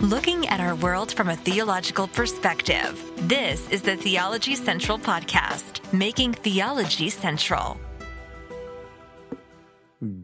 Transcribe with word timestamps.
looking 0.00 0.46
at 0.46 0.60
our 0.60 0.76
world 0.76 1.12
from 1.12 1.28
a 1.28 1.34
theological 1.34 2.06
perspective. 2.06 3.02
This 3.28 3.68
is 3.70 3.82
the 3.82 3.96
Theology 3.96 4.54
Central 4.54 4.96
Podcast, 4.96 5.92
making 5.92 6.34
theology 6.34 7.10
central. 7.10 7.80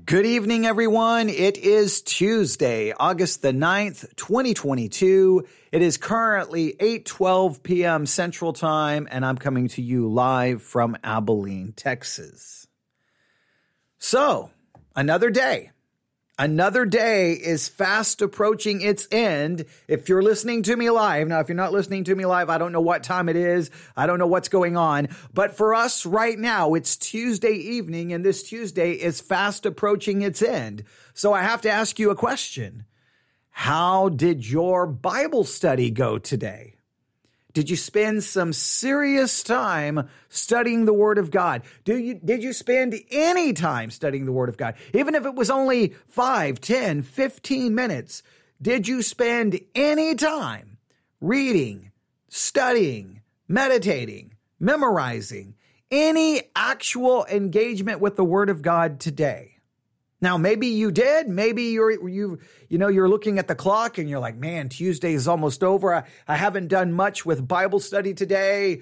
Good 0.06 0.26
evening, 0.26 0.66
everyone. 0.66 1.28
It 1.28 1.58
is 1.58 2.02
Tuesday, 2.02 2.92
August 2.92 3.42
the 3.42 3.50
9th, 3.50 4.14
2022. 4.14 5.44
It 5.72 5.82
is 5.82 5.96
currently 5.96 6.74
8:12 6.78 7.62
p.m. 7.64 8.06
Central 8.06 8.52
Time, 8.52 9.08
and 9.10 9.26
I'm 9.26 9.36
coming 9.36 9.66
to 9.68 9.82
you 9.82 10.06
live 10.06 10.62
from 10.62 10.96
Abilene, 11.02 11.72
Texas. 11.72 12.68
So, 13.98 14.50
another 14.94 15.30
day 15.30 15.72
Another 16.36 16.84
day 16.84 17.34
is 17.34 17.68
fast 17.68 18.20
approaching 18.20 18.80
its 18.80 19.06
end. 19.12 19.66
If 19.86 20.08
you're 20.08 20.22
listening 20.22 20.64
to 20.64 20.74
me 20.74 20.90
live, 20.90 21.28
now, 21.28 21.38
if 21.38 21.48
you're 21.48 21.54
not 21.54 21.72
listening 21.72 22.02
to 22.04 22.14
me 22.16 22.26
live, 22.26 22.50
I 22.50 22.58
don't 22.58 22.72
know 22.72 22.80
what 22.80 23.04
time 23.04 23.28
it 23.28 23.36
is. 23.36 23.70
I 23.96 24.08
don't 24.08 24.18
know 24.18 24.26
what's 24.26 24.48
going 24.48 24.76
on. 24.76 25.10
But 25.32 25.56
for 25.56 25.74
us 25.74 26.04
right 26.04 26.36
now, 26.36 26.74
it's 26.74 26.96
Tuesday 26.96 27.52
evening 27.52 28.12
and 28.12 28.24
this 28.24 28.42
Tuesday 28.42 28.94
is 28.94 29.20
fast 29.20 29.64
approaching 29.64 30.22
its 30.22 30.42
end. 30.42 30.82
So 31.12 31.32
I 31.32 31.42
have 31.42 31.60
to 31.62 31.70
ask 31.70 32.00
you 32.00 32.10
a 32.10 32.16
question. 32.16 32.84
How 33.50 34.08
did 34.08 34.44
your 34.44 34.88
Bible 34.88 35.44
study 35.44 35.92
go 35.92 36.18
today? 36.18 36.73
Did 37.54 37.70
you 37.70 37.76
spend 37.76 38.24
some 38.24 38.52
serious 38.52 39.44
time 39.44 40.08
studying 40.28 40.84
the 40.84 40.92
Word 40.92 41.18
of 41.18 41.30
God? 41.30 41.62
Do 41.84 41.96
you, 41.96 42.14
did 42.14 42.42
you 42.42 42.52
spend 42.52 43.00
any 43.12 43.52
time 43.52 43.92
studying 43.92 44.26
the 44.26 44.32
Word 44.32 44.48
of 44.48 44.56
God? 44.56 44.74
Even 44.92 45.14
if 45.14 45.24
it 45.24 45.36
was 45.36 45.50
only 45.50 45.94
5, 46.08 46.60
10, 46.60 47.02
15 47.02 47.74
minutes, 47.74 48.24
did 48.60 48.88
you 48.88 49.02
spend 49.02 49.60
any 49.72 50.16
time 50.16 50.78
reading, 51.20 51.92
studying, 52.28 53.20
meditating, 53.46 54.34
memorizing, 54.58 55.54
any 55.92 56.42
actual 56.56 57.24
engagement 57.26 58.00
with 58.00 58.16
the 58.16 58.24
Word 58.24 58.50
of 58.50 58.62
God 58.62 58.98
today? 58.98 59.53
Now, 60.24 60.38
maybe 60.38 60.68
you 60.68 60.90
did. 60.90 61.28
Maybe 61.28 61.64
you're, 61.64 62.08
you, 62.08 62.38
you 62.70 62.78
know, 62.78 62.88
you're 62.88 63.10
looking 63.10 63.38
at 63.38 63.46
the 63.46 63.54
clock 63.54 63.98
and 63.98 64.08
you're 64.08 64.20
like, 64.20 64.36
man, 64.36 64.70
Tuesday 64.70 65.12
is 65.12 65.28
almost 65.28 65.62
over. 65.62 65.94
I, 65.96 66.04
I 66.26 66.36
haven't 66.36 66.68
done 66.68 66.94
much 66.94 67.26
with 67.26 67.46
Bible 67.46 67.78
study 67.78 68.14
today. 68.14 68.80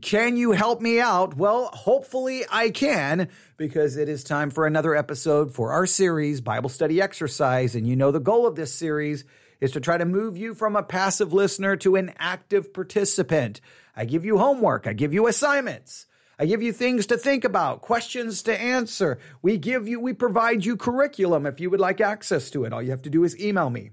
Can 0.00 0.36
you 0.36 0.52
help 0.52 0.80
me 0.80 1.00
out? 1.00 1.36
Well, 1.36 1.66
hopefully 1.72 2.44
I 2.48 2.70
can 2.70 3.28
because 3.56 3.96
it 3.96 4.08
is 4.08 4.22
time 4.22 4.50
for 4.50 4.68
another 4.68 4.94
episode 4.94 5.52
for 5.52 5.72
our 5.72 5.84
series, 5.84 6.40
Bible 6.40 6.70
Study 6.70 7.02
Exercise. 7.02 7.74
And 7.74 7.88
you 7.88 7.96
know, 7.96 8.12
the 8.12 8.20
goal 8.20 8.46
of 8.46 8.54
this 8.54 8.72
series 8.72 9.24
is 9.60 9.72
to 9.72 9.80
try 9.80 9.98
to 9.98 10.04
move 10.04 10.36
you 10.36 10.54
from 10.54 10.76
a 10.76 10.84
passive 10.84 11.32
listener 11.32 11.74
to 11.78 11.96
an 11.96 12.12
active 12.20 12.72
participant. 12.72 13.60
I 13.96 14.04
give 14.04 14.24
you 14.24 14.38
homework. 14.38 14.86
I 14.86 14.92
give 14.92 15.12
you 15.12 15.26
assignments. 15.26 16.06
I 16.38 16.46
give 16.46 16.62
you 16.62 16.72
things 16.72 17.06
to 17.06 17.16
think 17.16 17.44
about, 17.44 17.80
questions 17.80 18.42
to 18.42 18.60
answer. 18.60 19.18
We 19.42 19.56
give 19.56 19.86
you, 19.86 20.00
we 20.00 20.12
provide 20.12 20.64
you 20.64 20.76
curriculum 20.76 21.46
if 21.46 21.60
you 21.60 21.70
would 21.70 21.80
like 21.80 22.00
access 22.00 22.50
to 22.50 22.64
it. 22.64 22.72
All 22.72 22.82
you 22.82 22.90
have 22.90 23.02
to 23.02 23.10
do 23.10 23.24
is 23.24 23.38
email 23.38 23.70
me. 23.70 23.90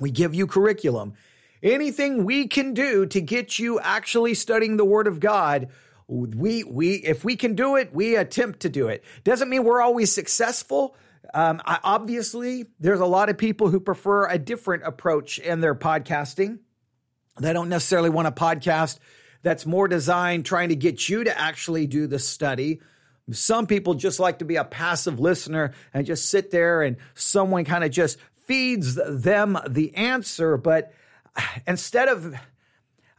We 0.00 0.10
give 0.10 0.34
you 0.34 0.46
curriculum. 0.46 1.14
Anything 1.62 2.24
we 2.24 2.48
can 2.48 2.74
do 2.74 3.06
to 3.06 3.20
get 3.20 3.58
you 3.58 3.78
actually 3.80 4.34
studying 4.34 4.76
the 4.76 4.84
Word 4.84 5.06
of 5.06 5.20
God, 5.20 5.68
we, 6.08 6.64
we, 6.64 6.94
if 6.96 7.24
we 7.24 7.36
can 7.36 7.54
do 7.54 7.76
it, 7.76 7.94
we 7.94 8.16
attempt 8.16 8.60
to 8.60 8.68
do 8.68 8.88
it. 8.88 9.04
Doesn't 9.22 9.48
mean 9.48 9.64
we're 9.64 9.80
always 9.80 10.12
successful. 10.12 10.96
Um, 11.32 11.62
I, 11.64 11.78
obviously, 11.82 12.66
there's 12.80 13.00
a 13.00 13.06
lot 13.06 13.28
of 13.28 13.38
people 13.38 13.68
who 13.68 13.80
prefer 13.80 14.28
a 14.28 14.38
different 14.38 14.82
approach 14.84 15.38
in 15.38 15.60
their 15.60 15.74
podcasting. 15.74 16.58
They 17.40 17.52
don't 17.52 17.68
necessarily 17.68 18.10
want 18.10 18.28
a 18.28 18.32
podcast 18.32 18.98
that's 19.44 19.66
more 19.66 19.86
designed 19.86 20.44
trying 20.44 20.70
to 20.70 20.76
get 20.76 21.08
you 21.08 21.22
to 21.22 21.38
actually 21.38 21.86
do 21.86 22.08
the 22.08 22.18
study. 22.18 22.80
Some 23.30 23.66
people 23.66 23.94
just 23.94 24.18
like 24.18 24.40
to 24.40 24.44
be 24.44 24.56
a 24.56 24.64
passive 24.64 25.20
listener 25.20 25.72
and 25.92 26.04
just 26.04 26.28
sit 26.28 26.50
there 26.50 26.82
and 26.82 26.96
someone 27.14 27.64
kind 27.64 27.84
of 27.84 27.90
just 27.90 28.18
feeds 28.46 28.96
them 28.96 29.58
the 29.68 29.94
answer. 29.94 30.56
But 30.56 30.92
instead 31.66 32.08
of, 32.08 32.34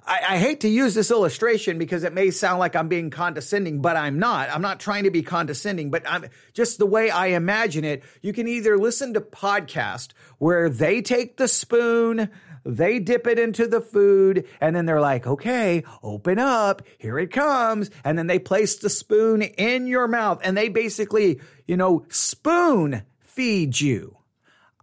I, 0.05 0.19
I, 0.29 0.37
hate 0.37 0.61
to 0.61 0.67
use 0.67 0.93
this 0.93 1.09
illustration 1.09 1.79
because 1.79 2.03
it 2.03 2.13
may 2.13 2.29
sound 2.29 2.59
like 2.59 2.75
I'm 2.75 2.87
being 2.87 3.09
condescending, 3.09 3.81
but 3.81 3.95
I'm 3.95 4.19
not. 4.19 4.49
I'm 4.49 4.61
not 4.61 4.79
trying 4.79 5.05
to 5.05 5.11
be 5.11 5.23
condescending, 5.23 5.89
but 5.89 6.03
I'm 6.07 6.25
just 6.53 6.77
the 6.77 6.85
way 6.85 7.09
I 7.09 7.27
imagine 7.27 7.83
it. 7.83 8.03
You 8.21 8.31
can 8.33 8.47
either 8.47 8.77
listen 8.77 9.13
to 9.15 9.21
podcast 9.21 10.09
where 10.37 10.69
they 10.69 11.01
take 11.01 11.37
the 11.37 11.47
spoon, 11.47 12.29
they 12.65 12.99
dip 12.99 13.27
it 13.27 13.37
into 13.37 13.67
the 13.67 13.81
food 13.81 14.47
and 14.59 14.75
then 14.75 14.85
they're 14.85 14.99
like, 14.99 15.27
okay, 15.27 15.83
open 16.01 16.39
up. 16.39 16.81
Here 16.97 17.19
it 17.19 17.31
comes. 17.31 17.91
And 18.03 18.17
then 18.17 18.27
they 18.27 18.39
place 18.39 18.75
the 18.75 18.89
spoon 18.89 19.43
in 19.43 19.87
your 19.87 20.07
mouth 20.07 20.41
and 20.43 20.57
they 20.57 20.69
basically, 20.69 21.39
you 21.67 21.77
know, 21.77 22.05
spoon 22.09 23.03
feed 23.19 23.79
you. 23.79 24.17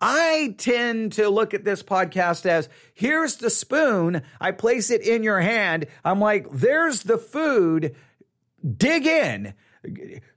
I 0.01 0.55
tend 0.59 1.13
to 1.13 1.29
look 1.29 1.55
at 1.55 1.65
this 1.65 1.83
podcast 1.83 2.47
as 2.47 2.69
here's 2.95 3.37
the 3.37 3.51
spoon. 3.51 4.23
I 4.41 4.51
place 4.53 4.91
it 4.91 5.03
in 5.03 5.23
your 5.23 5.41
hand. 5.41 5.87
I'm 6.05 6.21
like, 6.21 6.51
there's 6.51 7.03
the 7.05 7.19
food. 7.19 7.95
Dig 8.77 9.07
in 9.07 9.55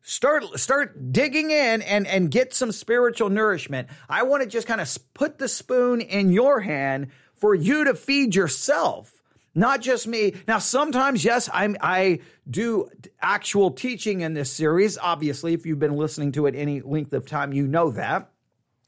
start 0.01 0.43
start 0.59 1.11
digging 1.11 1.51
in 1.51 1.81
and 1.83 2.07
and 2.07 2.31
get 2.31 2.53
some 2.53 2.71
spiritual 2.71 3.29
nourishment. 3.29 3.87
I 4.09 4.23
want 4.23 4.43
to 4.43 4.49
just 4.49 4.67
kind 4.67 4.81
of 4.81 4.97
put 5.13 5.37
the 5.37 5.47
spoon 5.47 6.01
in 6.01 6.31
your 6.31 6.61
hand 6.61 7.11
for 7.37 7.53
you 7.53 7.85
to 7.85 7.93
feed 7.93 8.35
yourself, 8.35 9.21
not 9.53 9.81
just 9.81 10.07
me. 10.07 10.33
Now, 10.47 10.59
sometimes, 10.59 11.23
yes, 11.23 11.49
I'm, 11.53 11.77
I 11.81 12.19
do 12.49 12.89
actual 13.21 13.71
teaching 13.71 14.21
in 14.21 14.33
this 14.33 14.51
series. 14.51 14.97
Obviously, 14.97 15.53
if 15.53 15.65
you've 15.65 15.79
been 15.79 15.97
listening 15.97 16.31
to 16.33 16.45
it 16.47 16.55
any 16.55 16.81
length 16.81 17.13
of 17.13 17.25
time, 17.25 17.53
you 17.53 17.67
know 17.67 17.91
that. 17.91 18.29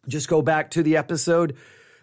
Just 0.07 0.27
go 0.29 0.41
back 0.41 0.71
to 0.71 0.83
the 0.83 0.97
episode 0.97 1.55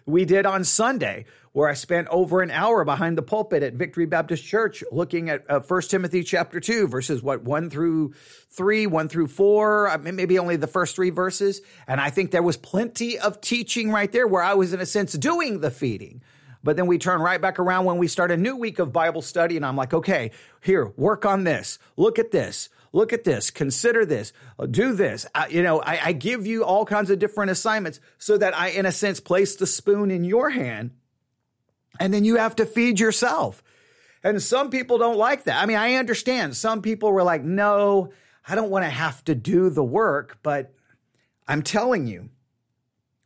we 0.05 0.25
did 0.25 0.45
on 0.45 0.63
Sunday, 0.63 1.25
where 1.51 1.69
I 1.69 1.73
spent 1.73 2.07
over 2.09 2.41
an 2.41 2.51
hour 2.51 2.83
behind 2.83 3.17
the 3.17 3.21
pulpit 3.21 3.63
at 3.63 3.73
Victory 3.73 4.05
Baptist 4.05 4.43
Church 4.43 4.83
looking 4.91 5.29
at 5.29 5.49
uh, 5.49 5.61
1 5.61 5.81
Timothy 5.83 6.23
chapter 6.23 6.59
2, 6.59 6.87
verses 6.87 7.23
what, 7.23 7.43
1 7.43 7.69
through 7.69 8.13
3, 8.51 8.87
1 8.87 9.09
through 9.09 9.27
4, 9.27 9.97
maybe 10.03 10.37
only 10.37 10.57
the 10.57 10.67
first 10.67 10.95
three 10.95 11.09
verses. 11.09 11.61
And 11.87 11.99
I 11.99 12.09
think 12.09 12.31
there 12.31 12.43
was 12.43 12.57
plenty 12.57 13.17
of 13.17 13.41
teaching 13.41 13.91
right 13.91 14.11
there 14.11 14.27
where 14.27 14.43
I 14.43 14.53
was, 14.53 14.73
in 14.73 14.81
a 14.81 14.85
sense, 14.85 15.13
doing 15.13 15.61
the 15.61 15.71
feeding. 15.71 16.21
But 16.65 16.77
then 16.77 16.87
we 16.87 16.97
turn 16.97 17.21
right 17.21 17.39
back 17.39 17.59
around 17.59 17.85
when 17.85 17.99
we 17.99 18.07
start 18.07 18.31
a 18.31 18.37
new 18.37 18.55
week 18.55 18.79
of 18.79 18.91
Bible 18.91 19.21
study, 19.21 19.55
and 19.55 19.63
I'm 19.63 19.75
like, 19.75 19.93
okay, 19.93 20.31
here, 20.61 20.91
work 20.97 21.23
on 21.23 21.43
this. 21.43 21.77
Look 21.95 22.17
at 22.17 22.31
this. 22.31 22.69
Look 22.91 23.13
at 23.13 23.23
this. 23.23 23.51
Consider 23.51 24.03
this. 24.03 24.33
Do 24.71 24.95
this. 24.95 25.27
I, 25.35 25.45
you 25.49 25.61
know, 25.61 25.79
I, 25.79 25.99
I 26.05 26.11
give 26.13 26.47
you 26.47 26.65
all 26.65 26.83
kinds 26.83 27.11
of 27.11 27.19
different 27.19 27.51
assignments 27.51 27.99
so 28.17 28.35
that 28.39 28.57
I, 28.57 28.69
in 28.69 28.87
a 28.87 28.91
sense, 28.91 29.19
place 29.19 29.55
the 29.55 29.67
spoon 29.67 30.09
in 30.09 30.23
your 30.23 30.49
hand, 30.49 30.89
and 31.99 32.11
then 32.11 32.25
you 32.25 32.37
have 32.37 32.55
to 32.55 32.65
feed 32.65 32.99
yourself. 32.99 33.61
And 34.23 34.41
some 34.41 34.71
people 34.71 34.97
don't 34.97 35.17
like 35.17 35.43
that. 35.43 35.61
I 35.61 35.67
mean, 35.67 35.77
I 35.77 35.93
understand. 35.93 36.57
Some 36.57 36.81
people 36.81 37.11
were 37.11 37.21
like, 37.21 37.43
no, 37.43 38.11
I 38.47 38.55
don't 38.55 38.71
want 38.71 38.85
to 38.85 38.89
have 38.89 39.23
to 39.25 39.35
do 39.35 39.69
the 39.69 39.83
work, 39.83 40.39
but 40.41 40.73
I'm 41.47 41.61
telling 41.61 42.07
you, 42.07 42.31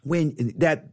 when 0.04 0.56
that 0.58 0.90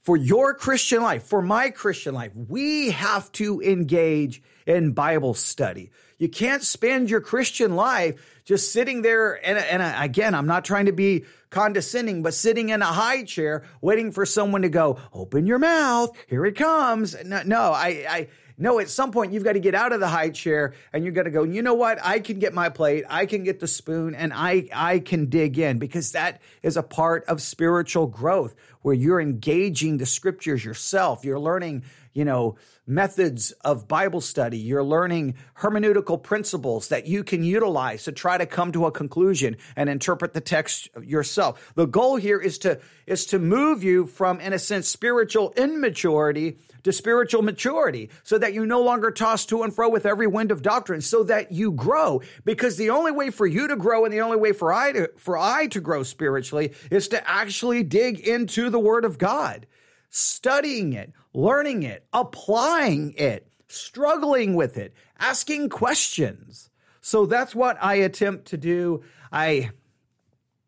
for 0.00 0.16
your 0.16 0.54
Christian 0.54 1.02
life, 1.02 1.24
for 1.24 1.42
my 1.42 1.70
Christian 1.70 2.14
life, 2.14 2.32
we 2.34 2.90
have 2.90 3.30
to 3.32 3.60
engage 3.60 4.42
in 4.66 4.92
Bible 4.92 5.34
study. 5.34 5.90
You 6.18 6.28
can't 6.28 6.62
spend 6.62 7.10
your 7.10 7.20
Christian 7.20 7.76
life 7.76 8.40
just 8.44 8.72
sitting 8.72 9.02
there. 9.02 9.34
And, 9.46 9.58
and 9.58 10.04
again, 10.04 10.34
I'm 10.34 10.46
not 10.46 10.64
trying 10.64 10.86
to 10.86 10.92
be 10.92 11.24
condescending, 11.50 12.22
but 12.22 12.34
sitting 12.34 12.68
in 12.68 12.82
a 12.82 12.86
high 12.86 13.24
chair 13.24 13.64
waiting 13.80 14.10
for 14.12 14.26
someone 14.26 14.62
to 14.62 14.68
go, 14.68 14.98
open 15.12 15.46
your 15.46 15.58
mouth. 15.58 16.10
Here 16.28 16.44
it 16.44 16.56
comes. 16.56 17.16
No, 17.24 17.72
I, 17.72 18.04
I, 18.08 18.28
no, 18.60 18.78
at 18.78 18.90
some 18.90 19.10
point 19.10 19.32
you've 19.32 19.42
got 19.42 19.54
to 19.54 19.60
get 19.60 19.74
out 19.74 19.92
of 19.92 20.00
the 20.00 20.08
high 20.08 20.28
chair 20.28 20.74
and 20.92 21.02
you've 21.02 21.14
got 21.14 21.22
to 21.22 21.30
go, 21.30 21.44
you 21.44 21.62
know 21.62 21.72
what? 21.72 21.98
I 22.04 22.20
can 22.20 22.38
get 22.38 22.52
my 22.52 22.68
plate, 22.68 23.04
I 23.08 23.24
can 23.24 23.42
get 23.42 23.58
the 23.58 23.66
spoon, 23.66 24.14
and 24.14 24.32
I, 24.34 24.68
I 24.72 24.98
can 24.98 25.30
dig 25.30 25.58
in 25.58 25.78
because 25.78 26.12
that 26.12 26.42
is 26.62 26.76
a 26.76 26.82
part 26.82 27.24
of 27.24 27.40
spiritual 27.40 28.06
growth 28.06 28.54
where 28.82 28.94
you're 28.94 29.20
engaging 29.20 29.96
the 29.96 30.04
scriptures 30.04 30.62
yourself. 30.62 31.24
You're 31.24 31.40
learning, 31.40 31.84
you 32.12 32.26
know, 32.26 32.56
methods 32.86 33.52
of 33.62 33.88
Bible 33.88 34.20
study. 34.20 34.58
You're 34.58 34.84
learning 34.84 35.36
hermeneutical 35.58 36.22
principles 36.22 36.88
that 36.88 37.06
you 37.06 37.24
can 37.24 37.42
utilize 37.42 38.04
to 38.04 38.12
try 38.12 38.36
to 38.36 38.44
come 38.44 38.72
to 38.72 38.84
a 38.84 38.92
conclusion 38.92 39.56
and 39.74 39.88
interpret 39.88 40.34
the 40.34 40.40
text 40.42 40.88
yourself. 41.02 41.72
The 41.76 41.86
goal 41.86 42.16
here 42.16 42.38
is 42.38 42.58
to, 42.58 42.78
is 43.06 43.24
to 43.26 43.38
move 43.38 43.82
you 43.82 44.06
from, 44.06 44.38
in 44.40 44.52
a 44.52 44.58
sense, 44.58 44.88
spiritual 44.88 45.54
immaturity 45.56 46.58
to 46.84 46.92
spiritual 46.92 47.42
maturity 47.42 48.10
so 48.22 48.38
that 48.38 48.54
you 48.54 48.66
no 48.66 48.82
longer 48.82 49.10
toss 49.10 49.46
to 49.46 49.62
and 49.62 49.74
fro 49.74 49.88
with 49.88 50.06
every 50.06 50.26
wind 50.26 50.50
of 50.50 50.62
doctrine 50.62 51.00
so 51.00 51.22
that 51.24 51.52
you 51.52 51.72
grow 51.72 52.20
because 52.44 52.76
the 52.76 52.90
only 52.90 53.12
way 53.12 53.30
for 53.30 53.46
you 53.46 53.68
to 53.68 53.76
grow 53.76 54.04
and 54.04 54.12
the 54.12 54.20
only 54.20 54.36
way 54.36 54.52
for 54.52 54.72
I 54.72 54.92
to, 54.92 55.10
for 55.16 55.36
I 55.38 55.66
to 55.68 55.80
grow 55.80 56.02
spiritually 56.02 56.72
is 56.90 57.08
to 57.08 57.28
actually 57.28 57.82
dig 57.82 58.18
into 58.20 58.70
the 58.70 58.78
word 58.78 59.04
of 59.04 59.18
God. 59.18 59.66
studying 60.10 60.92
it, 60.92 61.12
learning 61.32 61.82
it, 61.84 62.06
applying 62.12 63.12
it, 63.16 63.46
struggling 63.68 64.54
with 64.54 64.76
it, 64.76 64.92
asking 65.18 65.68
questions. 65.68 66.70
So 67.00 67.26
that's 67.26 67.54
what 67.54 67.78
I 67.80 67.94
attempt 67.94 68.46
to 68.48 68.56
do. 68.56 69.02
I 69.32 69.70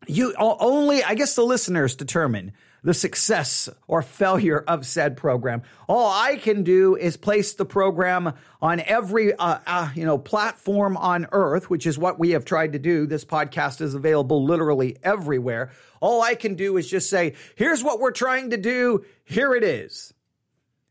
you 0.07 0.33
only 0.37 1.03
I 1.03 1.15
guess 1.15 1.35
the 1.35 1.43
listeners 1.43 1.95
determine 1.95 2.53
the 2.83 2.93
success 2.93 3.69
or 3.87 4.01
failure 4.01 4.59
of 4.67 4.85
said 4.85 5.17
program. 5.17 5.63
All 5.87 6.11
I 6.11 6.35
can 6.35 6.63
do 6.63 6.95
is 6.95 7.17
place 7.17 7.53
the 7.53 7.65
program 7.65 8.33
on 8.61 8.79
every 8.81 9.33
uh, 9.33 9.59
uh, 9.65 9.89
you 9.95 10.05
know 10.05 10.17
platform 10.17 10.97
on 10.97 11.27
earth, 11.31 11.69
which 11.69 11.87
is 11.87 11.97
what 11.97 12.19
we 12.19 12.31
have 12.31 12.45
tried 12.45 12.73
to 12.73 12.79
do. 12.79 13.07
This 13.07 13.25
podcast 13.25 13.81
is 13.81 13.93
available 13.93 14.43
literally 14.45 14.97
everywhere. 15.03 15.71
All 16.01 16.21
I 16.21 16.35
can 16.35 16.55
do 16.55 16.77
is 16.77 16.89
just 16.89 17.09
say, 17.09 17.33
"Here's 17.55 17.83
what 17.83 17.99
we're 17.99 18.11
trying 18.11 18.51
to 18.51 18.57
do. 18.57 19.05
Here 19.23 19.53
it 19.55 19.63
is." 19.63 20.13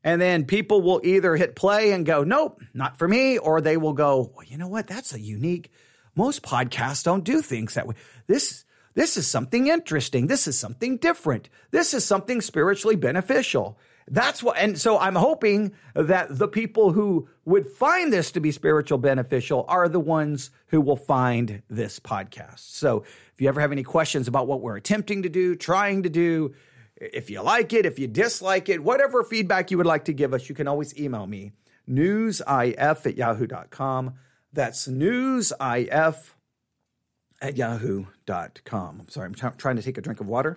And 0.05 0.21
then 0.21 0.47
people 0.47 0.83
will 0.83 1.01
either 1.05 1.37
hit 1.37 1.55
play 1.55 1.93
and 1.93 2.05
go, 2.05 2.25
"Nope, 2.25 2.61
not 2.75 2.99
for 2.99 3.07
me," 3.07 3.39
or 3.39 3.61
they 3.61 3.77
will 3.77 3.93
go, 3.93 4.33
well, 4.35 4.47
"You 4.47 4.59
know 4.59 4.69
what? 4.69 4.87
That's 4.87 5.15
a 5.15 5.21
unique 5.21 5.71
most 6.15 6.43
podcasts 6.43 7.05
don't 7.05 7.25
do 7.25 7.41
things 7.41 7.75
that 7.75 7.87
way. 7.87 7.95
This 8.27 8.65
this 8.95 9.17
is 9.17 9.27
something 9.27 9.69
interesting. 9.69 10.27
This 10.27 10.47
is 10.47 10.59
something 10.59 10.97
different. 10.97 11.49
This 11.71 11.95
is 11.95 12.05
something 12.05 12.41
spiritually 12.41 12.97
beneficial. 12.97 13.79
That's 14.09 14.43
what, 14.43 14.57
and 14.59 14.79
so 14.79 14.99
I'm 14.99 15.15
hoping 15.15 15.73
that 15.95 16.37
the 16.37 16.49
people 16.49 16.93
who 16.93 17.29
would 17.45 17.69
find 17.69 18.13
this 18.13 18.33
to 18.33 18.41
be 18.41 18.51
spiritual 18.51 18.99
beneficial 18.99 19.65
are 19.69 19.89
the 19.89 20.01
ones 20.01 20.51
who 20.67 20.81
will 20.81 20.97
find 20.97 21.63
this 21.71 22.01
podcast. 22.01 22.59
So 22.59 23.05
if 23.33 23.41
you 23.41 23.49
ever 23.49 23.61
have 23.61 23.73
any 23.73 23.85
questions 23.85 24.29
about 24.29 24.49
what 24.49 24.61
we're 24.61 24.77
attempting 24.77 25.23
to 25.23 25.29
do, 25.29 25.55
trying 25.55 26.03
to 26.03 26.11
do, 26.11 26.55
if 26.97 27.31
you 27.31 27.43
like 27.43 27.73
it, 27.73 27.87
if 27.87 27.99
you 27.99 28.09
dislike 28.09 28.69
it, 28.69 28.83
whatever 28.83 29.23
feedback 29.23 29.71
you 29.71 29.77
would 29.77 29.87
like 29.87 30.05
to 30.07 30.13
give 30.13 30.35
us, 30.35 30.49
you 30.49 30.55
can 30.55 30.69
always 30.69 30.99
email 30.99 31.27
me, 31.27 31.53
newsif 31.89 33.07
at 33.07 33.17
yahoo.com. 33.17 34.15
That's 34.53 34.89
newsif 34.89 36.35
at 37.43 37.57
yahoo.com. 37.57 39.01
I'm 39.01 39.09
sorry, 39.09 39.27
I'm 39.27 39.35
t- 39.35 39.47
trying 39.59 39.77
to 39.77 39.83
take 39.83 39.99
a 39.99 40.01
drink 40.01 40.21
of 40.21 40.29
water. 40.29 40.57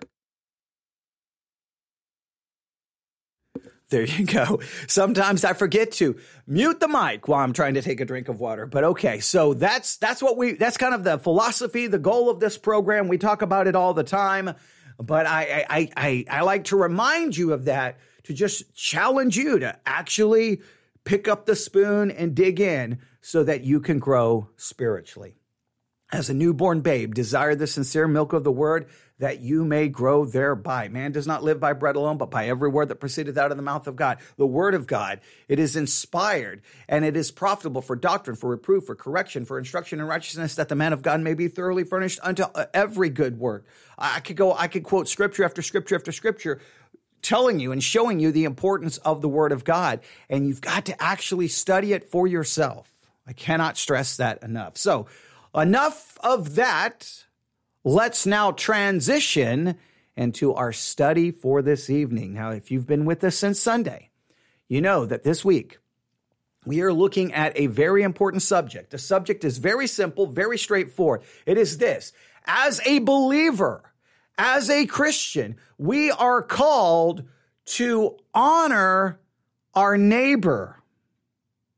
There 3.88 4.04
you 4.04 4.26
go. 4.26 4.60
Sometimes 4.88 5.44
I 5.44 5.52
forget 5.52 5.92
to 5.92 6.16
mute 6.46 6.80
the 6.80 6.88
mic 6.88 7.28
while 7.28 7.40
I'm 7.40 7.52
trying 7.52 7.74
to 7.74 7.82
take 7.82 8.00
a 8.00 8.04
drink 8.04 8.28
of 8.28 8.40
water. 8.40 8.66
But 8.66 8.82
okay, 8.82 9.20
so 9.20 9.54
that's 9.54 9.96
that's 9.98 10.20
what 10.20 10.36
we 10.36 10.52
that's 10.52 10.76
kind 10.76 10.92
of 10.92 11.04
the 11.04 11.18
philosophy, 11.18 11.86
the 11.86 11.98
goal 11.98 12.28
of 12.28 12.40
this 12.40 12.58
program. 12.58 13.06
We 13.06 13.16
talk 13.16 13.42
about 13.42 13.68
it 13.68 13.76
all 13.76 13.94
the 13.94 14.02
time, 14.02 14.54
but 14.98 15.26
I 15.26 15.64
I 15.70 15.90
I, 15.96 16.24
I 16.28 16.42
like 16.42 16.64
to 16.64 16.76
remind 16.76 17.36
you 17.36 17.52
of 17.52 17.66
that 17.66 17.98
to 18.24 18.34
just 18.34 18.74
challenge 18.74 19.36
you 19.36 19.60
to 19.60 19.78
actually 19.86 20.62
pick 21.04 21.28
up 21.28 21.46
the 21.46 21.54
spoon 21.54 22.10
and 22.10 22.34
dig 22.34 22.58
in 22.58 22.98
so 23.20 23.44
that 23.44 23.62
you 23.62 23.78
can 23.78 24.00
grow 24.00 24.48
spiritually 24.56 25.36
as 26.16 26.30
a 26.30 26.34
newborn 26.34 26.80
babe, 26.80 27.14
desire 27.14 27.54
the 27.54 27.66
sincere 27.66 28.08
milk 28.08 28.32
of 28.32 28.42
the 28.42 28.50
word 28.50 28.86
that 29.18 29.40
you 29.40 29.64
may 29.66 29.88
grow 29.88 30.24
thereby. 30.24 30.88
Man 30.88 31.12
does 31.12 31.26
not 31.26 31.44
live 31.44 31.60
by 31.60 31.74
bread 31.74 31.94
alone, 31.94 32.16
but 32.16 32.30
by 32.30 32.48
every 32.48 32.70
word 32.70 32.88
that 32.88 33.00
proceedeth 33.00 33.36
out 33.36 33.50
of 33.50 33.58
the 33.58 33.62
mouth 33.62 33.86
of 33.86 33.96
God. 33.96 34.18
The 34.38 34.46
word 34.46 34.74
of 34.74 34.86
God, 34.86 35.20
it 35.46 35.58
is 35.58 35.76
inspired 35.76 36.62
and 36.88 37.04
it 37.04 37.18
is 37.18 37.30
profitable 37.30 37.82
for 37.82 37.96
doctrine, 37.96 38.34
for 38.34 38.48
reproof, 38.48 38.84
for 38.84 38.94
correction, 38.94 39.44
for 39.44 39.58
instruction 39.58 40.00
in 40.00 40.06
righteousness, 40.06 40.54
that 40.54 40.70
the 40.70 40.74
man 40.74 40.94
of 40.94 41.02
God 41.02 41.20
may 41.20 41.34
be 41.34 41.48
thoroughly 41.48 41.84
furnished 41.84 42.18
unto 42.22 42.44
uh, 42.44 42.64
every 42.72 43.10
good 43.10 43.38
work. 43.38 43.66
I 43.98 44.20
could 44.20 44.36
go, 44.36 44.54
I 44.54 44.68
could 44.68 44.84
quote 44.84 45.08
scripture 45.08 45.44
after 45.44 45.60
scripture 45.60 45.96
after 45.96 46.12
scripture 46.12 46.60
telling 47.20 47.60
you 47.60 47.72
and 47.72 47.82
showing 47.82 48.20
you 48.20 48.32
the 48.32 48.44
importance 48.44 48.96
of 48.98 49.20
the 49.20 49.28
word 49.28 49.52
of 49.52 49.64
God. 49.64 50.00
And 50.30 50.46
you've 50.46 50.62
got 50.62 50.86
to 50.86 51.02
actually 51.02 51.48
study 51.48 51.92
it 51.92 52.10
for 52.10 52.26
yourself. 52.26 52.90
I 53.26 53.32
cannot 53.32 53.76
stress 53.76 54.18
that 54.18 54.42
enough. 54.42 54.76
So, 54.76 55.06
Enough 55.56 56.18
of 56.22 56.56
that. 56.56 57.24
Let's 57.82 58.26
now 58.26 58.50
transition 58.50 59.76
into 60.14 60.52
our 60.52 60.72
study 60.72 61.30
for 61.30 61.62
this 61.62 61.88
evening. 61.88 62.34
Now, 62.34 62.50
if 62.50 62.70
you've 62.70 62.86
been 62.86 63.06
with 63.06 63.24
us 63.24 63.36
since 63.36 63.58
Sunday, 63.58 64.10
you 64.68 64.82
know 64.82 65.06
that 65.06 65.24
this 65.24 65.44
week 65.44 65.78
we 66.66 66.82
are 66.82 66.92
looking 66.92 67.32
at 67.32 67.56
a 67.58 67.68
very 67.68 68.02
important 68.02 68.42
subject. 68.42 68.90
The 68.90 68.98
subject 68.98 69.44
is 69.44 69.56
very 69.58 69.86
simple, 69.86 70.26
very 70.26 70.58
straightforward. 70.58 71.22
It 71.46 71.56
is 71.56 71.78
this 71.78 72.12
as 72.44 72.80
a 72.84 72.98
believer, 72.98 73.92
as 74.36 74.68
a 74.68 74.84
Christian, 74.86 75.56
we 75.78 76.10
are 76.10 76.42
called 76.42 77.24
to 77.66 78.16
honor 78.34 79.18
our 79.74 79.96
neighbor. 79.96 80.75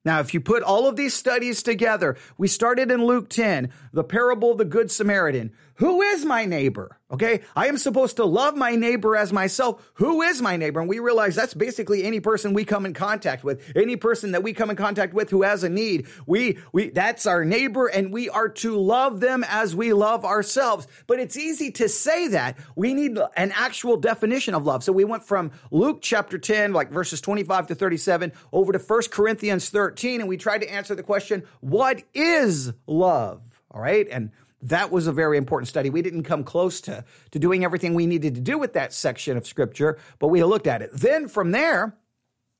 Now, 0.09 0.21
if 0.21 0.33
you 0.33 0.41
put 0.41 0.63
all 0.63 0.89
of 0.89 0.97
these 0.97 1.13
studies 1.13 1.63
together, 1.63 2.17
we 2.39 2.49
started 2.49 2.91
in 2.91 3.05
Luke 3.05 3.29
10, 3.29 3.71
the 3.93 4.03
parable 4.03 4.53
of 4.53 4.57
the 4.57 4.65
Good 4.65 4.91
Samaritan. 4.91 5.53
Who 5.79 6.03
is 6.03 6.25
my 6.25 6.45
neighbor? 6.45 6.99
Okay. 7.09 7.43
I 7.55 7.69
am 7.69 7.79
supposed 7.79 8.17
to 8.17 8.25
love 8.25 8.57
my 8.57 8.75
neighbor 8.75 9.15
as 9.15 9.33
myself. 9.33 9.89
Who 9.95 10.23
is 10.23 10.43
my 10.43 10.57
neighbor? 10.57 10.81
And 10.81 10.89
we 10.89 10.99
realize 10.99 11.37
that's 11.37 11.55
basically 11.55 12.03
any 12.03 12.19
person 12.19 12.53
we 12.53 12.65
come 12.65 12.85
in 12.85 12.95
contact 12.95 13.45
with, 13.45 13.63
any 13.77 13.95
person 13.95 14.33
that 14.33 14.43
we 14.43 14.53
come 14.53 14.71
in 14.71 14.77
contact 14.77 15.15
with 15.15 15.31
who 15.31 15.43
has 15.43 15.63
a 15.63 15.69
need. 15.69 16.09
We, 16.27 16.59
we, 16.73 16.91
that's 16.91 17.27
our 17.27 17.45
neighbor 17.45 17.87
and 17.87 18.13
we 18.13 18.29
are 18.29 18.49
to 18.49 18.77
love 18.77 19.21
them 19.21 19.45
as 19.47 19.77
we 19.77 19.93
love 19.93 20.25
ourselves. 20.25 20.89
But 21.07 21.21
it's 21.21 21.37
easy 21.37 21.71
to 21.73 21.89
say 21.89 22.27
that. 22.29 22.59
We 22.75 22.93
need 22.93 23.17
an 23.37 23.53
actual 23.55 23.99
definition 23.99 24.55
of 24.55 24.67
love. 24.67 24.83
So 24.83 24.93
we 24.93 25.05
went 25.05 25.23
from 25.23 25.53
Luke 25.71 26.01
chapter 26.03 26.39
10, 26.39 26.73
like 26.73 26.91
verses 26.91 27.21
25 27.21 27.69
to 27.69 27.77
37, 27.77 28.33
over 28.53 28.73
to 28.73 28.81
1 28.81 29.03
Corinthians 29.13 29.71
13, 29.71 30.21
and 30.21 30.29
we 30.29 30.37
tried 30.37 30.63
to 30.63 30.73
answer 30.73 30.97
the 30.97 31.05
question, 31.05 31.45
what 31.61 32.03
is 32.15 32.73
love? 32.89 33.43
All 33.71 33.81
right. 33.81 34.09
And 34.11 34.33
that 34.63 34.91
was 34.91 35.07
a 35.07 35.13
very 35.13 35.39
important 35.39 35.69
study. 35.69 35.91
We 35.91 36.03
didn't 36.03 36.25
come 36.25 36.45
close 36.45 36.81
to, 36.83 37.05
to 37.31 37.39
doing 37.39 37.65
everything 37.65 37.95
we 37.95 38.07
needed 38.07 38.35
to 38.35 38.41
do 38.41 38.59
with 38.59 38.73
that 38.73 38.93
section 38.93 39.37
of 39.37 39.47
scripture, 39.47 39.99
but 40.19 40.29
we 40.29 40.43
looked 40.43 40.67
at 40.67 40.83
it. 40.83 40.91
Then 40.93 41.29
from 41.29 41.53
there, 41.53 41.97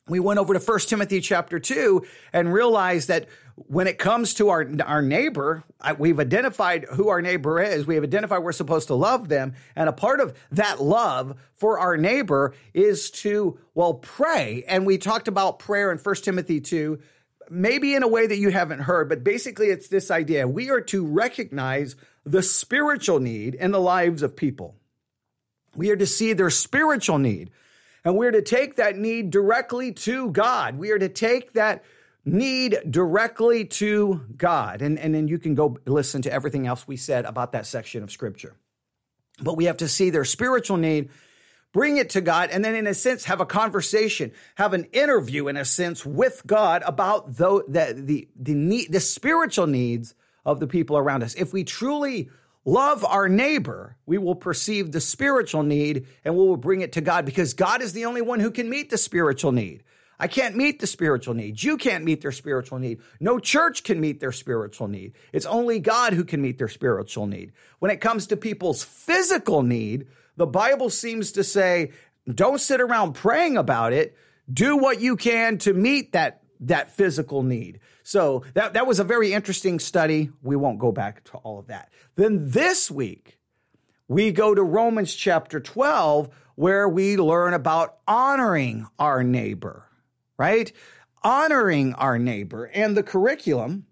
we 0.09 0.21
went 0.21 0.39
over 0.39 0.55
to 0.55 0.61
1 0.61 0.79
Timothy 0.81 1.21
chapter 1.21 1.59
2 1.59 2.05
and 2.33 2.53
realized 2.53 3.09
that 3.09 3.27
when 3.57 3.87
it 3.87 3.99
comes 3.99 4.35
to 4.35 4.49
our, 4.51 4.67
our 4.85 5.03
neighbor, 5.03 5.65
we've 5.99 6.21
identified 6.21 6.85
who 6.93 7.09
our 7.09 7.21
neighbor 7.21 7.61
is. 7.61 7.87
We 7.87 7.97
have 7.97 8.05
identified 8.05 8.43
we're 8.43 8.53
supposed 8.53 8.87
to 8.89 8.95
love 8.95 9.29
them. 9.29 9.55
And 9.75 9.89
a 9.89 9.93
part 9.93 10.21
of 10.21 10.39
that 10.53 10.81
love 10.81 11.39
for 11.55 11.79
our 11.79 11.97
neighbor 11.97 12.55
is 12.73 13.11
to, 13.11 13.59
well, 13.75 13.95
pray. 13.95 14.65
And 14.69 14.87
we 14.87 14.97
talked 14.97 15.29
about 15.29 15.59
prayer 15.59 15.91
in 15.91 15.99
1 15.99 16.15
Timothy 16.17 16.61
2 16.61 17.01
maybe 17.51 17.95
in 17.95 18.03
a 18.03 18.09
way 18.09 18.27
that 18.27 18.37
you 18.37 18.51
haven't 18.51 18.81
heard, 18.81 19.09
but 19.09 19.25
basically 19.25 19.69
it's 19.69 19.89
this 19.89 20.11
idea. 20.11 20.47
We 20.47 20.71
are 20.71 20.81
to 20.83 21.05
recognize 21.05 21.97
the 22.25 22.43
spiritual 22.43 23.21
need 23.21 23.55
in 23.55 23.71
the 23.71 23.81
lives 23.81 24.23
of 24.23 24.37
people. 24.37 24.75
We 25.75 25.91
are 25.91 25.97
to 25.97 26.07
see 26.07 26.33
their 26.33 26.51
spiritual 26.51 27.19
need, 27.19 27.51
and 28.05 28.17
we're 28.17 28.31
to 28.31 28.43
take 28.43 28.77
that 28.77 28.97
need 28.97 29.31
directly 29.31 29.93
to 29.93 30.31
God. 30.31 30.79
We 30.79 30.91
are 30.91 30.99
to 30.99 31.09
take 31.09 31.53
that 31.55 31.85
need 32.25 32.79
directly 32.89 33.65
to 33.65 34.25
God. 34.37 34.83
And, 34.83 34.99
and 34.99 35.15
then 35.15 35.29
you 35.29 35.39
can 35.39 35.55
go 35.55 35.79
listen 35.87 36.23
to 36.23 36.33
everything 36.33 36.67
else 36.67 36.87
we 36.87 36.97
said 36.97 37.25
about 37.25 37.53
that 37.53 37.67
section 37.67 38.03
of 38.03 38.11
scripture. 38.11 38.55
But 39.41 39.57
we 39.57 39.67
have 39.67 39.79
to 39.79 39.89
see 39.89 40.11
their 40.11 40.25
spiritual 40.25 40.77
need 40.77 41.11
bring 41.79 41.97
it 41.97 42.11
to 42.11 42.21
God, 42.21 42.51
and 42.51 42.65
then 42.65 42.75
in 42.75 42.89
a 42.89 42.95
sense 42.95 43.27
have 43.27 43.41
a 43.41 43.47
conversation, 43.47 44.33
have 44.57 44.75
an 44.75 44.83
interview 44.87 45.47
in 45.47 45.57
a 45.57 45.65
sense 45.65 46.05
with 46.05 46.43
God 46.45 46.83
about 46.85 47.37
the, 47.37 47.63
the, 47.69 47.95
the, 47.97 48.29
the, 48.35 48.55
need, 48.55 48.91
the 48.91 48.99
spiritual 48.99 49.69
needs 49.69 50.13
of 50.45 50.59
the 50.59 50.67
people 50.67 50.99
around 50.99 51.23
us. 51.23 51.37
If 51.37 51.53
we 51.53 51.63
truly 51.63 52.31
love 52.65 53.05
our 53.05 53.29
neighbor, 53.29 53.97
we 54.07 54.19
will 54.19 54.35
perceive 54.35 54.91
the 54.91 55.01
spiritual 55.01 55.63
need 55.63 56.09
and 56.25 56.35
we 56.35 56.45
will 56.45 56.57
bring 56.57 56.81
it 56.81 56.95
to 56.95 57.01
God 57.01 57.25
because 57.25 57.55
God 57.55 57.81
is 57.81 57.93
the 57.93 58.07
only 58.07 58.23
one 58.23 58.41
who 58.41 58.51
can 58.51 58.69
meet 58.69 58.91
the 58.91 58.99
spiritual 58.99 59.53
need. 59.53 59.85
I 60.19 60.27
can't 60.27 60.57
meet 60.57 60.81
the 60.81 60.87
spiritual 60.89 61.35
need. 61.35 61.63
You 61.63 61.77
can't 61.77 62.03
meet 62.03 62.23
their 62.23 62.33
spiritual 62.33 62.81
need. 62.81 63.03
No 63.21 63.39
church 63.39 63.85
can 63.85 64.01
meet 64.01 64.19
their 64.19 64.33
spiritual 64.33 64.89
need. 64.89 65.13
It's 65.33 65.47
only 65.47 65.79
God 65.79 66.13
who 66.13 66.25
can 66.25 66.43
meet 66.43 66.59
their 66.59 66.67
spiritual 66.67 67.29
need. 67.29 67.53
When 67.79 67.93
it 67.93 68.01
comes 68.01 68.27
to 68.27 68.37
people's 68.37 68.83
physical 68.83 69.63
need, 69.63 70.09
the 70.39 70.47
Bible 70.47 70.89
seems 70.89 71.33
to 71.33 71.45
say, 71.45 71.91
don't 72.33 72.61
sit 72.61 72.81
around 72.81 73.15
praying 73.15 73.59
about 73.59 73.93
it. 73.93 74.17
Do 74.51 74.77
what 74.77 75.01
you 75.01 75.17
can 75.17 75.59
to 75.59 75.75
meet 75.75 76.13
that, 76.13 76.43
that 76.61 76.93
physical 76.93 77.43
need. 77.43 77.81
So 78.05 78.45
that, 78.55 78.75
that 78.75 78.87
was 78.87 79.01
a 79.01 79.05
very 79.05 79.33
interesting 79.33 79.81
study. 79.81 80.31
We 80.43 80.57
won't 80.57 80.79
go 80.79 80.93
back 80.93 81.25
to 81.25 81.39
all 81.39 81.59
of 81.59 81.67
that. 81.67 81.91
Then 82.15 82.51
this 82.51 82.91
week, 82.91 83.39
we 84.07 84.31
go 84.31 84.55
to 84.55 84.63
Romans 84.63 85.15
chapter 85.15 85.61
12, 85.61 86.31
where 86.55 86.89
we 86.89 87.17
learn 87.17 87.53
about 87.53 87.99
honoring 88.07 88.87
our 88.99 89.25
neighbor, 89.25 89.87
right? 90.39 90.73
Honoring 91.23 91.95
our 91.95 92.19
neighbor. 92.19 92.71
And 92.73 92.97
the 92.97 93.03
curriculum, 93.03 93.87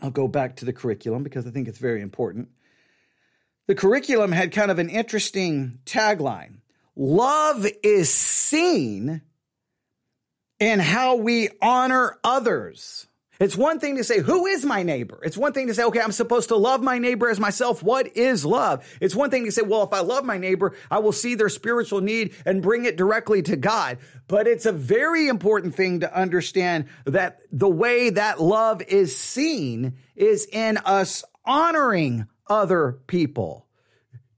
I'll 0.00 0.10
go 0.10 0.26
back 0.26 0.56
to 0.56 0.64
the 0.64 0.72
curriculum 0.72 1.22
because 1.22 1.46
I 1.46 1.50
think 1.50 1.68
it's 1.68 1.78
very 1.78 2.02
important. 2.02 2.48
The 3.72 3.76
curriculum 3.76 4.32
had 4.32 4.52
kind 4.52 4.70
of 4.70 4.78
an 4.78 4.90
interesting 4.90 5.78
tagline 5.86 6.58
love 6.94 7.66
is 7.82 8.12
seen 8.12 9.22
in 10.60 10.78
how 10.78 11.16
we 11.16 11.48
honor 11.62 12.18
others. 12.22 13.06
It's 13.40 13.56
one 13.56 13.80
thing 13.80 13.96
to 13.96 14.04
say, 14.04 14.18
who 14.20 14.44
is 14.44 14.66
my 14.66 14.82
neighbor? 14.82 15.20
It's 15.24 15.38
one 15.38 15.54
thing 15.54 15.68
to 15.68 15.74
say, 15.74 15.84
okay, 15.84 16.02
I'm 16.02 16.12
supposed 16.12 16.50
to 16.50 16.56
love 16.56 16.82
my 16.82 16.98
neighbor 16.98 17.30
as 17.30 17.40
myself. 17.40 17.82
What 17.82 18.14
is 18.14 18.44
love? 18.44 18.86
It's 19.00 19.16
one 19.16 19.30
thing 19.30 19.46
to 19.46 19.52
say, 19.52 19.62
well, 19.62 19.84
if 19.84 19.94
I 19.94 20.00
love 20.00 20.26
my 20.26 20.36
neighbor, 20.36 20.74
I 20.90 20.98
will 20.98 21.12
see 21.12 21.34
their 21.34 21.48
spiritual 21.48 22.02
need 22.02 22.34
and 22.44 22.60
bring 22.60 22.84
it 22.84 22.98
directly 22.98 23.40
to 23.40 23.56
God. 23.56 23.96
But 24.28 24.46
it's 24.46 24.66
a 24.66 24.72
very 24.72 25.28
important 25.28 25.74
thing 25.74 26.00
to 26.00 26.14
understand 26.14 26.88
that 27.06 27.40
the 27.50 27.70
way 27.70 28.10
that 28.10 28.38
love 28.38 28.82
is 28.82 29.16
seen 29.16 29.94
is 30.14 30.44
in 30.52 30.76
us 30.76 31.24
honoring 31.46 32.28
other 32.52 32.98
people. 33.06 33.66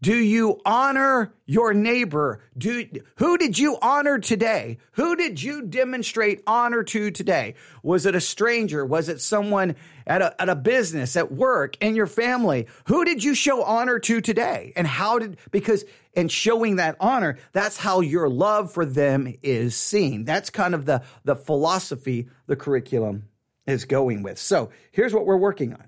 Do 0.00 0.14
you 0.14 0.60
honor 0.66 1.32
your 1.46 1.72
neighbor? 1.72 2.42
Do, 2.58 2.86
who 3.16 3.38
did 3.38 3.58
you 3.58 3.78
honor 3.80 4.18
today? 4.18 4.76
Who 4.92 5.16
did 5.16 5.42
you 5.42 5.62
demonstrate 5.62 6.42
honor 6.46 6.82
to 6.82 7.10
today? 7.10 7.54
Was 7.82 8.04
it 8.04 8.14
a 8.14 8.20
stranger? 8.20 8.84
Was 8.84 9.08
it 9.08 9.22
someone 9.22 9.76
at 10.06 10.20
a, 10.20 10.40
at 10.40 10.50
a 10.50 10.56
business, 10.56 11.16
at 11.16 11.32
work, 11.32 11.78
in 11.80 11.96
your 11.96 12.06
family? 12.06 12.66
Who 12.84 13.06
did 13.06 13.24
you 13.24 13.34
show 13.34 13.64
honor 13.64 13.98
to 14.00 14.20
today? 14.20 14.74
And 14.76 14.86
how 14.86 15.18
did, 15.18 15.38
because 15.50 15.86
in 16.12 16.28
showing 16.28 16.76
that 16.76 16.96
honor, 17.00 17.38
that's 17.52 17.78
how 17.78 18.00
your 18.00 18.28
love 18.28 18.72
for 18.72 18.84
them 18.84 19.34
is 19.42 19.74
seen. 19.74 20.24
That's 20.24 20.50
kind 20.50 20.74
of 20.74 20.84
the, 20.84 21.02
the 21.24 21.34
philosophy 21.34 22.28
the 22.46 22.56
curriculum 22.56 23.30
is 23.66 23.86
going 23.86 24.22
with. 24.22 24.38
So 24.38 24.68
here's 24.92 25.14
what 25.14 25.24
we're 25.24 25.38
working 25.38 25.72
on. 25.72 25.84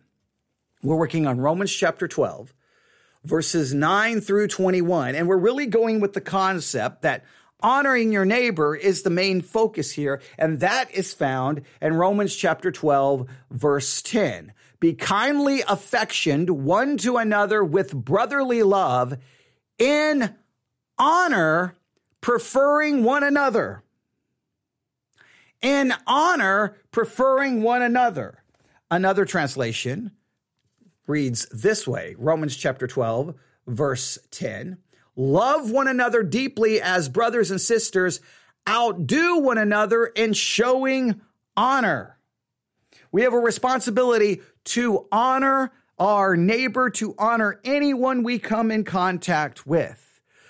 We're 0.86 0.96
working 0.96 1.26
on 1.26 1.40
Romans 1.40 1.72
chapter 1.72 2.06
12 2.06 2.54
verses 3.24 3.74
9 3.74 4.20
through 4.20 4.46
21. 4.46 5.14
And 5.14 5.28
we're 5.28 5.36
really 5.36 5.66
going 5.66 6.00
with 6.00 6.12
the 6.12 6.20
concept 6.20 7.02
that 7.02 7.24
honoring 7.60 8.12
your 8.12 8.24
neighbor 8.24 8.76
is 8.76 9.02
the 9.02 9.10
main 9.10 9.40
focus 9.40 9.90
here. 9.90 10.22
And 10.38 10.60
that 10.60 10.90
is 10.92 11.12
found 11.12 11.62
in 11.82 11.94
Romans 11.94 12.34
chapter 12.36 12.70
12, 12.70 13.28
verse 13.50 14.00
10. 14.02 14.52
Be 14.78 14.94
kindly 14.94 15.62
affectioned 15.66 16.50
one 16.50 16.96
to 16.98 17.16
another 17.16 17.64
with 17.64 17.92
brotherly 17.92 18.62
love 18.62 19.18
in 19.78 20.34
honor, 20.98 21.76
preferring 22.20 23.02
one 23.02 23.24
another. 23.24 23.82
In 25.62 25.92
honor, 26.06 26.76
preferring 26.92 27.62
one 27.62 27.82
another. 27.82 28.42
Another 28.88 29.24
translation 29.24 30.12
reads 31.06 31.46
this 31.46 31.86
way 31.86 32.14
Romans 32.18 32.56
chapter 32.56 32.86
12, 32.86 33.34
verse 33.66 34.18
10. 34.30 34.78
Love 35.16 35.70
one 35.70 35.88
another 35.88 36.22
deeply 36.22 36.80
as 36.80 37.08
brothers 37.08 37.50
and 37.50 37.60
sisters, 37.60 38.20
outdo 38.68 39.38
one 39.38 39.58
another 39.58 40.06
in 40.06 40.32
showing 40.32 41.20
honor. 41.56 42.18
We 43.10 43.22
have 43.22 43.32
a 43.32 43.38
responsibility 43.38 44.42
to 44.64 45.06
honor 45.10 45.72
our 45.98 46.36
neighbor, 46.36 46.90
to 46.90 47.14
honor 47.18 47.60
anyone 47.64 48.22
we 48.22 48.38
come 48.38 48.70
in 48.70 48.84
contact 48.84 49.66
with. 49.66 50.05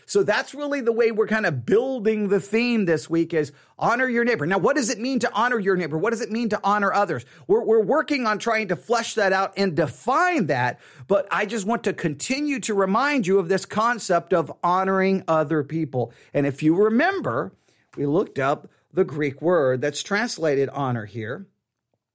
So 0.07 0.23
that's 0.23 0.55
really 0.55 0.81
the 0.81 0.93
way 0.93 1.11
we're 1.11 1.27
kind 1.27 1.47
of 1.47 1.67
building 1.67 2.29
the 2.29 2.39
theme 2.39 2.85
this 2.85 3.11
week 3.11 3.35
is 3.35 3.51
honor 3.77 4.09
your 4.09 4.25
neighbor. 4.25 4.47
Now, 4.47 4.59
what 4.59 4.77
does 4.77 4.89
it 4.89 5.01
mean 5.01 5.19
to 5.19 5.33
honor 5.35 5.59
your 5.59 5.77
neighbor? 5.77 5.99
What 5.99 6.11
does 6.11 6.21
it 6.21 6.31
mean 6.31 6.49
to 6.51 6.61
honor 6.63 6.93
others? 6.93 7.27
We're, 7.49 7.65
we're 7.65 7.83
working 7.83 8.25
on 8.25 8.39
trying 8.39 8.69
to 8.69 8.77
flesh 8.77 9.15
that 9.15 9.33
out 9.33 9.55
and 9.57 9.75
define 9.75 10.47
that. 10.47 10.79
But 11.09 11.27
I 11.33 11.45
just 11.45 11.67
want 11.67 11.83
to 11.85 11.93
continue 11.93 12.61
to 12.61 12.75
remind 12.75 13.27
you 13.27 13.41
of 13.41 13.49
this 13.49 13.67
concept 13.67 14.33
of 14.33 14.53
honoring 14.63 15.25
other 15.27 15.65
people. 15.65 16.13
And 16.33 16.47
if 16.47 16.63
you 16.63 16.77
remember, 16.77 17.53
we 17.97 18.07
looked 18.07 18.39
up 18.39 18.71
the 18.93 19.05
Greek 19.05 19.43
word 19.43 19.81
that's 19.81 20.05
translated 20.05 20.69
honor 20.69 21.05
here. 21.05 21.49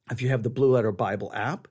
If 0.10 0.22
you 0.22 0.30
have 0.30 0.44
the 0.44 0.50
Blue 0.50 0.72
Letter 0.72 0.94
Bible 0.94 1.32
app, 1.34 1.68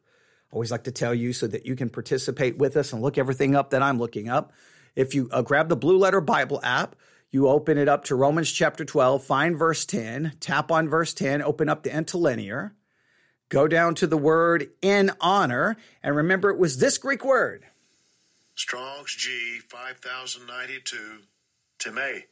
always 0.52 0.70
like 0.70 0.84
to 0.84 0.92
tell 0.92 1.14
you 1.14 1.32
so 1.32 1.46
that 1.46 1.64
you 1.64 1.76
can 1.76 1.88
participate 1.88 2.58
with 2.58 2.76
us 2.76 2.92
and 2.92 3.00
look 3.00 3.16
everything 3.16 3.54
up 3.54 3.70
that 3.70 3.82
I'm 3.82 3.98
looking 3.98 4.28
up. 4.28 4.52
If 4.96 5.14
you 5.14 5.28
uh, 5.32 5.42
grab 5.42 5.68
the 5.68 5.76
Blue 5.76 5.98
Letter 5.98 6.20
Bible 6.20 6.60
app, 6.62 6.96
you 7.30 7.48
open 7.48 7.78
it 7.78 7.88
up 7.88 8.04
to 8.04 8.14
Romans 8.14 8.50
chapter 8.50 8.84
12, 8.84 9.22
find 9.22 9.56
verse 9.56 9.84
10, 9.84 10.32
tap 10.40 10.72
on 10.72 10.88
verse 10.88 11.14
10, 11.14 11.42
open 11.42 11.68
up 11.68 11.84
the 11.84 11.90
interlinear, 11.90 12.74
go 13.48 13.68
down 13.68 13.94
to 13.96 14.06
the 14.06 14.18
word 14.18 14.70
in 14.82 15.12
honor, 15.20 15.76
and 16.02 16.16
remember 16.16 16.50
it 16.50 16.58
was 16.58 16.78
this 16.78 16.98
Greek 16.98 17.24
word. 17.24 17.64
Strong's 18.54 19.14
G 19.14 19.60
5092, 19.68 21.22
Time. 21.78 22.22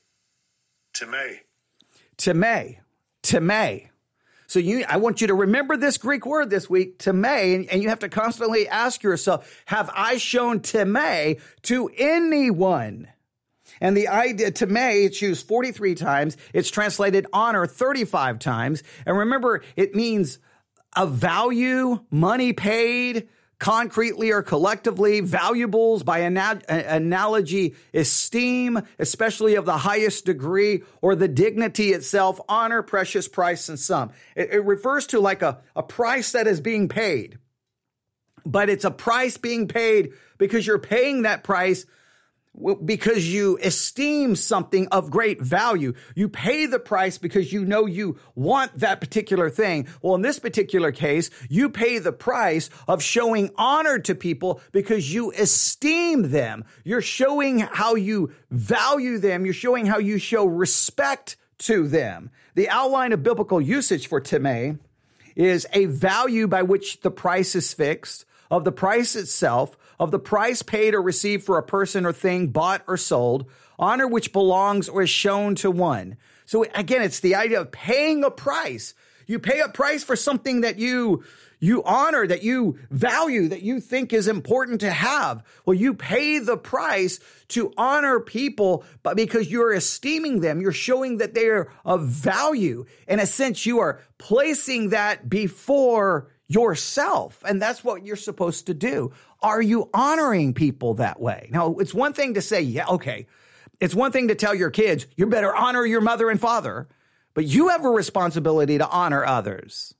Time. 0.92 1.40
Time. 2.16 2.76
Time. 3.22 3.88
So 4.48 4.58
you, 4.60 4.86
I 4.88 4.96
want 4.96 5.20
you 5.20 5.26
to 5.26 5.34
remember 5.34 5.76
this 5.76 5.98
Greek 5.98 6.24
word 6.24 6.48
this 6.48 6.70
week, 6.70 6.98
time, 6.98 7.22
and, 7.24 7.68
and 7.68 7.82
you 7.82 7.90
have 7.90 7.98
to 7.98 8.08
constantly 8.08 8.66
ask 8.66 9.02
yourself, 9.02 9.62
have 9.66 9.90
I 9.94 10.16
shown 10.16 10.60
time 10.60 11.36
to 11.64 11.90
anyone? 11.98 13.08
And 13.82 13.94
the 13.94 14.08
idea, 14.08 14.50
time, 14.50 15.04
it's 15.04 15.20
used 15.20 15.46
43 15.46 15.94
times. 15.96 16.38
It's 16.54 16.70
translated 16.70 17.26
honor 17.30 17.66
35 17.66 18.38
times. 18.38 18.82
And 19.04 19.18
remember, 19.18 19.62
it 19.76 19.94
means 19.94 20.38
a 20.96 21.06
value, 21.06 22.00
money 22.10 22.54
paid, 22.54 23.28
concretely 23.58 24.30
or 24.30 24.42
collectively, 24.42 25.20
valuables 25.20 26.02
by 26.02 26.20
ana- 26.20 26.60
analogy, 26.68 27.74
esteem, 27.92 28.80
especially 28.98 29.56
of 29.56 29.64
the 29.64 29.76
highest 29.76 30.24
degree, 30.24 30.82
or 31.02 31.16
the 31.16 31.28
dignity 31.28 31.92
itself, 31.92 32.40
honor, 32.48 32.82
precious 32.82 33.26
price, 33.26 33.68
and 33.68 33.78
sum. 33.78 34.10
It, 34.36 34.50
it 34.52 34.64
refers 34.64 35.08
to 35.08 35.20
like 35.20 35.42
a, 35.42 35.58
a 35.74 35.82
price 35.82 36.32
that 36.32 36.46
is 36.46 36.60
being 36.60 36.88
paid, 36.88 37.38
but 38.46 38.68
it's 38.68 38.84
a 38.84 38.90
price 38.90 39.36
being 39.36 39.66
paid 39.66 40.12
because 40.38 40.66
you're 40.66 40.78
paying 40.78 41.22
that 41.22 41.42
price 41.42 41.84
because 42.84 43.32
you 43.32 43.58
esteem 43.62 44.36
something 44.36 44.88
of 44.88 45.10
great 45.10 45.40
value. 45.40 45.94
You 46.14 46.28
pay 46.28 46.66
the 46.66 46.78
price 46.78 47.18
because 47.18 47.52
you 47.52 47.64
know 47.64 47.86
you 47.86 48.18
want 48.34 48.78
that 48.78 49.00
particular 49.00 49.50
thing. 49.50 49.88
Well, 50.02 50.14
in 50.14 50.22
this 50.22 50.38
particular 50.38 50.92
case, 50.92 51.30
you 51.48 51.70
pay 51.70 51.98
the 51.98 52.12
price 52.12 52.70
of 52.86 53.02
showing 53.02 53.50
honor 53.56 53.98
to 54.00 54.14
people 54.14 54.60
because 54.72 55.12
you 55.12 55.32
esteem 55.32 56.30
them. 56.30 56.64
You're 56.84 57.02
showing 57.02 57.60
how 57.60 57.94
you 57.94 58.32
value 58.50 59.18
them. 59.18 59.44
You're 59.44 59.54
showing 59.54 59.86
how 59.86 59.98
you 59.98 60.18
show 60.18 60.44
respect 60.44 61.36
to 61.58 61.88
them. 61.88 62.30
The 62.54 62.68
outline 62.68 63.12
of 63.12 63.22
biblical 63.22 63.60
usage 63.60 64.08
for 64.08 64.20
time 64.20 64.80
is 65.36 65.66
a 65.72 65.86
value 65.86 66.48
by 66.48 66.62
which 66.62 67.00
the 67.00 67.10
price 67.10 67.54
is 67.54 67.72
fixed, 67.72 68.24
of 68.50 68.64
the 68.64 68.72
price 68.72 69.14
itself, 69.14 69.76
of 69.98 70.10
the 70.10 70.18
price 70.18 70.62
paid 70.62 70.94
or 70.94 71.02
received 71.02 71.44
for 71.44 71.58
a 71.58 71.62
person 71.62 72.06
or 72.06 72.12
thing 72.12 72.48
bought 72.48 72.82
or 72.86 72.96
sold, 72.96 73.50
honor 73.78 74.06
which 74.06 74.32
belongs 74.32 74.88
or 74.88 75.02
is 75.02 75.10
shown 75.10 75.54
to 75.56 75.70
one. 75.70 76.16
So 76.46 76.64
again, 76.74 77.02
it's 77.02 77.20
the 77.20 77.34
idea 77.34 77.60
of 77.60 77.72
paying 77.72 78.24
a 78.24 78.30
price. 78.30 78.94
You 79.26 79.38
pay 79.38 79.60
a 79.60 79.68
price 79.68 80.02
for 80.02 80.16
something 80.16 80.62
that 80.62 80.78
you 80.78 81.22
you 81.60 81.82
honor, 81.82 82.26
that 82.26 82.42
you 82.42 82.78
value, 82.90 83.48
that 83.48 83.62
you 83.62 83.80
think 83.80 84.12
is 84.12 84.28
important 84.28 84.80
to 84.80 84.90
have. 84.90 85.42
Well, 85.64 85.74
you 85.74 85.94
pay 85.94 86.38
the 86.38 86.56
price 86.56 87.18
to 87.48 87.72
honor 87.76 88.20
people, 88.20 88.84
but 89.02 89.16
because 89.16 89.50
you're 89.50 89.72
esteeming 89.72 90.40
them, 90.40 90.60
you're 90.60 90.72
showing 90.72 91.18
that 91.18 91.34
they 91.34 91.46
are 91.46 91.72
of 91.84 92.06
value. 92.06 92.86
In 93.08 93.18
a 93.18 93.26
sense, 93.26 93.66
you 93.66 93.80
are 93.80 94.00
placing 94.18 94.90
that 94.90 95.28
before 95.28 96.30
yourself. 96.46 97.42
And 97.46 97.60
that's 97.60 97.84
what 97.84 98.06
you're 98.06 98.16
supposed 98.16 98.66
to 98.66 98.74
do. 98.74 99.12
Are 99.40 99.62
you 99.62 99.88
honoring 99.94 100.54
people 100.54 100.94
that 100.94 101.20
way? 101.20 101.48
Now, 101.52 101.76
it's 101.76 101.94
one 101.94 102.12
thing 102.12 102.34
to 102.34 102.42
say, 102.42 102.60
yeah, 102.62 102.88
okay. 102.88 103.26
It's 103.80 103.94
one 103.94 104.10
thing 104.10 104.28
to 104.28 104.34
tell 104.34 104.54
your 104.54 104.70
kids, 104.70 105.06
you 105.16 105.26
better 105.26 105.54
honor 105.54 105.86
your 105.86 106.00
mother 106.00 106.28
and 106.30 106.40
father, 106.40 106.88
but 107.34 107.44
you 107.44 107.68
have 107.68 107.84
a 107.84 107.90
responsibility 107.90 108.78
to 108.78 108.88
honor 108.88 109.24
others. 109.24 109.94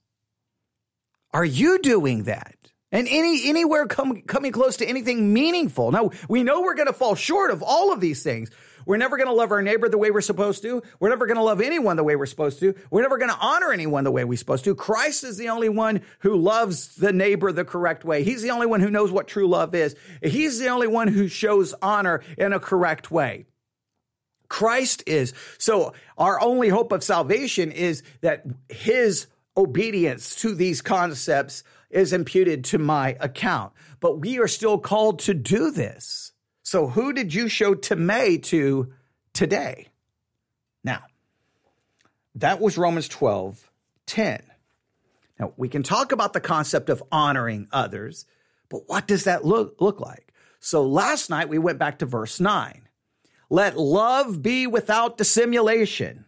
Are 1.31 1.45
you 1.45 1.79
doing 1.79 2.23
that? 2.23 2.55
And 2.91 3.07
any 3.07 3.47
anywhere 3.47 3.85
come, 3.85 4.21
coming 4.23 4.51
close 4.51 4.77
to 4.77 4.85
anything 4.85 5.31
meaningful? 5.31 5.91
Now, 5.91 6.09
we 6.27 6.43
know 6.43 6.61
we're 6.61 6.73
going 6.73 6.87
to 6.87 6.93
fall 6.93 7.15
short 7.15 7.51
of 7.51 7.61
all 7.61 7.93
of 7.93 8.01
these 8.01 8.23
things. 8.23 8.49
We're 8.85 8.97
never 8.97 9.17
going 9.17 9.27
to 9.27 9.33
love 9.33 9.51
our 9.51 9.61
neighbor 9.61 9.89
the 9.89 9.97
way 9.97 10.11
we're 10.11 10.21
supposed 10.21 10.61
to. 10.63 10.81
We're 10.99 11.09
never 11.09 11.25
going 11.25 11.37
to 11.37 11.43
love 11.43 11.61
anyone 11.61 11.95
the 11.95 12.03
way 12.03 12.15
we're 12.15 12.25
supposed 12.25 12.59
to. 12.59 12.75
We're 12.89 13.01
never 13.01 13.17
going 13.17 13.31
to 13.31 13.37
honor 13.37 13.71
anyone 13.71 14.03
the 14.03 14.11
way 14.11 14.23
we're 14.23 14.37
supposed 14.37 14.63
to. 14.65 14.75
Christ 14.75 15.23
is 15.23 15.37
the 15.37 15.49
only 15.49 15.69
one 15.69 16.01
who 16.19 16.35
loves 16.35 16.95
the 16.95 17.13
neighbor 17.13 17.51
the 17.51 17.65
correct 17.65 18.05
way. 18.05 18.23
He's 18.23 18.41
the 18.41 18.51
only 18.51 18.67
one 18.67 18.79
who 18.79 18.89
knows 18.89 19.11
what 19.11 19.27
true 19.27 19.47
love 19.47 19.75
is. 19.75 19.95
He's 20.21 20.59
the 20.59 20.69
only 20.69 20.87
one 20.87 21.07
who 21.07 21.27
shows 21.27 21.73
honor 21.81 22.21
in 22.37 22.53
a 22.53 22.59
correct 22.59 23.11
way. 23.11 23.45
Christ 24.49 25.03
is. 25.05 25.33
So 25.57 25.93
our 26.17 26.41
only 26.41 26.69
hope 26.69 26.91
of 26.91 27.03
salvation 27.03 27.71
is 27.71 28.03
that 28.21 28.45
his 28.67 29.27
obedience 29.55 30.35
to 30.37 30.55
these 30.55 30.81
concepts 30.81 31.63
is 31.89 32.13
imputed 32.13 32.63
to 32.65 32.77
my 32.77 33.15
account. 33.19 33.73
But 33.99 34.19
we 34.19 34.39
are 34.39 34.47
still 34.47 34.77
called 34.77 35.19
to 35.19 35.33
do 35.33 35.71
this. 35.71 36.28
So 36.69 36.85
who 36.85 37.13
did 37.13 37.33
you 37.33 37.49
show 37.49 37.73
Time 37.73 38.41
to 38.41 38.93
today? 39.33 39.87
Now, 40.83 41.01
that 42.35 42.61
was 42.61 42.77
Romans 42.77 43.07
12, 43.07 43.71
10. 44.05 44.43
Now, 45.39 45.51
we 45.57 45.67
can 45.67 45.81
talk 45.81 46.11
about 46.11 46.33
the 46.33 46.39
concept 46.39 46.91
of 46.91 47.01
honoring 47.11 47.67
others, 47.71 48.27
but 48.69 48.83
what 48.85 49.07
does 49.07 49.23
that 49.23 49.43
look, 49.43 49.77
look 49.81 49.99
like? 49.99 50.31
So 50.59 50.85
last 50.85 51.31
night 51.31 51.49
we 51.49 51.57
went 51.57 51.79
back 51.79 51.97
to 51.99 52.05
verse 52.05 52.39
9. 52.39 52.83
Let 53.49 53.75
love 53.75 54.43
be 54.43 54.67
without 54.67 55.17
dissimulation. 55.17 56.25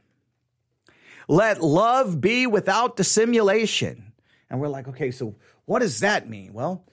Let 1.28 1.62
love 1.62 2.20
be 2.20 2.48
without 2.48 2.98
dissimulation. 2.98 4.12
And 4.50 4.60
we're 4.60 4.70
like, 4.70 4.88
okay, 4.88 5.12
so 5.12 5.36
what 5.66 5.82
does 5.84 6.00
that 6.00 6.28
mean? 6.28 6.52
Well, 6.54 6.84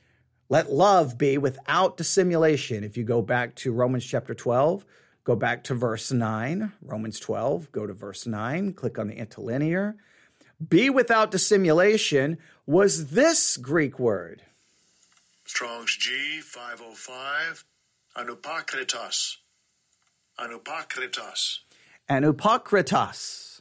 let 0.49 0.73
love 0.73 1.19
be 1.19 1.37
without 1.39 1.97
dissimulation. 1.97 2.85
If 2.85 2.97
you 2.97 3.05
go 3.05 3.21
back 3.23 3.55
to 3.57 3.73
Romans 3.73 4.05
chapter 4.05 4.35
12, 4.35 4.85
go 5.25 5.37
back 5.37 5.65
to 5.65 5.75
verse 5.75 6.11
9, 6.11 6.73
Romans 6.83 7.21
12, 7.21 7.71
go 7.71 7.87
to 7.87 7.93
verse 7.93 8.27
9, 8.27 8.73
click 8.73 8.99
on 8.99 9.09
the 9.09 9.17
interlinear. 9.17 9.97
Be 10.67 10.91
without 10.91 11.31
dissimulation 11.31 12.39
was 12.67 13.11
this 13.11 13.57
Greek 13.57 13.99
word. 13.99 14.43
Strong's 15.45 15.97
G 15.97 16.41
505, 16.41 17.65
anupakritos. 18.17 19.37
Anupakritos. 20.39 21.61
Anupakritos. 22.09 23.61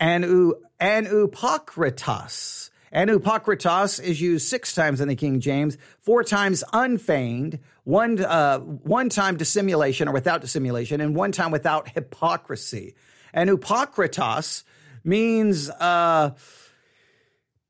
Anu, 0.00 0.54
anupakritos. 0.80 2.70
Anupakritos 2.94 4.02
is 4.02 4.20
used 4.20 4.48
six 4.48 4.72
times 4.72 5.00
in 5.00 5.08
the 5.08 5.16
King 5.16 5.40
James, 5.40 5.76
four 5.98 6.22
times 6.22 6.62
unfeigned, 6.72 7.58
one, 7.82 8.20
uh, 8.24 8.60
one 8.60 9.08
time 9.08 9.36
dissimulation 9.36 10.08
or 10.08 10.12
without 10.12 10.40
dissimulation, 10.40 11.00
and 11.00 11.16
one 11.16 11.32
time 11.32 11.50
without 11.50 11.88
hypocrisy. 11.88 12.94
And 13.32 13.50
Anupakritos 13.50 14.62
means 15.02 15.70
uh, 15.70 16.30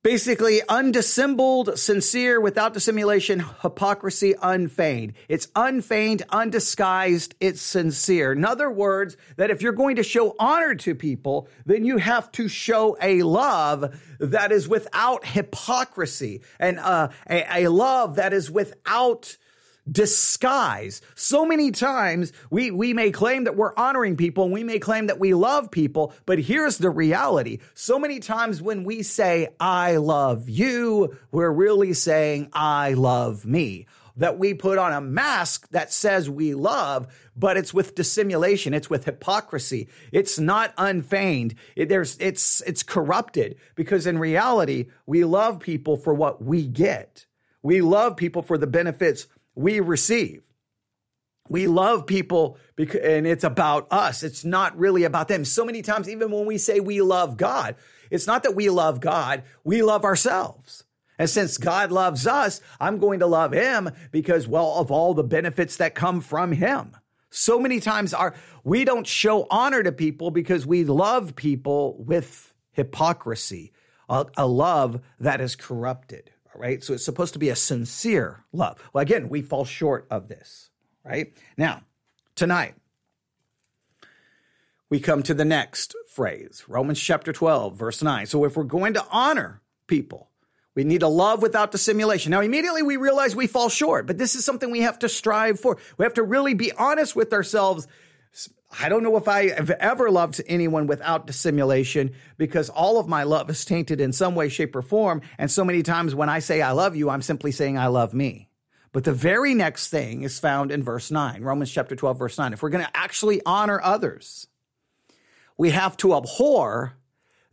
basically 0.05 0.61
undissembled, 0.69 1.79
sincere, 1.79 2.39
without 2.39 2.75
dissimulation, 2.75 3.43
hypocrisy, 3.63 4.35
unfeigned. 4.43 5.15
It's 5.31 5.49
unfeigned, 5.57 6.23
undisguised, 6.29 7.35
it's 7.41 7.63
sincere. 7.63 8.33
In 8.33 8.45
other 8.45 8.71
words, 8.71 9.17
that 9.37 9.51
if 9.51 9.63
you're 9.63 9.73
going 9.73 9.97
to 9.97 10.03
show 10.03 10.37
honor 10.39 10.75
to 10.75 10.95
people, 10.95 11.49
then 11.65 11.87
you 11.87 11.97
have 11.97 12.31
to 12.33 12.49
show 12.49 12.99
a 13.01 13.23
love 13.23 13.99
that 14.21 14.53
is 14.53 14.69
without 14.69 15.25
hypocrisy 15.25 16.43
and 16.61 16.79
uh, 16.79 17.09
a, 17.29 17.65
a 17.65 17.71
love 17.71 18.17
that 18.17 18.35
is 18.35 18.51
without 18.51 19.39
disguise. 19.91 21.03
So 21.15 21.45
many 21.45 21.71
times 21.71 22.33
we, 22.51 22.71
we 22.71 22.95
may 22.95 23.11
claim 23.11 23.45
that 23.45 23.57
we're 23.57 23.75
honoring 23.77 24.17
people 24.17 24.45
and 24.45 24.53
we 24.53 24.65
may 24.65 24.79
claim 24.79 25.09
that 25.09 25.19
we 25.19 25.35
love 25.35 25.71
people, 25.71 26.13
but 26.27 26.39
here's 26.39 26.79
the 26.79 26.91
reality. 26.91 27.59
So 27.75 27.99
many 27.99 28.21
times 28.21 28.63
when 28.63 28.85
we 28.85 29.03
say, 29.03 29.49
I 29.61 29.97
love 29.97 30.49
you, 30.49 31.17
we're 31.31 31.51
really 31.51 31.93
saying, 31.93 32.51
I 32.53 32.95
love 32.95 33.45
me. 33.45 33.87
That 34.19 34.39
we 34.39 34.55
put 34.55 34.79
on 34.79 34.93
a 34.93 35.01
mask 35.01 35.69
that 35.71 35.93
says 35.93 36.31
we 36.31 36.55
love, 36.55 37.13
but 37.37 37.57
it's 37.57 37.75
with 37.75 37.97
dissimulation. 37.97 38.73
It's 38.73 38.89
with 38.89 39.05
hypocrisy. 39.05 39.89
It's 40.13 40.39
not 40.39 40.73
unfeigned. 40.79 41.57
It, 41.75 41.89
there's, 41.89 42.17
it's, 42.21 42.61
it's 42.61 42.85
corrupted 42.85 43.57
because 43.75 44.07
in 44.07 44.21
reality, 44.21 44.87
we 45.05 45.25
love 45.25 45.59
people 45.59 45.97
for 45.97 46.15
what 46.15 46.41
we 46.41 46.65
get. 46.65 47.27
We 47.65 47.81
love 47.81 48.17
people 48.17 48.43
for 48.43 48.59
the 48.59 48.67
benefits 48.67 49.27
we 49.55 49.81
receive. 49.81 50.43
We 51.49 51.67
love 51.67 52.07
people 52.07 52.59
because, 52.75 53.01
and 53.03 53.27
it's 53.27 53.45
about 53.45 53.87
us. 53.91 54.23
It's 54.23 54.45
not 54.45 54.79
really 54.79 55.05
about 55.05 55.29
them. 55.29 55.45
So 55.45 55.65
many 55.65 55.83
times, 55.83 56.09
even 56.09 56.31
when 56.31 56.47
we 56.47 56.57
say 56.57 56.81
we 56.81 57.03
love 57.03 57.37
God, 57.37 57.77
it's 58.11 58.27
not 58.27 58.45
that 58.45 58.55
we 58.55 58.71
love 58.71 59.01
God, 59.01 59.43
we 59.63 59.83
love 59.83 60.05
ourselves. 60.05 60.85
And 61.19 61.31
since 61.31 61.59
God 61.59 61.93
loves 61.93 62.27
us, 62.27 62.61
I'm 62.81 62.99
going 62.99 63.21
to 63.21 63.27
love 63.27 63.53
him 63.53 63.91
because, 64.11 64.49
well, 64.49 64.75
of 64.77 64.91
all 64.91 65.15
the 65.15 65.23
benefits 65.23 65.77
that 65.77 65.95
come 65.95 66.21
from 66.21 66.53
him. 66.53 66.97
So 67.31 67.59
many 67.59 67.79
times 67.79 68.15
our, 68.15 68.35
we 68.65 68.85
don't 68.85 69.07
show 69.07 69.47
honor 69.51 69.83
to 69.83 69.93
people 69.93 70.31
because 70.31 70.67
we 70.67 70.85
love 70.85 71.37
people 71.37 72.03
with 72.03 72.55
hypocrisy, 72.73 73.73
a, 74.09 74.27
a 74.37 74.47
love 74.47 75.01
that 75.21 75.41
is 75.41 75.57
corrupted 75.57 76.31
right? 76.57 76.83
So 76.83 76.95
it's 76.95 77.05
supposed 77.05 77.33
to 77.35 77.39
be 77.39 77.49
a 77.49 77.57
sincere 77.57 78.45
love. 78.53 78.79
Well, 78.93 79.03
again, 79.03 79.29
we 79.29 79.43
fall 79.43 79.65
short 79.65 80.07
of 80.11 80.29
this, 80.29 80.71
right? 81.05 81.33
Now, 81.57 81.83
tonight, 82.35 82.75
we 84.91 85.01
come 85.01 85.23
to 85.25 85.35
the 85.35 85.45
next 85.45 85.95
phrase 86.09 86.65
Romans 86.69 87.01
chapter 87.01 87.33
12, 87.33 87.77
verse 87.77 88.03
9. 88.03 88.27
So 88.27 88.45
if 88.45 88.57
we're 88.57 88.65
going 88.65 88.95
to 88.95 89.05
honor 89.11 89.63
people, 89.87 90.31
we 90.75 90.85
need 90.85 91.03
a 91.03 91.09
love 91.09 91.41
without 91.41 91.71
dissimulation. 91.71 92.31
Now, 92.31 92.41
immediately 92.41 92.83
we 92.83 92.97
realize 92.97 93.37
we 93.37 93.47
fall 93.47 93.69
short, 93.69 94.07
but 94.07 94.19
this 94.19 94.35
is 94.35 94.45
something 94.45 94.71
we 94.71 94.81
have 94.81 94.99
to 95.01 95.09
strive 95.09 95.61
for. 95.61 95.79
We 95.99 96.05
have 96.05 96.15
to 96.15 96.23
really 96.23 96.55
be 96.55 96.73
honest 96.73 97.15
with 97.15 97.33
ourselves 97.33 97.87
I 98.81 98.89
don't 98.89 99.03
know 99.03 99.17
if 99.17 99.29
I 99.29 99.51
have 99.51 99.71
ever 99.71 100.11
loved 100.11 100.41
anyone 100.47 100.87
without 100.87 101.27
dissimulation 101.27 102.15
because 102.37 102.71
all 102.71 102.99
of 102.99 103.09
my 103.09 103.23
love 103.23 103.49
is 103.51 103.65
tainted 103.65 104.01
in 104.01 104.13
some 104.13 104.35
way, 104.35 104.49
shape, 104.49 104.75
or 104.75 104.83
form. 104.83 105.23
And 105.39 105.51
so 105.51 105.65
many 105.65 105.83
times 105.83 106.15
when 106.15 106.29
I 106.29 106.41
say 106.41 106.61
I 106.61 106.73
love 106.73 106.97
you, 106.97 107.11
I'm 107.11 107.23
simply 107.23 107.53
saying 107.53 107.79
I 107.79 107.87
love 107.87 108.15
me. 108.15 108.49
But 108.93 109.05
the 109.05 109.13
very 109.13 109.55
next 109.55 109.89
thing 109.89 110.23
is 110.23 110.39
found 110.39 110.71
in 110.71 110.83
verse 110.83 111.11
9, 111.11 111.43
Romans 111.43 111.71
chapter 111.71 111.97
12, 111.97 112.19
verse 112.19 112.39
9. 112.39 112.53
If 112.53 112.63
we're 112.63 112.71
going 112.71 112.85
to 112.85 112.97
actually 112.97 113.43
honor 113.45 113.81
others, 113.83 114.47
we 115.57 115.71
have 115.71 115.97
to 115.99 116.15
abhor 116.15 116.97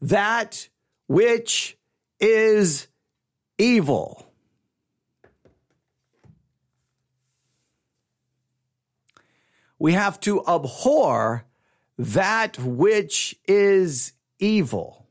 that 0.01 0.69
which 1.07 1.77
is 2.19 2.87
evil. 3.57 4.30
We 9.81 9.93
have 9.93 10.19
to 10.19 10.43
abhor 10.47 11.43
that 11.97 12.59
which 12.59 13.35
is 13.47 14.13
evil. 14.37 15.07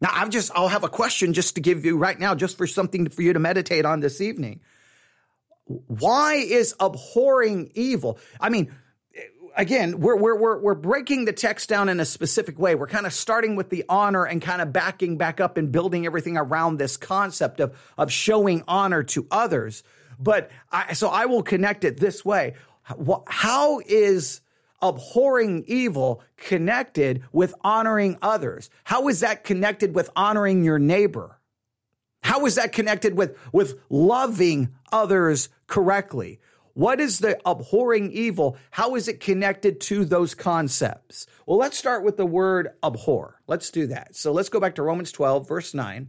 Now, 0.00 0.10
I've 0.12 0.30
just, 0.30 0.50
I'll 0.56 0.66
have 0.66 0.82
a 0.82 0.88
question 0.88 1.34
just 1.34 1.54
to 1.54 1.60
give 1.60 1.84
you 1.84 1.96
right 1.96 2.18
now, 2.18 2.34
just 2.34 2.58
for 2.58 2.66
something 2.66 3.08
for 3.08 3.22
you 3.22 3.32
to 3.32 3.38
meditate 3.38 3.84
on 3.84 4.00
this 4.00 4.20
evening. 4.20 4.60
Why 5.66 6.34
is 6.34 6.74
abhorring 6.80 7.70
evil? 7.76 8.18
I 8.40 8.48
mean, 8.48 8.74
again, 9.56 10.00
we're, 10.00 10.16
we're, 10.16 10.36
we're, 10.36 10.58
we're 10.58 10.74
breaking 10.74 11.26
the 11.26 11.32
text 11.32 11.68
down 11.68 11.88
in 11.88 12.00
a 12.00 12.04
specific 12.04 12.58
way. 12.58 12.74
We're 12.74 12.88
kind 12.88 13.06
of 13.06 13.12
starting 13.12 13.54
with 13.54 13.70
the 13.70 13.84
honor 13.88 14.24
and 14.24 14.42
kind 14.42 14.60
of 14.60 14.72
backing 14.72 15.16
back 15.16 15.40
up 15.40 15.58
and 15.58 15.70
building 15.70 16.06
everything 16.06 16.36
around 16.36 16.78
this 16.78 16.96
concept 16.96 17.60
of, 17.60 17.78
of 17.96 18.10
showing 18.10 18.64
honor 18.66 19.04
to 19.04 19.28
others. 19.30 19.84
But 20.18 20.50
I, 20.70 20.92
so 20.92 21.08
I 21.08 21.26
will 21.26 21.42
connect 21.42 21.84
it 21.84 21.98
this 21.98 22.24
way. 22.24 22.54
How 23.26 23.80
is 23.86 24.40
abhorring 24.82 25.64
evil 25.66 26.22
connected 26.36 27.24
with 27.32 27.54
honoring 27.62 28.18
others? 28.20 28.70
How 28.84 29.08
is 29.08 29.20
that 29.20 29.44
connected 29.44 29.94
with 29.94 30.10
honoring 30.14 30.64
your 30.64 30.78
neighbor? 30.78 31.38
How 32.22 32.46
is 32.46 32.54
that 32.54 32.72
connected 32.72 33.16
with, 33.16 33.36
with 33.52 33.78
loving 33.90 34.74
others 34.92 35.48
correctly? 35.66 36.40
What 36.74 36.98
is 36.98 37.20
the 37.20 37.38
abhorring 37.46 38.12
evil? 38.12 38.56
How 38.70 38.96
is 38.96 39.08
it 39.08 39.20
connected 39.20 39.80
to 39.82 40.04
those 40.04 40.34
concepts? 40.34 41.26
Well, 41.46 41.58
let's 41.58 41.78
start 41.78 42.02
with 42.02 42.16
the 42.16 42.26
word 42.26 42.70
abhor. 42.82 43.40
Let's 43.46 43.70
do 43.70 43.86
that. 43.88 44.16
So 44.16 44.32
let's 44.32 44.48
go 44.48 44.58
back 44.58 44.74
to 44.74 44.82
Romans 44.82 45.12
12, 45.12 45.46
verse 45.46 45.72
9. 45.72 46.08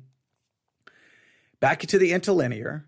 Back 1.59 1.81
to 1.81 1.99
the 1.99 2.13
interlinear. 2.13 2.87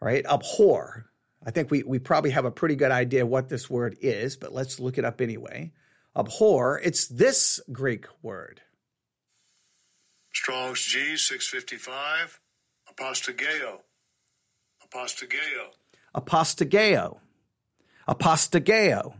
Right, 0.00 0.24
abhor. 0.26 1.06
I 1.44 1.50
think 1.50 1.70
we, 1.70 1.82
we 1.82 1.98
probably 1.98 2.30
have 2.30 2.44
a 2.44 2.50
pretty 2.50 2.76
good 2.76 2.90
idea 2.90 3.26
what 3.26 3.48
this 3.48 3.68
word 3.70 3.96
is, 4.00 4.36
but 4.36 4.52
let's 4.52 4.78
look 4.78 4.98
it 4.98 5.04
up 5.04 5.20
anyway. 5.20 5.72
Abhor, 6.16 6.80
it's 6.82 7.06
this 7.06 7.60
Greek 7.70 8.06
word. 8.22 8.60
Strong's 10.32 10.80
G 10.82 11.16
655, 11.16 12.40
apostageo. 12.92 13.78
Apostageo. 14.86 15.70
Apostageo. 16.14 17.18
Apostageo. 18.08 19.14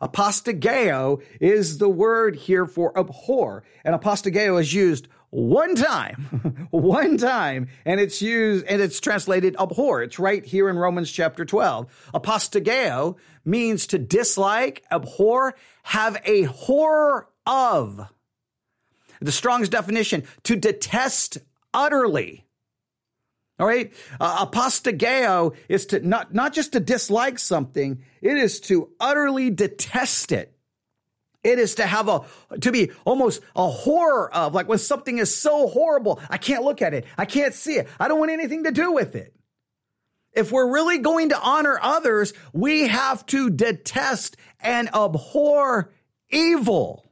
Apostageo 0.00 1.22
is 1.40 1.78
the 1.78 1.88
word 1.88 2.34
here 2.34 2.66
for 2.66 2.96
abhor, 2.98 3.62
and 3.84 3.94
apostageo 3.94 4.58
is 4.58 4.72
used 4.72 5.08
one 5.30 5.74
time, 5.76 6.66
one 6.70 7.16
time, 7.16 7.68
and 7.84 8.00
it's 8.00 8.20
used 8.20 8.66
and 8.66 8.82
it's 8.82 9.00
translated 9.00 9.56
abhor. 9.58 10.02
It's 10.02 10.18
right 10.18 10.44
here 10.44 10.68
in 10.68 10.76
Romans 10.76 11.10
chapter 11.10 11.44
12. 11.44 12.10
Apostageo 12.14 13.16
means 13.44 13.86
to 13.88 13.98
dislike, 13.98 14.84
abhor, 14.90 15.54
have 15.84 16.20
a 16.24 16.42
horror 16.42 17.28
of. 17.46 18.00
The 19.20 19.32
Strong's 19.32 19.68
definition, 19.68 20.24
to 20.44 20.56
detest 20.56 21.38
utterly. 21.72 22.46
All 23.58 23.66
right. 23.66 23.92
Uh, 24.18 24.46
apostageo 24.46 25.54
is 25.68 25.86
to 25.86 26.00
not, 26.00 26.32
not 26.32 26.54
just 26.54 26.72
to 26.72 26.80
dislike 26.80 27.38
something, 27.38 28.02
it 28.22 28.36
is 28.38 28.60
to 28.60 28.88
utterly 28.98 29.50
detest 29.50 30.32
it. 30.32 30.56
It 31.42 31.58
is 31.58 31.76
to 31.76 31.86
have 31.86 32.08
a, 32.08 32.22
to 32.60 32.70
be 32.70 32.90
almost 33.04 33.42
a 33.56 33.68
horror 33.68 34.32
of, 34.34 34.54
like 34.54 34.68
when 34.68 34.78
something 34.78 35.18
is 35.18 35.34
so 35.34 35.68
horrible, 35.68 36.20
I 36.28 36.36
can't 36.36 36.64
look 36.64 36.82
at 36.82 36.92
it. 36.92 37.06
I 37.16 37.24
can't 37.24 37.54
see 37.54 37.74
it. 37.74 37.88
I 37.98 38.08
don't 38.08 38.18
want 38.18 38.30
anything 38.30 38.64
to 38.64 38.70
do 38.70 38.92
with 38.92 39.14
it. 39.16 39.34
If 40.32 40.52
we're 40.52 40.70
really 40.70 40.98
going 40.98 41.30
to 41.30 41.40
honor 41.40 41.78
others, 41.80 42.32
we 42.52 42.88
have 42.88 43.24
to 43.26 43.50
detest 43.50 44.36
and 44.60 44.88
abhor 44.94 45.92
evil. 46.30 47.10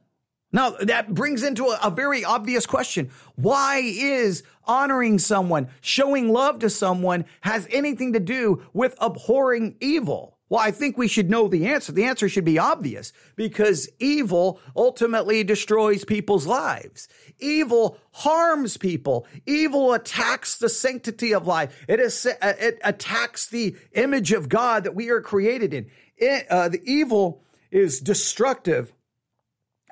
Now, 0.51 0.71
that 0.71 1.13
brings 1.13 1.43
into 1.43 1.65
a, 1.65 1.79
a, 1.83 1.91
very 1.91 2.23
obvious 2.23 2.65
question. 2.65 3.11
Why 3.35 3.81
is 3.83 4.43
honoring 4.65 5.19
someone, 5.19 5.67
showing 5.81 6.29
love 6.29 6.59
to 6.59 6.71
someone, 6.71 7.25
has 7.41 7.67
anything 7.69 8.13
to 8.13 8.19
do 8.19 8.63
with 8.73 8.95
abhorring 8.99 9.75
evil? 9.79 10.38
Well, 10.49 10.59
I 10.59 10.71
think 10.71 10.97
we 10.97 11.07
should 11.07 11.29
know 11.29 11.47
the 11.47 11.67
answer. 11.67 11.91
The 11.91 12.05
answer 12.05 12.27
should 12.27 12.43
be 12.43 12.57
obvious 12.57 13.13
because 13.35 13.87
evil 13.99 14.59
ultimately 14.75 15.43
destroys 15.43 16.03
people's 16.03 16.47
lives. 16.47 17.07
Evil 17.37 17.99
harms 18.11 18.75
people. 18.75 19.27
Evil 19.45 19.93
attacks 19.93 20.57
the 20.57 20.69
sanctity 20.69 21.35
of 21.35 21.45
life. 21.45 21.85
It, 21.87 21.99
is, 21.99 22.25
it 22.25 22.79
attacks 22.83 23.47
the 23.47 23.75
image 23.93 24.31
of 24.31 24.49
God 24.49 24.85
that 24.85 24.95
we 24.95 25.09
are 25.09 25.21
created 25.21 25.73
in. 25.73 25.91
It, 26.17 26.47
uh, 26.49 26.69
the 26.69 26.81
evil 26.83 27.43
is 27.69 27.99
destructive 27.99 28.91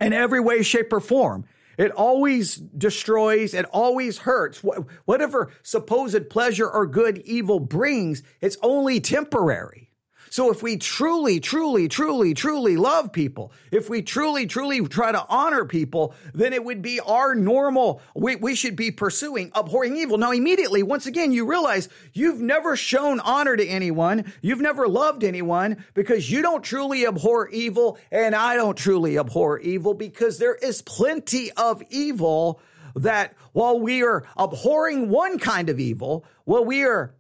in 0.02 0.12
every 0.12 0.40
way, 0.40 0.64
shape, 0.64 0.92
or 0.92 1.00
form. 1.00 1.46
It 1.78 1.92
always 1.92 2.56
destroys, 2.56 3.54
it 3.54 3.66
always 3.66 4.18
hurts. 4.20 4.64
Whatever 5.06 5.52
supposed 5.62 6.32
pleasure 6.32 6.68
or 6.68 6.88
good 6.88 7.20
evil 7.20 7.60
brings, 7.60 8.24
it's 8.42 8.58
only 8.64 9.00
temporary. 9.00 9.87
So 10.30 10.52
if 10.52 10.62
we 10.62 10.78
truly, 10.78 11.40
truly, 11.40 11.88
truly, 11.88 12.34
truly 12.34 12.78
love 12.78 13.12
people, 13.12 13.52
if 13.72 13.90
we 13.90 14.02
truly, 14.02 14.46
truly 14.46 14.82
try 14.88 15.12
to 15.12 15.26
honor 15.30 15.66
people, 15.66 16.14
then 16.34 16.54
it 16.54 16.64
would 16.64 16.82
be 16.82 17.00
our 17.00 17.36
normal. 17.36 18.02
We, 18.16 18.36
we 18.36 18.56
should 18.56 18.76
be 18.76 18.92
pursuing 18.92 19.52
abhorring 19.56 19.98
evil. 19.98 20.18
Now, 20.18 20.32
immediately, 20.32 20.84
once 20.84 21.06
again, 21.06 21.32
you 21.32 21.46
realize 21.46 21.90
you've 22.14 22.42
never 22.42 22.76
shown 22.76 23.20
honor 23.20 23.56
to 23.56 23.66
anyone. 23.66 24.32
You've 24.42 24.62
never 24.62 24.88
loved 24.88 25.24
anyone 25.24 25.84
because 25.94 26.30
you 26.30 26.42
don't 26.42 26.64
truly 26.64 27.06
abhor 27.06 27.50
evil. 27.50 27.98
And 28.12 28.36
I 28.36 28.56
don't 28.56 28.78
truly 28.78 29.18
abhor 29.18 29.60
evil 29.60 29.94
because 29.94 30.38
there 30.38 30.56
is 30.56 30.82
plenty 30.82 31.52
of 31.54 31.82
evil 31.90 32.60
that 32.96 33.36
while 33.54 33.80
we 33.80 34.04
are 34.04 34.24
abhorring 34.36 35.10
one 35.10 35.40
kind 35.40 35.70
of 35.70 35.80
evil, 35.80 36.26
while 36.46 36.66
we 36.66 36.84
are 36.84 37.14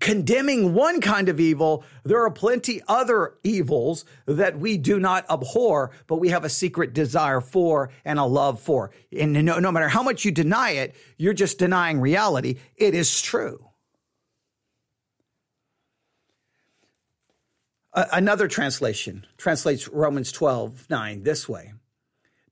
condemning 0.00 0.74
one 0.74 1.00
kind 1.00 1.28
of 1.28 1.40
evil, 1.40 1.84
there 2.04 2.22
are 2.24 2.30
plenty 2.30 2.80
other 2.88 3.34
evils 3.42 4.04
that 4.26 4.58
we 4.58 4.76
do 4.76 4.98
not 4.98 5.28
abhor, 5.30 5.90
but 6.06 6.16
we 6.16 6.28
have 6.28 6.44
a 6.44 6.48
secret 6.48 6.92
desire 6.92 7.40
for 7.40 7.90
and 8.04 8.18
a 8.18 8.24
love 8.24 8.60
for. 8.60 8.90
And 9.16 9.32
no, 9.44 9.58
no 9.58 9.72
matter 9.72 9.88
how 9.88 10.02
much 10.02 10.24
you 10.24 10.30
deny 10.30 10.70
it, 10.70 10.94
you're 11.16 11.34
just 11.34 11.58
denying 11.58 12.00
reality. 12.00 12.56
It 12.76 12.94
is 12.94 13.22
true. 13.22 13.64
another 18.12 18.46
translation 18.46 19.26
translates 19.36 19.88
Romans 19.88 20.30
12, 20.30 20.88
9 20.88 21.22
this 21.22 21.48
way. 21.48 21.72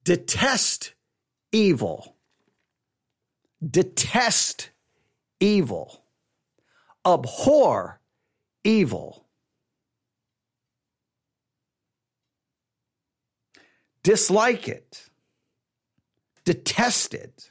Detest 0.03 0.95
evil. 1.53 2.17
Detest 3.65 4.71
evil 5.41 6.06
abhor 7.07 8.01
evil. 8.65 9.25
Dislike 14.03 14.69
it, 14.69 15.09
detest 16.45 17.13
it, 17.13 17.51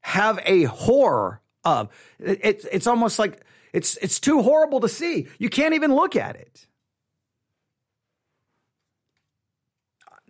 have 0.00 0.38
a 0.44 0.64
horror 0.64 1.40
of. 1.64 1.88
It, 2.20 2.64
it's 2.70 2.86
almost 2.86 3.18
like 3.18 3.44
it's, 3.72 3.96
it's 3.96 4.20
too 4.20 4.42
horrible 4.42 4.80
to 4.80 4.88
see. 4.88 5.26
You 5.38 5.50
can't 5.50 5.74
even 5.74 5.94
look 5.94 6.14
at 6.14 6.36
it. 6.36 6.66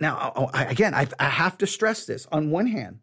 Now, 0.01 0.51
again, 0.55 0.95
I 0.95 1.07
have 1.19 1.59
to 1.59 1.67
stress 1.67 2.07
this. 2.07 2.27
On 2.33 2.51
one 2.51 2.69
hand, 2.69 3.01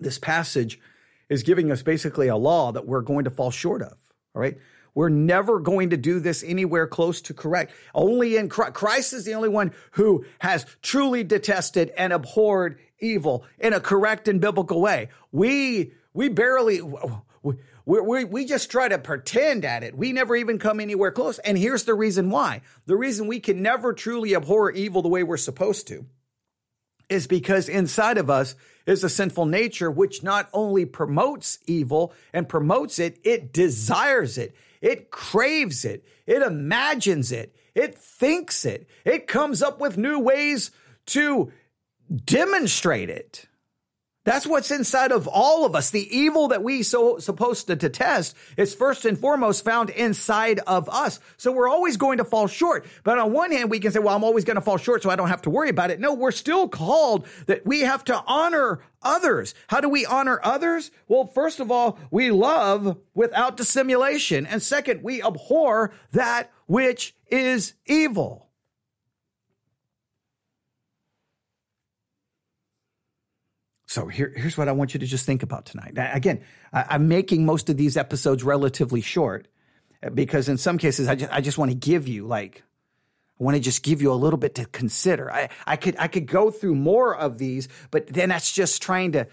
this 0.00 0.18
passage 0.18 0.80
is 1.28 1.42
giving 1.42 1.70
us 1.70 1.82
basically 1.82 2.28
a 2.28 2.36
law 2.36 2.72
that 2.72 2.86
we're 2.86 3.00
going 3.00 3.24
to 3.24 3.30
fall 3.30 3.50
short 3.50 3.82
of. 3.82 3.96
All 4.34 4.40
right. 4.42 4.58
We're 4.94 5.08
never 5.08 5.58
going 5.58 5.90
to 5.90 5.96
do 5.96 6.20
this 6.20 6.44
anywhere 6.44 6.86
close 6.86 7.22
to 7.22 7.34
correct. 7.34 7.72
Only 7.94 8.36
in 8.36 8.48
Christ, 8.48 8.74
Christ 8.74 9.12
is 9.14 9.24
the 9.24 9.34
only 9.34 9.48
one 9.48 9.72
who 9.92 10.26
has 10.38 10.66
truly 10.82 11.24
detested 11.24 11.90
and 11.96 12.12
abhorred 12.12 12.78
evil 12.98 13.44
in 13.58 13.72
a 13.72 13.80
correct 13.80 14.28
and 14.28 14.40
biblical 14.40 14.80
way. 14.80 15.08
We, 15.30 15.92
we 16.12 16.28
barely, 16.28 16.82
we, 17.42 17.54
we, 17.84 18.24
we 18.24 18.44
just 18.44 18.70
try 18.70 18.88
to 18.88 18.98
pretend 18.98 19.64
at 19.64 19.82
it. 19.82 19.96
We 19.96 20.12
never 20.12 20.36
even 20.36 20.58
come 20.58 20.78
anywhere 20.78 21.10
close. 21.10 21.38
And 21.38 21.56
here's 21.56 21.84
the 21.84 21.94
reason 21.94 22.30
why. 22.30 22.60
The 22.84 22.96
reason 22.96 23.26
we 23.26 23.40
can 23.40 23.62
never 23.62 23.94
truly 23.94 24.34
abhor 24.34 24.70
evil 24.70 25.00
the 25.00 25.08
way 25.08 25.22
we're 25.22 25.38
supposed 25.38 25.88
to 25.88 26.04
is 27.08 27.26
because 27.26 27.68
inside 27.68 28.18
of 28.18 28.30
us 28.30 28.54
is 28.86 29.04
a 29.04 29.08
sinful 29.08 29.46
nature 29.46 29.90
which 29.90 30.22
not 30.22 30.48
only 30.52 30.84
promotes 30.84 31.58
evil 31.66 32.12
and 32.32 32.48
promotes 32.48 32.98
it, 32.98 33.18
it 33.24 33.52
desires 33.52 34.38
it. 34.38 34.54
It 34.80 35.10
craves 35.10 35.84
it. 35.84 36.04
It 36.26 36.42
imagines 36.42 37.32
it. 37.32 37.54
It 37.74 37.96
thinks 37.96 38.64
it. 38.64 38.88
It 39.04 39.26
comes 39.26 39.62
up 39.62 39.80
with 39.80 39.96
new 39.96 40.18
ways 40.18 40.70
to 41.06 41.52
demonstrate 42.24 43.10
it. 43.10 43.46
That's 44.24 44.46
what's 44.46 44.70
inside 44.70 45.10
of 45.10 45.26
all 45.26 45.64
of 45.64 45.74
us. 45.74 45.90
The 45.90 46.16
evil 46.16 46.48
that 46.48 46.62
we 46.62 46.84
so 46.84 47.18
supposed 47.18 47.66
to 47.66 47.76
detest 47.76 48.36
is 48.56 48.74
first 48.74 49.04
and 49.04 49.18
foremost 49.18 49.64
found 49.64 49.90
inside 49.90 50.60
of 50.66 50.88
us. 50.88 51.18
So 51.36 51.50
we're 51.50 51.68
always 51.68 51.96
going 51.96 52.18
to 52.18 52.24
fall 52.24 52.46
short. 52.46 52.86
But 53.02 53.18
on 53.18 53.32
one 53.32 53.50
hand, 53.50 53.68
we 53.68 53.80
can 53.80 53.90
say, 53.90 53.98
well, 53.98 54.14
I'm 54.14 54.22
always 54.22 54.44
going 54.44 54.54
to 54.54 54.60
fall 54.60 54.76
short, 54.76 55.02
so 55.02 55.10
I 55.10 55.16
don't 55.16 55.28
have 55.28 55.42
to 55.42 55.50
worry 55.50 55.70
about 55.70 55.90
it. 55.90 55.98
No, 55.98 56.14
we're 56.14 56.30
still 56.30 56.68
called 56.68 57.26
that 57.46 57.66
we 57.66 57.80
have 57.80 58.04
to 58.04 58.22
honor 58.26 58.80
others. 59.02 59.54
How 59.66 59.80
do 59.80 59.88
we 59.88 60.06
honor 60.06 60.38
others? 60.44 60.92
Well, 61.08 61.26
first 61.26 61.58
of 61.58 61.72
all, 61.72 61.98
we 62.12 62.30
love 62.30 62.98
without 63.14 63.56
dissimulation. 63.56 64.46
And 64.46 64.62
second, 64.62 65.02
we 65.02 65.20
abhor 65.20 65.92
that 66.12 66.52
which 66.66 67.16
is 67.28 67.74
evil. 67.86 68.48
So 73.92 74.06
here, 74.06 74.32
here's 74.34 74.56
what 74.56 74.68
I 74.68 74.72
want 74.72 74.94
you 74.94 75.00
to 75.00 75.06
just 75.06 75.26
think 75.26 75.42
about 75.42 75.66
tonight. 75.66 75.92
Again, 75.98 76.40
I, 76.72 76.94
am 76.94 77.08
making 77.08 77.44
most 77.44 77.68
of 77.68 77.76
these 77.76 77.98
episodes 77.98 78.42
relatively 78.42 79.02
short 79.02 79.48
uh, 80.02 80.08
because 80.08 80.48
in 80.48 80.56
some 80.56 80.78
cases 80.78 81.08
I 81.08 81.14
just, 81.14 81.30
I 81.30 81.42
just 81.42 81.58
want 81.58 81.72
to 81.72 81.74
give 81.74 82.08
you 82.08 82.26
like 82.26 82.62
I 83.38 83.44
want 83.44 83.56
to 83.56 83.60
just 83.60 83.82
give 83.82 84.00
you 84.00 84.10
a 84.10 84.14
little 84.14 84.38
bit 84.38 84.54
to 84.54 84.64
consider. 84.64 85.30
I, 85.30 85.50
I 85.66 85.76
could 85.76 85.96
I 85.98 86.08
could 86.08 86.24
go 86.24 86.50
through 86.50 86.74
more 86.74 87.14
of 87.14 87.36
these, 87.36 87.68
but 87.90 88.06
then 88.06 88.30
that's 88.30 88.50
just 88.50 88.80
trying 88.80 89.12
to. 89.12 89.26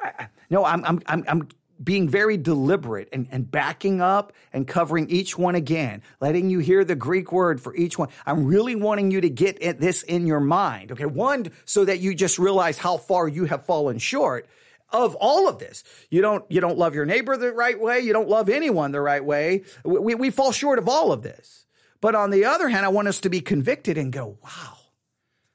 I, 0.00 0.28
no, 0.48 0.64
I'm 0.64 0.86
I'm 0.86 1.02
I'm 1.04 1.24
I'm 1.28 1.48
being 1.82 2.08
very 2.08 2.36
deliberate 2.36 3.08
and, 3.12 3.28
and 3.30 3.50
backing 3.50 4.00
up 4.00 4.32
and 4.52 4.66
covering 4.66 5.08
each 5.10 5.38
one 5.38 5.54
again, 5.54 6.02
letting 6.20 6.50
you 6.50 6.58
hear 6.58 6.84
the 6.84 6.96
Greek 6.96 7.32
word 7.32 7.60
for 7.60 7.74
each 7.76 7.98
one. 7.98 8.08
I'm 8.26 8.46
really 8.46 8.74
wanting 8.74 9.10
you 9.10 9.20
to 9.20 9.30
get 9.30 9.62
at 9.62 9.80
this 9.80 10.02
in 10.02 10.26
your 10.26 10.40
mind. 10.40 10.92
Okay. 10.92 11.06
One, 11.06 11.50
so 11.64 11.84
that 11.84 12.00
you 12.00 12.14
just 12.14 12.38
realize 12.38 12.78
how 12.78 12.96
far 12.96 13.28
you 13.28 13.44
have 13.44 13.64
fallen 13.64 13.98
short 13.98 14.48
of 14.90 15.14
all 15.16 15.48
of 15.48 15.58
this. 15.58 15.84
You 16.10 16.22
don't, 16.22 16.44
you 16.48 16.60
don't 16.60 16.78
love 16.78 16.94
your 16.94 17.06
neighbor 17.06 17.36
the 17.36 17.52
right 17.52 17.78
way. 17.78 18.00
You 18.00 18.12
don't 18.12 18.28
love 18.28 18.48
anyone 18.48 18.92
the 18.92 19.00
right 19.00 19.24
way. 19.24 19.64
We, 19.84 20.14
we 20.14 20.30
fall 20.30 20.52
short 20.52 20.78
of 20.78 20.88
all 20.88 21.12
of 21.12 21.22
this. 21.22 21.66
But 22.00 22.14
on 22.14 22.30
the 22.30 22.44
other 22.46 22.68
hand, 22.68 22.86
I 22.86 22.90
want 22.90 23.08
us 23.08 23.20
to 23.20 23.30
be 23.30 23.40
convicted 23.40 23.98
and 23.98 24.12
go, 24.12 24.38
wow, 24.42 24.78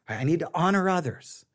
I 0.07 0.23
need 0.23 0.39
to 0.39 0.49
honor 0.53 0.89
others. 0.89 1.45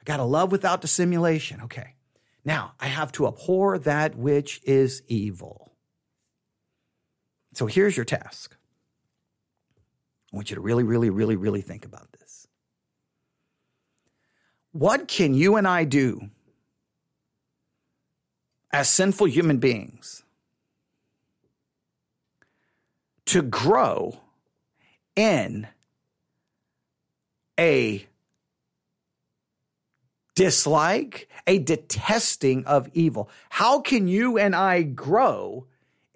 I 0.00 0.04
got 0.04 0.18
to 0.18 0.24
love 0.24 0.52
without 0.52 0.80
dissimulation. 0.80 1.62
Okay. 1.62 1.94
Now, 2.44 2.74
I 2.78 2.86
have 2.86 3.10
to 3.12 3.26
abhor 3.26 3.78
that 3.78 4.16
which 4.16 4.60
is 4.64 5.02
evil. 5.08 5.72
So 7.54 7.66
here's 7.66 7.96
your 7.96 8.04
task. 8.04 8.56
I 10.32 10.36
want 10.36 10.50
you 10.50 10.56
to 10.56 10.60
really, 10.60 10.82
really, 10.82 11.10
really, 11.10 11.36
really 11.36 11.62
think 11.62 11.84
about 11.84 12.10
this. 12.12 12.48
What 14.72 15.06
can 15.06 15.34
you 15.34 15.56
and 15.56 15.66
I 15.66 15.84
do 15.84 16.30
as 18.72 18.88
sinful 18.88 19.28
human 19.28 19.58
beings 19.58 20.24
to 23.26 23.40
grow 23.40 24.20
in 25.14 25.68
a 27.58 28.04
dislike, 30.34 31.28
a 31.46 31.58
detesting 31.58 32.64
of 32.66 32.88
evil. 32.92 33.30
How 33.50 33.80
can 33.80 34.08
you 34.08 34.38
and 34.38 34.54
I 34.54 34.82
grow 34.82 35.66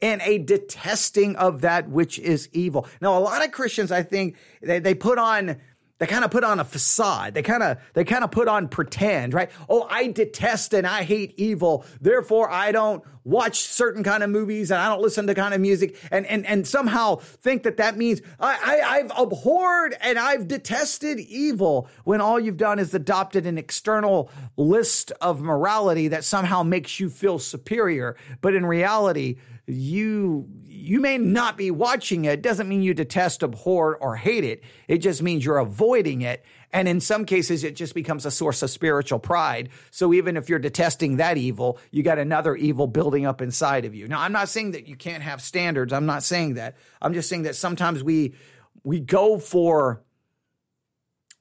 in 0.01 0.21
a 0.23 0.39
detesting 0.39 1.37
of 1.37 1.61
that 1.61 1.89
which 1.89 2.19
is 2.19 2.49
evil? 2.53 2.87
Now, 3.01 3.17
a 3.17 3.21
lot 3.21 3.45
of 3.45 3.53
Christians, 3.53 3.93
I 3.93 4.03
think, 4.03 4.37
they, 4.61 4.79
they 4.79 4.95
put 4.95 5.19
on 5.19 5.61
They 5.99 6.07
kind 6.07 6.25
of 6.25 6.31
put 6.31 6.45
on 6.45 6.61
a 6.61 6.65
facade. 6.65 7.35
They 7.35 7.43
kind 7.43 7.63
of 7.63 7.79
they 7.95 8.05
kind 8.05 8.23
of 8.23 8.31
put 8.31 8.47
on 8.47 8.69
pretend, 8.69 9.35
right? 9.35 9.51
Oh, 9.69 9.87
I 9.91 10.07
detest 10.09 10.73
and 10.73 10.87
I 10.87 11.03
hate 11.03 11.35
evil. 11.37 11.85
Therefore, 12.01 12.49
I 12.49 12.71
don't 12.71 13.03
watch 13.25 13.65
certain 13.65 14.05
kind 14.05 14.23
of 14.23 14.31
movies 14.31 14.71
and 14.71 14.81
I 14.81 14.89
don't 14.89 15.03
listen 15.03 15.27
to 15.27 15.35
kind 15.35 15.55
of 15.55 15.61
music 15.61 15.97
and 16.11 16.25
and 16.27 16.47
and 16.47 16.67
somehow 16.67 17.17
think 17.17 17.65
that 17.65 17.79
that 17.79 17.97
means 17.97 18.23
I, 18.39 18.81
I 18.81 18.97
I've 18.99 19.13
abhorred 19.17 19.97
and 20.01 20.19
I've 20.19 20.47
detested 20.47 21.19
evil 21.19 21.89
when 22.05 22.21
all 22.21 22.39
you've 22.39 22.57
done 22.57 22.79
is 22.79 22.95
adopted 22.95 23.45
an 23.45 23.59
external 23.59 24.31
list 24.57 25.11
of 25.21 25.41
morality 25.41 26.09
that 26.09 26.25
somehow 26.25 26.63
makes 26.63 27.01
you 27.01 27.11
feel 27.11 27.41
superior. 27.41 28.17
But 28.41 28.55
in 28.55 28.65
reality, 28.65 29.39
you 29.67 30.49
you 30.89 31.01
may 31.01 31.19
not 31.19 31.59
be 31.59 31.71
watching 31.71 32.25
it. 32.25 32.41
Doesn't 32.41 32.67
mean 32.67 32.81
you 32.81 32.95
detest 32.95 33.43
abhor 33.43 33.99
or 33.99 34.17
hate 34.17 34.43
it. 34.43 34.63
It 34.89 34.99
just 34.99 35.23
means 35.23 35.45
you're 35.45 35.59
avoiding 35.59 36.23
it. 36.23 36.43
And 36.73 36.89
in 36.89 37.01
some 37.01 37.27
cases 37.27 37.63
it 37.63 37.77
just 37.77 37.95
becomes 37.95 38.25
a 38.25 38.31
source 38.31 38.63
of 38.63 38.71
spiritual 38.71 39.19
pride. 39.19 39.69
So 39.91 40.15
even 40.15 40.39
if 40.39 40.49
you're 40.49 40.59
detesting 40.59 41.19
that 41.19 41.37
evil 41.37 41.79
you 41.91 42.03
got 42.03 42.19
another 42.19 42.57
evil 42.57 42.87
building 42.87 43.27
up 43.27 43.43
inside 43.43 43.85
of 43.85 43.95
you. 43.95 44.09
Now 44.09 44.23
i'm 44.23 44.33
not 44.33 44.49
saying 44.49 44.71
that 44.71 44.89
you 44.89 44.97
can't 44.97 45.23
have 45.23 45.43
standards. 45.43 45.93
I'm 45.93 46.07
not 46.07 46.23
saying 46.23 46.55
that. 46.55 46.77
I'm 47.03 47.13
just 47.13 47.29
saying 47.29 47.43
that 47.43 47.55
sometimes 47.55 48.03
we 48.03 48.35
we 48.83 48.99
go 48.99 49.39
for 49.39 50.03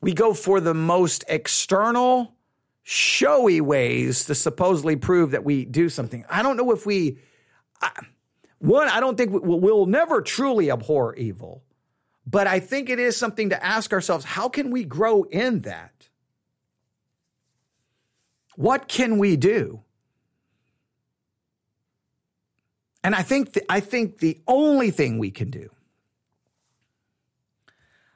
we 0.01 0.13
go 0.13 0.33
for 0.33 0.59
the 0.59 0.73
most 0.73 1.23
external 1.29 2.35
showy 2.83 3.61
ways 3.61 4.25
to 4.25 4.35
supposedly 4.35 4.97
prove 4.97 5.31
that 5.31 5.45
we 5.45 5.63
do 5.63 5.87
something. 5.87 6.25
I 6.29 6.43
don't 6.43 6.57
know 6.57 6.71
if 6.71 6.85
we 6.85 7.19
I, 7.81 7.91
one, 8.59 8.87
I 8.87 8.99
don't 8.99 9.15
think 9.17 9.31
we'll 9.33 9.85
never 9.85 10.21
truly 10.21 10.71
abhor 10.71 11.15
evil, 11.15 11.63
but 12.25 12.47
I 12.47 12.59
think 12.59 12.89
it 12.89 12.99
is 12.99 13.15
something 13.15 13.49
to 13.49 13.63
ask 13.63 13.93
ourselves 13.93 14.25
how 14.25 14.49
can 14.49 14.71
we 14.71 14.83
grow 14.83 15.23
in 15.23 15.61
that? 15.61 16.09
What 18.55 18.87
can 18.87 19.19
we 19.19 19.35
do? 19.35 19.81
And 23.03 23.13
I 23.15 23.21
think 23.21 23.57
I 23.69 23.79
think 23.79 24.17
the 24.17 24.41
only 24.47 24.91
thing 24.91 25.19
we 25.19 25.31
can 25.31 25.51
do, 25.51 25.69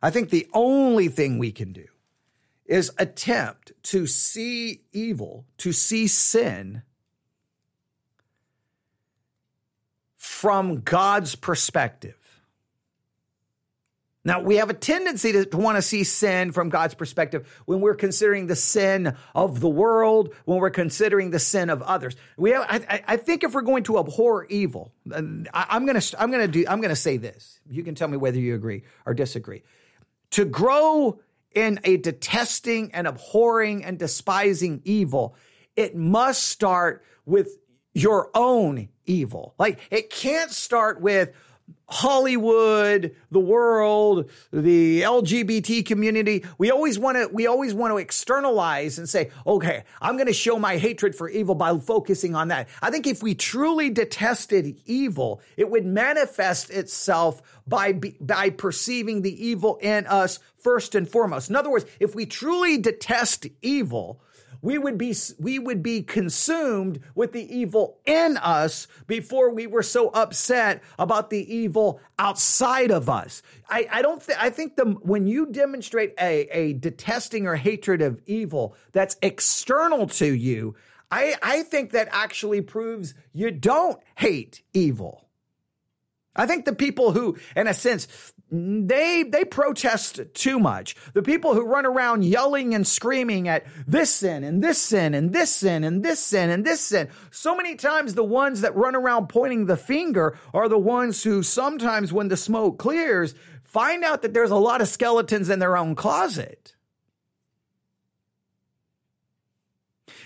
I 0.02 0.10
think 0.10 0.32
the 0.32 0.48
only 0.52 1.08
thing 1.08 1.38
we 1.38 1.52
can 1.52 1.72
do 1.72 1.86
is 2.66 2.92
attempt 2.98 3.72
to 3.84 4.08
see 4.08 4.82
evil, 4.92 5.46
to 5.58 5.72
see 5.72 6.08
sin 6.08 6.82
from 10.42 10.82
God's 10.82 11.36
perspective. 11.36 12.16
Now, 14.26 14.42
we 14.42 14.56
have 14.56 14.72
a 14.72 14.74
tendency 14.74 15.32
to, 15.34 15.46
to, 15.46 15.56
want 15.56 15.76
to 15.76 15.84
see 15.84 16.04
sin 16.04 16.52
from 16.52 16.70
God's 16.70 16.96
perspective 16.96 17.48
when 17.68 17.80
we're 17.80 17.94
considering 17.94 18.48
the 18.48 18.56
sin 18.56 19.16
of 19.36 19.60
the 19.60 19.70
world, 19.70 20.34
when 20.46 20.58
we're 20.58 20.72
considering 20.72 21.30
the 21.30 21.38
sin 21.38 21.70
of 21.70 21.84
others. 21.84 22.16
We 22.38 22.50
have, 22.52 22.66
I, 22.68 23.04
I 23.08 23.18
think 23.18 23.44
if 23.44 23.54
we're 23.54 23.62
going 23.62 23.84
to 23.84 24.00
abhor 24.00 24.46
evil, 24.46 24.92
I, 25.14 25.46
I'm 25.54 25.86
going 25.86 26.02
to, 26.02 26.20
I'm 26.20 26.32
going 26.32 26.42
to 26.42 26.52
do, 26.52 26.66
I'm 26.68 26.82
going 26.82 26.90
to 26.90 26.96
say 26.96 27.18
this. 27.18 27.60
You 27.70 27.84
can 27.84 27.94
tell 27.94 28.08
me 28.08 28.18
whether 28.18 28.40
you 28.40 28.56
agree 28.56 28.82
or 29.06 29.14
disagree. 29.14 29.62
To 30.32 30.46
grow 30.46 31.20
in 31.54 31.80
a 31.84 31.98
detesting 31.98 32.96
and 32.96 33.06
abhorring 33.06 33.86
and 33.86 34.00
despising 34.00 34.82
evil, 34.86 35.36
it 35.76 35.96
must 35.96 36.48
start 36.48 37.06
with 37.28 37.58
your 37.94 38.30
own 38.34 38.90
evil. 39.06 39.54
Like 39.58 39.80
it 39.90 40.10
can't 40.10 40.52
start 40.52 41.02
with 41.02 41.34
Hollywood, 41.88 43.16
the 43.32 43.40
world, 43.40 44.30
the 44.52 45.02
LGBT 45.02 45.86
community. 45.86 46.46
We 46.58 46.72
always 46.72 46.98
want 46.98 47.18
to 47.18 47.28
we 47.34 47.48
always 47.48 47.74
want 47.74 47.92
to 47.92 47.98
externalize 47.98 48.98
and 48.98 49.08
say, 49.10 49.30
"Okay, 49.46 49.84
I'm 50.02 50.16
going 50.16 50.28
to 50.28 50.34
show 50.34 50.58
my 50.58 50.78
hatred 50.78 51.16
for 51.16 51.30
evil 51.30 51.54
by 51.54 51.78
focusing 51.78 52.34
on 52.34 52.48
that." 52.48 52.70
I 52.82 52.92
think 52.92 53.08
if 53.08 53.22
we 53.22 53.36
truly 53.36 53.90
detested 53.90 54.78
evil, 54.86 55.42
it 55.58 55.70
would 55.70 55.86
manifest 55.86 56.70
itself 56.70 57.42
by 57.68 57.94
by 58.22 58.52
perceiving 58.52 59.22
the 59.22 59.48
evil 59.48 59.78
in 59.82 60.08
us 60.08 60.40
first 60.60 60.96
and 60.96 61.10
foremost. 61.10 61.50
In 61.50 61.58
other 61.58 61.70
words, 61.70 61.86
if 62.00 62.16
we 62.16 62.26
truly 62.26 62.78
detest 62.78 63.48
evil, 63.62 64.22
we 64.62 64.78
would 64.78 64.98
be 64.98 65.16
we 65.40 65.60
would 65.60 65.82
be 65.82 66.04
consumed 66.04 67.02
with 67.16 67.32
the 67.32 67.56
evil 67.56 67.98
in 68.06 68.38
us 68.38 68.88
before 69.08 69.50
we 69.50 69.68
were 69.68 69.84
so 69.84 70.10
upset 70.10 70.84
about 71.00 71.30
the 71.30 71.54
evil 71.54 72.00
outside 72.20 72.92
of 72.92 73.10
us. 73.10 73.42
I, 73.70 73.88
I 73.92 74.02
don't 74.02 74.22
think 74.22 74.42
I 74.42 74.50
think 74.50 74.76
the 74.76 74.86
when 74.86 75.28
you 75.28 75.48
demonstrate 75.48 76.14
a, 76.20 76.48
a 76.52 76.74
detesting 76.74 77.48
or 77.48 77.56
hatred 77.56 78.02
of 78.02 78.22
evil 78.26 78.76
that's 78.92 79.18
external 79.22 80.08
to 80.08 80.28
you, 80.28 80.76
I, 81.10 81.36
I 81.42 81.64
think 81.64 81.92
that 81.92 82.08
actually 82.12 82.62
proves 82.62 83.14
you 83.34 83.52
don't 83.52 84.02
hate 84.16 84.62
evil. 84.74 85.28
I 86.34 86.46
think 86.46 86.64
the 86.64 86.74
people 86.74 87.12
who, 87.12 87.38
in 87.56 87.68
a 87.68 87.74
sense, 87.74 88.08
they 88.52 89.24
they 89.24 89.46
protest 89.46 90.20
too 90.34 90.60
much. 90.60 90.96
The 91.14 91.22
people 91.22 91.54
who 91.54 91.66
run 91.66 91.86
around 91.86 92.26
yelling 92.26 92.76
and 92.76 92.86
screaming 92.86 93.48
at 93.48 93.66
this 93.88 94.14
sin 94.14 94.44
and 94.44 94.62
this 94.62 94.78
sin 94.78 95.14
and 95.14 95.32
this 95.32 95.56
sin 95.56 95.86
and 95.86 96.04
this 96.04 96.20
sin 96.20 96.50
and 96.50 96.66
this 96.66 96.82
sin. 96.82 97.08
So 97.32 97.56
many 97.56 97.76
times 97.76 98.14
the 98.14 98.26
ones 98.26 98.62
that 98.62 98.76
run 98.76 98.94
around 98.96 99.28
pointing 99.28 99.68
the 99.68 99.78
finger 99.78 100.38
are 100.54 100.68
the 100.68 100.78
ones 100.78 101.24
who 101.24 101.44
sometimes 101.44 102.12
when 102.12 102.28
the 102.28 102.36
smoke 102.36 102.78
clears 102.78 103.36
find 103.64 104.04
out 104.04 104.22
that 104.22 104.34
there's 104.34 104.52
a 104.52 104.58
lot 104.58 104.82
of 104.82 104.90
skeletons 104.90 105.50
in 105.50 105.60
their 105.60 105.78
own 105.78 105.96
closet. 105.96 106.76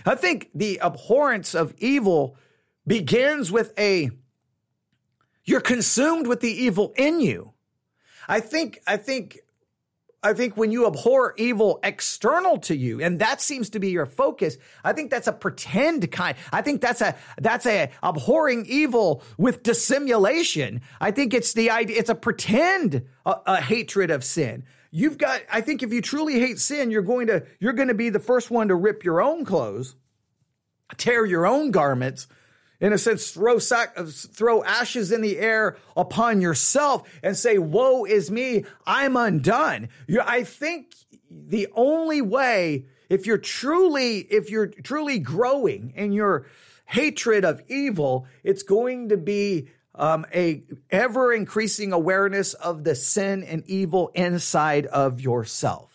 I 0.04 0.16
think 0.16 0.50
the 0.56 0.80
abhorrence 0.82 1.54
of 1.54 1.76
evil 1.78 2.38
begins 2.88 3.52
with 3.52 3.72
a 3.78 4.10
you're 5.44 5.62
consumed 5.62 6.26
with 6.26 6.40
the 6.40 6.52
evil 6.52 6.92
in 6.98 7.20
you. 7.20 7.55
I 8.28 8.40
think, 8.40 8.82
I 8.88 8.98
think, 8.98 9.40
I 10.26 10.34
think 10.34 10.58
when 10.58 10.72
you 10.72 10.88
abhor 10.88 11.36
evil 11.38 11.80
external 11.84 12.58
to 12.62 12.76
you, 12.76 13.00
and 13.00 13.20
that 13.20 13.42
seems 13.42 13.70
to 13.70 13.80
be 13.80 13.90
your 13.92 14.08
focus, 14.08 14.58
I 14.84 14.92
think 14.92 15.12
that's 15.12 15.28
a 15.28 15.32
pretend 15.32 16.12
kind. 16.12 16.36
I 16.52 16.64
think 16.64 16.82
that's 16.82 17.02
a 17.02 17.16
that's 17.38 17.68
a 17.68 17.92
abhorring 18.02 18.66
evil 18.68 19.22
with 19.38 19.62
dissimulation. 19.62 20.82
I 21.00 21.12
think 21.12 21.36
it's 21.36 21.54
the 21.54 21.70
idea. 21.70 22.00
It's 22.00 22.10
a 22.10 22.16
pretend 22.16 23.06
a, 23.24 23.36
a 23.46 23.62
hatred 23.62 24.10
of 24.10 24.24
sin. 24.24 24.64
You've 24.90 25.20
got. 25.20 25.42
I 25.52 25.62
think 25.62 25.84
if 25.84 25.94
you 25.94 26.02
truly 26.02 26.40
hate 26.40 26.58
sin, 26.58 26.90
you're 26.90 27.04
going 27.04 27.28
to 27.28 27.46
you're 27.60 27.74
going 27.74 27.90
to 27.90 27.94
be 27.94 28.10
the 28.10 28.20
first 28.20 28.50
one 28.50 28.70
to 28.70 28.76
rip 28.76 29.04
your 29.04 29.22
own 29.22 29.46
clothes, 29.46 29.96
tear 30.98 31.24
your 31.24 31.46
own 31.46 31.70
garments, 31.70 32.28
in 32.86 32.94
a 32.94 33.00
sense, 33.00 33.32
throw, 33.32 33.58
throw 33.58 34.64
ashes 34.64 35.12
in 35.12 35.22
the 35.22 35.40
air 35.40 35.76
upon 35.98 36.40
yourself 36.40 37.10
and 37.24 37.36
say, 37.36 37.58
Woe 37.58 38.06
is 38.06 38.30
me, 38.30 38.64
I'm 38.86 39.18
undone. 39.18 39.90
you 40.08 40.22
I 40.24 40.44
think 40.44 40.94
the 41.32 41.68
only 41.74 42.22
way, 42.22 42.86
if 43.10 43.26
you're 43.26 43.40
truly, 43.40 44.20
if 44.20 44.52
you're 44.52 44.68
truly 44.68 45.18
growing 45.18 45.94
in 45.96 46.12
your 46.12 46.46
hatred 46.86 47.44
of 47.44 47.60
evil, 47.68 48.28
it's 48.44 48.62
going 48.62 49.10
to 49.10 49.18
be 49.18 49.70
um, 49.96 50.28
a 50.32 50.64
ever 50.92 51.34
increasing 51.34 51.92
awareness 51.92 52.54
of 52.54 52.84
the 52.84 52.94
sin 52.94 53.42
and 53.42 53.64
evil 53.66 54.12
inside 54.14 54.86
of 54.86 55.20
yourself. 55.20 55.95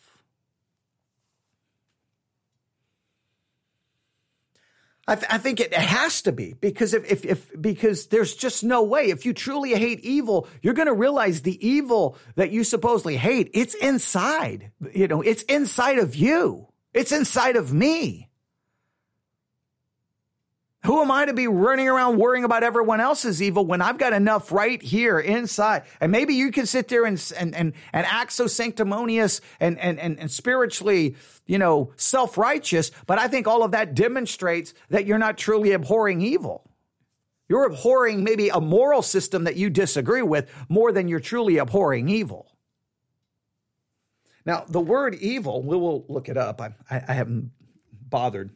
I, 5.10 5.16
th- 5.16 5.26
I, 5.28 5.38
think 5.38 5.58
it 5.58 5.74
has 5.74 6.22
to 6.22 6.30
be 6.30 6.52
because 6.52 6.94
if, 6.94 7.10
if, 7.10 7.24
if, 7.24 7.60
because 7.60 8.06
there's 8.06 8.32
just 8.36 8.62
no 8.62 8.84
way. 8.84 9.10
If 9.10 9.26
you 9.26 9.32
truly 9.32 9.74
hate 9.74 9.98
evil, 10.00 10.46
you're 10.62 10.72
going 10.74 10.86
to 10.86 10.94
realize 10.94 11.42
the 11.42 11.66
evil 11.66 12.16
that 12.36 12.52
you 12.52 12.62
supposedly 12.62 13.16
hate, 13.16 13.50
it's 13.52 13.74
inside. 13.74 14.70
You 14.94 15.08
know, 15.08 15.20
it's 15.20 15.42
inside 15.42 15.98
of 15.98 16.14
you. 16.14 16.68
It's 16.94 17.10
inside 17.10 17.56
of 17.56 17.72
me. 17.72 18.29
Who 20.84 21.02
am 21.02 21.10
I 21.10 21.26
to 21.26 21.34
be 21.34 21.46
running 21.46 21.88
around 21.88 22.18
worrying 22.18 22.44
about 22.44 22.62
everyone 22.62 23.00
else's 23.00 23.42
evil 23.42 23.66
when 23.66 23.82
I've 23.82 23.98
got 23.98 24.14
enough 24.14 24.50
right 24.50 24.80
here 24.80 25.20
inside? 25.20 25.82
And 26.00 26.10
maybe 26.10 26.34
you 26.34 26.50
can 26.50 26.64
sit 26.64 26.88
there 26.88 27.04
and 27.04 27.32
and 27.36 27.54
and, 27.54 27.74
and 27.92 28.06
act 28.06 28.32
so 28.32 28.46
sanctimonious 28.46 29.42
and, 29.60 29.78
and 29.78 29.98
and 29.98 30.18
and 30.18 30.30
spiritually, 30.30 31.16
you 31.46 31.58
know, 31.58 31.92
self-righteous, 31.96 32.92
but 33.06 33.18
I 33.18 33.28
think 33.28 33.46
all 33.46 33.62
of 33.62 33.72
that 33.72 33.94
demonstrates 33.94 34.72
that 34.88 35.04
you're 35.04 35.18
not 35.18 35.36
truly 35.36 35.72
abhorring 35.72 36.22
evil. 36.22 36.66
You're 37.46 37.66
abhorring 37.66 38.24
maybe 38.24 38.48
a 38.48 38.60
moral 38.60 39.02
system 39.02 39.44
that 39.44 39.56
you 39.56 39.68
disagree 39.68 40.22
with 40.22 40.50
more 40.70 40.92
than 40.92 41.08
you're 41.08 41.20
truly 41.20 41.58
abhorring 41.58 42.08
evil. 42.08 42.46
Now, 44.46 44.64
the 44.66 44.80
word 44.80 45.16
evil, 45.16 45.62
we 45.62 45.76
will 45.76 46.06
look 46.08 46.30
it 46.30 46.38
up. 46.38 46.62
I, 46.62 46.72
I 46.90 47.12
haven't 47.12 47.50
bothered 48.08 48.50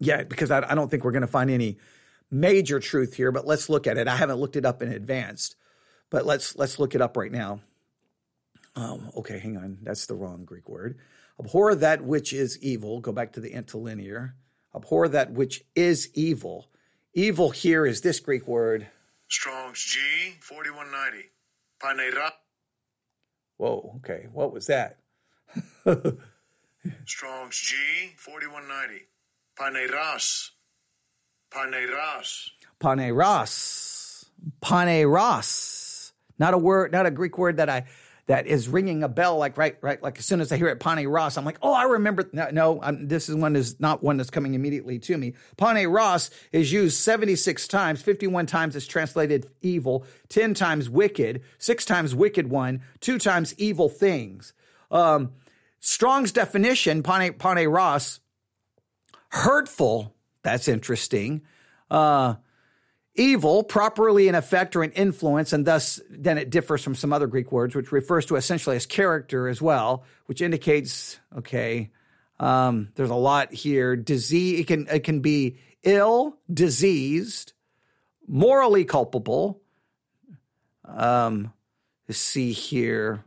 yet 0.00 0.28
because 0.28 0.50
I, 0.50 0.68
I 0.68 0.74
don't 0.74 0.90
think 0.90 1.04
we're 1.04 1.12
going 1.12 1.20
to 1.20 1.28
find 1.28 1.50
any 1.50 1.78
major 2.30 2.80
truth 2.80 3.14
here, 3.14 3.30
but 3.30 3.46
let's 3.46 3.68
look 3.68 3.86
at 3.86 3.98
it. 3.98 4.08
I 4.08 4.16
haven't 4.16 4.38
looked 4.38 4.56
it 4.56 4.64
up 4.64 4.82
in 4.82 4.90
advance, 4.90 5.54
but 6.10 6.26
let's 6.26 6.56
let's 6.56 6.78
look 6.80 6.94
it 6.94 7.00
up 7.00 7.16
right 7.16 7.30
now. 7.30 7.60
Um, 8.74 9.10
okay, 9.16 9.38
hang 9.38 9.56
on. 9.56 9.78
That's 9.82 10.06
the 10.06 10.14
wrong 10.14 10.44
Greek 10.44 10.68
word. 10.68 10.98
Abhor 11.38 11.74
that 11.76 12.02
which 12.02 12.32
is 12.32 12.62
evil. 12.62 13.00
Go 13.00 13.12
back 13.12 13.32
to 13.32 13.40
the 13.40 13.52
interlinear. 13.52 14.34
Abhor 14.74 15.08
that 15.08 15.32
which 15.32 15.64
is 15.74 16.10
evil. 16.14 16.68
Evil 17.14 17.50
here 17.50 17.84
is 17.84 18.02
this 18.02 18.20
Greek 18.20 18.46
word. 18.46 18.86
Strong's 19.28 19.82
G 19.82 19.98
4190. 20.40 21.28
Panera. 21.82 22.30
Whoa, 23.56 23.94
okay. 23.96 24.26
What 24.32 24.52
was 24.52 24.66
that? 24.66 24.98
Strong's 27.04 27.58
G 27.58 27.76
4190. 28.16 29.06
Paneras. 29.60 30.52
Paneras. 31.52 32.50
Paneros. 32.80 34.24
Paneros. 34.62 36.12
Not 36.38 36.54
a 36.54 36.58
word, 36.58 36.92
not 36.92 37.04
a 37.04 37.10
Greek 37.10 37.36
word 37.36 37.58
that 37.58 37.68
I 37.68 37.84
that 38.26 38.46
is 38.46 38.68
ringing 38.68 39.02
a 39.02 39.08
bell 39.08 39.38
like 39.38 39.58
right 39.58 39.76
right 39.80 40.00
like 40.02 40.18
as 40.18 40.24
soon 40.24 40.40
as 40.40 40.52
I 40.52 40.56
hear 40.56 40.68
it 40.68 40.80
Paneros, 40.80 41.36
I'm 41.36 41.44
like, 41.44 41.58
oh, 41.60 41.74
I 41.74 41.82
remember. 41.82 42.26
No, 42.32 42.48
no 42.50 42.80
I'm, 42.82 43.06
this 43.06 43.28
is 43.28 43.34
one 43.34 43.54
is 43.54 43.78
not 43.80 44.02
one 44.02 44.16
that's 44.16 44.30
coming 44.30 44.54
immediately 44.54 44.98
to 45.00 45.18
me. 45.18 45.34
Paneros 45.58 46.30
is 46.52 46.72
used 46.72 46.96
76 46.96 47.68
times, 47.68 48.00
51 48.00 48.46
times 48.46 48.76
it's 48.76 48.86
translated 48.86 49.50
evil, 49.60 50.06
10 50.30 50.54
times 50.54 50.88
wicked, 50.88 51.42
six 51.58 51.84
times 51.84 52.14
wicked 52.14 52.48
one, 52.48 52.80
two 53.00 53.18
times 53.18 53.54
evil 53.58 53.90
things. 53.90 54.54
Um, 54.90 55.32
Strong's 55.80 56.32
definition, 56.32 57.02
pane, 57.02 57.34
paneros, 57.34 58.20
hurtful. 59.30 60.14
That's 60.42 60.68
interesting. 60.68 61.42
Uh, 61.90 62.34
evil, 63.14 63.62
properly 63.62 64.28
an 64.28 64.34
effect 64.34 64.76
or 64.76 64.82
an 64.82 64.92
influence, 64.92 65.52
and 65.52 65.66
thus 65.66 66.00
then 66.10 66.38
it 66.38 66.50
differs 66.50 66.82
from 66.82 66.94
some 66.94 67.12
other 67.12 67.26
Greek 67.26 67.50
words, 67.50 67.74
which 67.74 67.92
refers 67.92 68.26
to 68.26 68.36
essentially 68.36 68.76
as 68.76 68.86
character 68.86 69.48
as 69.48 69.60
well, 69.60 70.04
which 70.26 70.40
indicates 70.40 71.18
okay, 71.36 71.90
um, 72.38 72.88
there's 72.94 73.10
a 73.10 73.14
lot 73.14 73.52
here. 73.52 73.96
Disease, 73.96 74.60
it 74.60 74.66
can 74.66 74.86
it 74.88 75.04
can 75.04 75.20
be 75.20 75.58
ill, 75.82 76.38
diseased, 76.52 77.52
morally 78.26 78.84
culpable. 78.84 79.60
Um, 80.84 81.52
let's 82.08 82.18
see 82.18 82.52
here. 82.52 83.24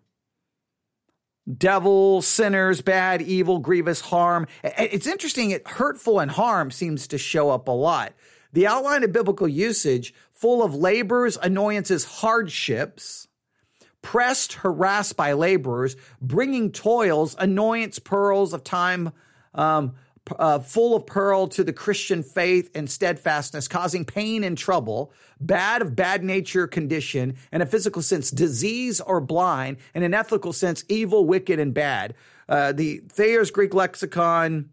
Devil, 1.58 2.22
sinners, 2.22 2.82
bad, 2.82 3.22
evil, 3.22 3.60
grievous, 3.60 4.00
harm. 4.00 4.48
It's 4.64 5.08
interesting, 5.08 5.52
it 5.52 5.68
hurtful 5.68 6.20
and 6.20 6.32
harm 6.32 6.72
seems 6.72 7.08
to 7.08 7.18
show 7.18 7.50
up 7.50 7.68
a 7.68 7.72
lot. 7.72 8.14
The 8.54 8.68
outline 8.68 9.04
of 9.04 9.12
biblical 9.12 9.48
usage, 9.48 10.14
full 10.32 10.64
of 10.64 10.76
labors, 10.76 11.38
annoyances, 11.38 12.06
hardships, 12.06 13.28
pressed, 14.02 14.54
harassed 14.54 15.18
by 15.18 15.34
laborers, 15.34 15.96
bringing 16.22 16.72
toils, 16.72 17.36
annoyance, 17.40 18.00
pearls 18.00 18.54
of 18.54 18.64
time, 18.64 19.12
um, 19.54 19.96
uh, 20.40 20.60
full 20.60 20.96
of 20.96 21.06
pearl 21.06 21.48
to 21.48 21.64
the 21.64 21.74
Christian 21.74 22.24
faith 22.24 22.70
and 22.76 22.90
steadfastness, 22.90 23.68
causing 23.68 24.06
pain 24.06 24.44
and 24.44 24.58
trouble, 24.58 25.12
bad 25.40 25.82
of 25.82 25.96
bad 25.96 26.24
nature 26.24 26.68
condition, 26.68 27.36
in 27.52 27.62
a 27.62 27.66
physical 27.66 28.02
sense, 28.02 28.32
disease 28.32 29.02
or 29.02 29.20
blind, 29.20 29.78
in 29.94 30.04
an 30.04 30.14
ethical 30.14 30.54
sense, 30.54 30.84
evil, 30.88 31.26
wicked, 31.26 31.60
and 31.60 31.74
bad. 31.74 32.14
Uh, 32.48 32.72
the 32.72 33.02
Thayer's 33.10 33.52
Greek 33.52 33.74
lexicon, 33.74 34.70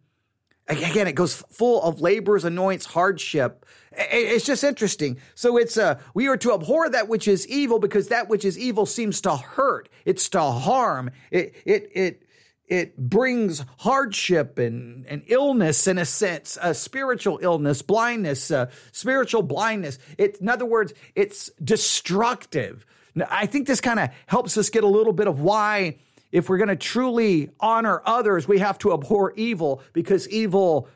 again, 0.68 1.08
it 1.08 1.14
goes 1.14 1.34
full 1.34 1.82
of 1.82 2.00
labors, 2.00 2.44
annoyance, 2.44 2.86
hardship. 2.86 3.66
It's 3.92 4.44
just 4.44 4.62
interesting. 4.62 5.18
So 5.34 5.56
it's 5.56 5.76
uh, 5.76 6.00
we 6.14 6.28
are 6.28 6.36
to 6.38 6.54
abhor 6.54 6.88
that 6.90 7.08
which 7.08 7.26
is 7.26 7.46
evil 7.48 7.80
because 7.80 8.08
that 8.08 8.28
which 8.28 8.44
is 8.44 8.56
evil 8.56 8.86
seems 8.86 9.20
to 9.22 9.36
hurt. 9.36 9.88
It's 10.04 10.28
to 10.30 10.40
harm. 10.40 11.10
It 11.32 11.54
it 11.64 11.90
it 11.92 12.22
it 12.70 12.96
brings 12.96 13.64
hardship 13.78 14.56
and, 14.58 15.04
and 15.06 15.22
illness 15.26 15.88
in 15.88 15.98
a 15.98 16.04
sense, 16.04 16.56
a 16.62 16.72
spiritual 16.72 17.40
illness, 17.42 17.82
blindness, 17.82 18.52
uh, 18.52 18.70
spiritual 18.92 19.42
blindness. 19.42 19.98
It, 20.16 20.36
in 20.40 20.48
other 20.48 20.64
words, 20.64 20.94
it's 21.16 21.50
destructive. 21.62 22.86
Now, 23.16 23.26
I 23.28 23.46
think 23.46 23.66
this 23.66 23.80
kind 23.80 23.98
of 23.98 24.10
helps 24.26 24.56
us 24.56 24.70
get 24.70 24.84
a 24.84 24.88
little 24.88 25.12
bit 25.12 25.26
of 25.26 25.40
why, 25.40 25.98
if 26.30 26.48
we're 26.48 26.58
going 26.58 26.68
to 26.68 26.76
truly 26.76 27.50
honor 27.58 28.02
others, 28.06 28.46
we 28.46 28.60
have 28.60 28.78
to 28.78 28.92
abhor 28.92 29.32
evil 29.32 29.82
because 29.92 30.28
evil 30.28 30.88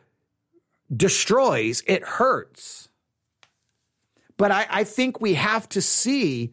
destroys, 0.96 1.82
it 1.88 2.04
hurts. 2.04 2.88
But 4.36 4.52
I, 4.52 4.66
I 4.70 4.84
think 4.84 5.20
we 5.20 5.34
have 5.34 5.68
to 5.70 5.82
see 5.82 6.52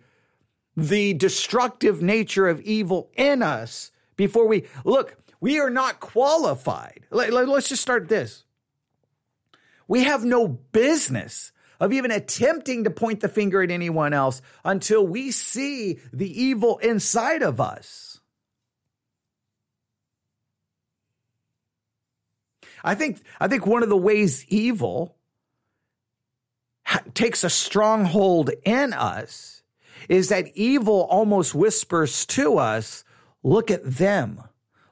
the 0.76 1.14
destructive 1.14 2.02
nature 2.02 2.48
of 2.48 2.60
evil 2.62 3.12
in 3.16 3.44
us 3.44 3.91
before 4.16 4.48
we 4.48 4.66
look. 4.84 5.18
We 5.40 5.60
are 5.60 5.70
not 5.70 6.00
qualified. 6.00 7.08
Let, 7.10 7.34
let, 7.34 7.48
let's 7.50 7.70
just 7.70 7.82
start 7.82 8.08
this. 8.08 8.44
We 9.88 10.04
have 10.04 10.24
no 10.24 10.48
business 10.48 11.52
of 11.80 11.92
even 11.92 12.12
attempting 12.12 12.84
to 12.84 12.92
point 12.92 13.22
the 13.22 13.28
finger 13.28 13.62
at 13.64 13.72
anyone 13.72 14.14
else 14.14 14.42
until 14.64 15.06
we 15.06 15.32
see 15.32 16.00
the 16.14 16.44
evil 16.44 16.78
inside 16.78 17.42
of 17.42 17.60
us. 17.60 18.20
I 22.84 22.96
think 22.96 23.22
I 23.40 23.48
think 23.48 23.66
one 23.66 23.84
of 23.84 23.90
the 23.90 23.98
ways 23.98 24.46
evil 24.48 25.16
takes 27.14 27.44
a 27.44 27.50
stronghold 27.50 28.52
in 28.64 28.94
us 28.94 29.64
is 30.10 30.30
that 30.30 30.56
evil 30.56 31.08
almost 31.10 31.54
whispers 31.54 32.26
to 32.28 32.58
us, 32.58 33.04
look 33.44 33.72
at 33.72 33.84
them. 33.84 34.42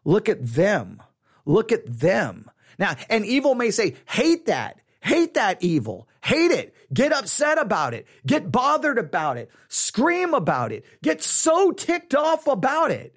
Look 0.05 0.29
at 0.29 0.45
them. 0.45 1.01
Look 1.45 1.71
at 1.71 1.85
them. 1.85 2.49
Now, 2.77 2.95
and 3.09 3.25
evil 3.25 3.55
may 3.55 3.71
say, 3.71 3.95
hate 4.05 4.45
that. 4.45 4.79
Hate 5.01 5.33
that 5.35 5.62
evil. 5.62 6.07
Hate 6.23 6.51
it. 6.51 6.75
Get 6.93 7.13
upset 7.13 7.57
about 7.57 7.93
it. 7.93 8.07
Get 8.25 8.51
bothered 8.51 8.97
about 8.97 9.38
it. 9.38 9.49
Scream 9.67 10.33
about 10.33 10.71
it. 10.71 10.85
Get 11.01 11.21
so 11.21 11.71
ticked 11.71 12.15
off 12.15 12.47
about 12.47 12.91
it 12.91 13.15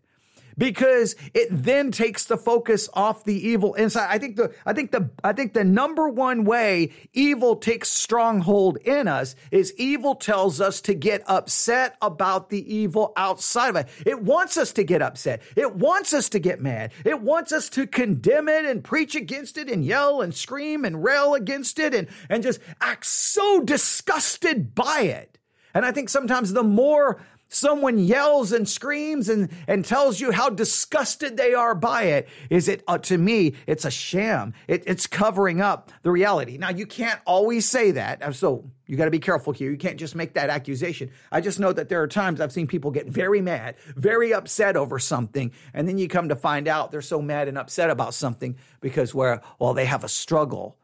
because 0.63 1.17
it 1.35 1.49
then 1.51 1.91
takes 1.91 2.27
the 2.27 2.37
focus 2.37 2.89
off 2.95 3.25
the 3.25 3.49
evil 3.49 3.75
inside. 3.75 4.07
I 4.09 4.19
think 4.19 4.37
the 4.37 4.55
I 4.65 4.73
think 4.73 4.93
the 4.93 5.11
I 5.25 5.33
think 5.33 5.55
the 5.55 5.65
number 5.65 6.09
one 6.09 6.45
way 6.45 6.93
evil 7.13 7.57
takes 7.57 7.89
stronghold 7.89 8.77
in 8.77 9.09
us 9.09 9.35
is 9.51 9.75
evil 9.77 10.15
tells 10.15 10.61
us 10.61 10.81
to 10.83 10.95
get 10.95 11.25
upset 11.27 11.97
about 12.01 12.49
the 12.49 12.73
evil 12.73 13.13
outside 13.17 13.71
of 13.71 13.77
it. 13.77 13.89
It 14.07 14.23
wants 14.23 14.57
us 14.57 14.73
to 14.75 14.85
get 14.85 15.03
upset. 15.03 15.43
It 15.57 15.75
wants 15.75 16.15
us 16.15 16.29
to 16.29 16.39
get 16.39 16.61
mad. 16.61 16.93
It 17.05 17.21
wants 17.21 17.51
us 17.51 17.69
to 17.71 17.89
condemn 17.89 18.49
it 18.49 18.65
and 18.65 18.85
preach 18.85 19.17
against 19.17 19.59
it 19.59 19.69
and 19.69 19.85
yell 19.85 20.21
and 20.21 20.33
scream 20.33 20.85
and 20.85 21.03
rail 21.03 21.35
against 21.35 21.81
it 21.81 21.93
and 21.93 22.07
and 22.29 22.41
just 22.41 22.61
act 22.81 23.05
so 23.05 23.59
disgusted 23.63 24.77
by 24.77 25.01
it. 25.01 25.39
And 25.75 25.85
I 25.85 25.93
think 25.93 26.09
sometimes 26.09 26.53
the 26.53 26.63
more 26.63 27.21
someone 27.53 27.99
yells 27.99 28.53
and 28.53 28.69
screams 28.69 29.29
and, 29.29 29.51
and 29.69 29.85
tells 29.85 30.21
you 30.21 30.33
how 30.33 30.49
disgusted 30.49 31.37
they 31.37 31.55
are 31.55 31.75
by 31.75 32.05
it, 32.05 32.29
is 32.51 32.69
it, 32.69 32.83
uh, 32.89 32.99
to 32.99 33.19
me, 33.19 33.55
it's 33.67 33.85
a 33.85 33.91
sham. 33.91 34.55
It, 34.67 34.85
it's 34.87 35.07
covering 35.07 35.61
up 35.61 35.93
the 36.03 36.11
reality. 36.11 36.59
Now, 36.59 36.71
you 36.71 36.87
can't 36.87 37.21
always 37.27 37.69
say 37.69 37.93
that. 37.93 38.23
Uh, 38.23 38.33
so 38.33 38.71
you 38.87 38.97
got 38.97 39.05
to 39.07 39.11
be 39.11 39.19
careful 39.19 39.53
here. 39.53 39.71
You 39.71 39.77
can't 39.77 39.99
just 39.99 40.15
make 40.15 40.35
that 40.35 40.51
accusation. 40.51 41.11
I 41.31 41.41
just 41.41 41.61
know 41.61 41.73
that 41.73 41.89
there 41.89 42.03
are 42.03 42.09
times 42.09 42.41
I've 42.41 42.53
seen 42.53 42.67
people 42.67 42.91
get 42.91 43.07
very 43.07 43.41
mad, 43.41 43.77
very 43.97 44.35
upset 44.35 44.77
over 44.77 44.99
something. 44.99 45.53
And 45.73 45.89
then 45.89 45.99
you 45.99 46.09
come 46.09 46.29
to 46.31 46.37
find 46.37 46.69
out 46.69 46.91
they're 46.91 47.03
so 47.03 47.23
mad 47.23 47.49
and 47.49 47.59
upset 47.59 47.91
about 47.91 48.15
something 48.15 48.57
because 48.81 49.15
where, 49.15 49.41
well, 49.59 49.75
they 49.75 49.87
have 49.87 50.05
a 50.05 50.09
struggle 50.09 50.77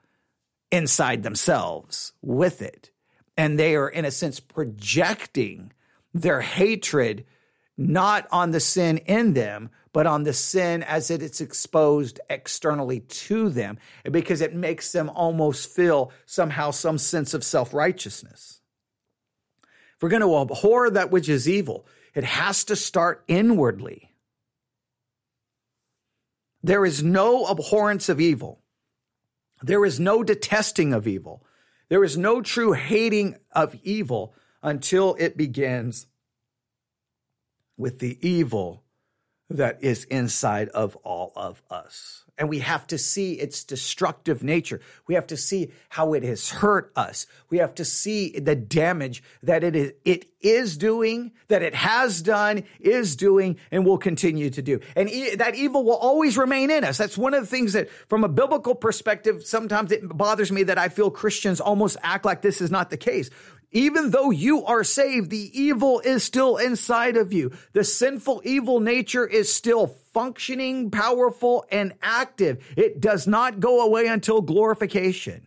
inside 0.70 1.22
themselves 1.22 2.12
with 2.22 2.62
it. 2.62 2.90
And 3.36 3.58
they 3.58 3.76
are, 3.76 3.88
in 3.88 4.04
a 4.04 4.10
sense, 4.10 4.40
projecting 4.40 5.72
their 6.14 6.40
hatred 6.40 7.24
not 7.76 8.26
on 8.32 8.50
the 8.50 8.60
sin 8.60 8.98
in 8.98 9.34
them, 9.34 9.70
but 9.92 10.06
on 10.06 10.24
the 10.24 10.32
sin 10.32 10.82
as 10.82 11.10
it 11.10 11.22
is 11.22 11.40
exposed 11.40 12.20
externally 12.28 13.00
to 13.00 13.48
them, 13.48 13.78
because 14.10 14.40
it 14.40 14.54
makes 14.54 14.92
them 14.92 15.08
almost 15.10 15.74
feel 15.74 16.12
somehow 16.26 16.72
some 16.72 16.98
sense 16.98 17.34
of 17.34 17.44
self 17.44 17.72
righteousness. 17.72 18.60
If 19.96 20.02
we're 20.02 20.08
going 20.08 20.22
to 20.22 20.36
abhor 20.38 20.90
that 20.90 21.10
which 21.10 21.28
is 21.28 21.48
evil, 21.48 21.86
it 22.14 22.24
has 22.24 22.64
to 22.64 22.76
start 22.76 23.24
inwardly. 23.28 24.12
There 26.62 26.84
is 26.84 27.02
no 27.02 27.46
abhorrence 27.46 28.08
of 28.08 28.20
evil. 28.20 28.60
There 29.62 29.84
is 29.84 29.98
no 29.98 30.22
detesting 30.22 30.92
of 30.92 31.06
evil. 31.06 31.44
There 31.88 32.04
is 32.04 32.18
no 32.18 32.42
true 32.42 32.72
hating 32.72 33.36
of 33.52 33.74
evil 33.82 34.34
until 34.62 35.14
it 35.18 35.36
begins 35.36 36.06
with 37.76 37.98
the 38.00 38.18
evil 38.26 38.82
that 39.50 39.82
is 39.82 40.04
inside 40.04 40.68
of 40.70 40.96
all 40.96 41.32
of 41.34 41.62
us. 41.70 42.24
And 42.36 42.48
we 42.48 42.60
have 42.60 42.86
to 42.88 42.98
see 42.98 43.32
its 43.32 43.64
destructive 43.64 44.44
nature. 44.44 44.80
We 45.08 45.16
have 45.16 45.26
to 45.28 45.36
see 45.36 45.72
how 45.88 46.12
it 46.12 46.22
has 46.22 46.50
hurt 46.50 46.92
us. 46.94 47.26
We 47.50 47.58
have 47.58 47.74
to 47.76 47.84
see 47.84 48.38
the 48.38 48.54
damage 48.54 49.24
that 49.42 49.64
it 49.64 49.74
is, 49.74 49.92
it 50.04 50.26
is 50.40 50.76
doing, 50.76 51.32
that 51.48 51.62
it 51.62 51.74
has 51.74 52.22
done, 52.22 52.62
is 52.78 53.16
doing, 53.16 53.56
and 53.72 53.84
will 53.84 53.98
continue 53.98 54.50
to 54.50 54.62
do. 54.62 54.78
And 54.94 55.10
e- 55.10 55.34
that 55.34 55.56
evil 55.56 55.82
will 55.82 55.96
always 55.96 56.38
remain 56.38 56.70
in 56.70 56.84
us. 56.84 56.98
That's 56.98 57.18
one 57.18 57.34
of 57.34 57.40
the 57.40 57.48
things 57.48 57.72
that, 57.72 57.90
from 58.08 58.22
a 58.22 58.28
biblical 58.28 58.76
perspective, 58.76 59.44
sometimes 59.44 59.90
it 59.90 60.06
bothers 60.06 60.52
me 60.52 60.62
that 60.64 60.78
I 60.78 60.90
feel 60.90 61.10
Christians 61.10 61.60
almost 61.60 61.96
act 62.04 62.24
like 62.24 62.42
this 62.42 62.60
is 62.60 62.70
not 62.70 62.90
the 62.90 62.96
case. 62.96 63.30
Even 63.70 64.10
though 64.10 64.30
you 64.30 64.64
are 64.64 64.82
saved, 64.82 65.30
the 65.30 65.50
evil 65.60 66.00
is 66.00 66.24
still 66.24 66.56
inside 66.56 67.16
of 67.16 67.32
you. 67.32 67.52
The 67.74 67.84
sinful 67.84 68.42
evil 68.44 68.80
nature 68.80 69.26
is 69.26 69.52
still 69.52 69.88
functioning, 70.14 70.90
powerful, 70.90 71.66
and 71.70 71.92
active. 72.00 72.64
It 72.76 73.00
does 73.00 73.26
not 73.26 73.60
go 73.60 73.82
away 73.82 74.06
until 74.06 74.40
glorification. 74.40 75.46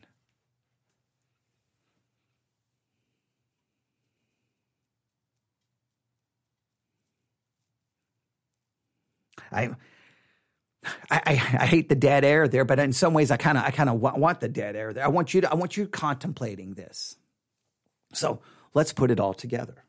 I, 9.52 9.72
I, 11.10 11.22
I, 11.22 11.66
hate 11.66 11.90
the 11.90 11.96
dead 11.96 12.24
air 12.24 12.48
there, 12.48 12.64
but 12.64 12.80
in 12.80 12.94
some 12.94 13.14
ways, 13.14 13.32
I 13.32 13.38
kind 13.38 13.58
of, 13.58 13.66
I 13.66 13.72
kind 13.72 13.90
of 13.90 14.00
want 14.00 14.40
the 14.40 14.48
dead 14.48 14.78
air 14.78 14.94
there. 14.94 15.04
I 15.04 15.10
want 15.10 15.34
you 15.34 15.42
to, 15.42 15.52
I 15.52 15.56
want 15.56 15.76
you 15.76 15.88
contemplating 15.88 16.74
this. 16.74 17.18
So 18.14 18.40
let's 18.74 18.94
put 18.94 19.12
it 19.12 19.20
all 19.20 19.34
together. 19.34 19.84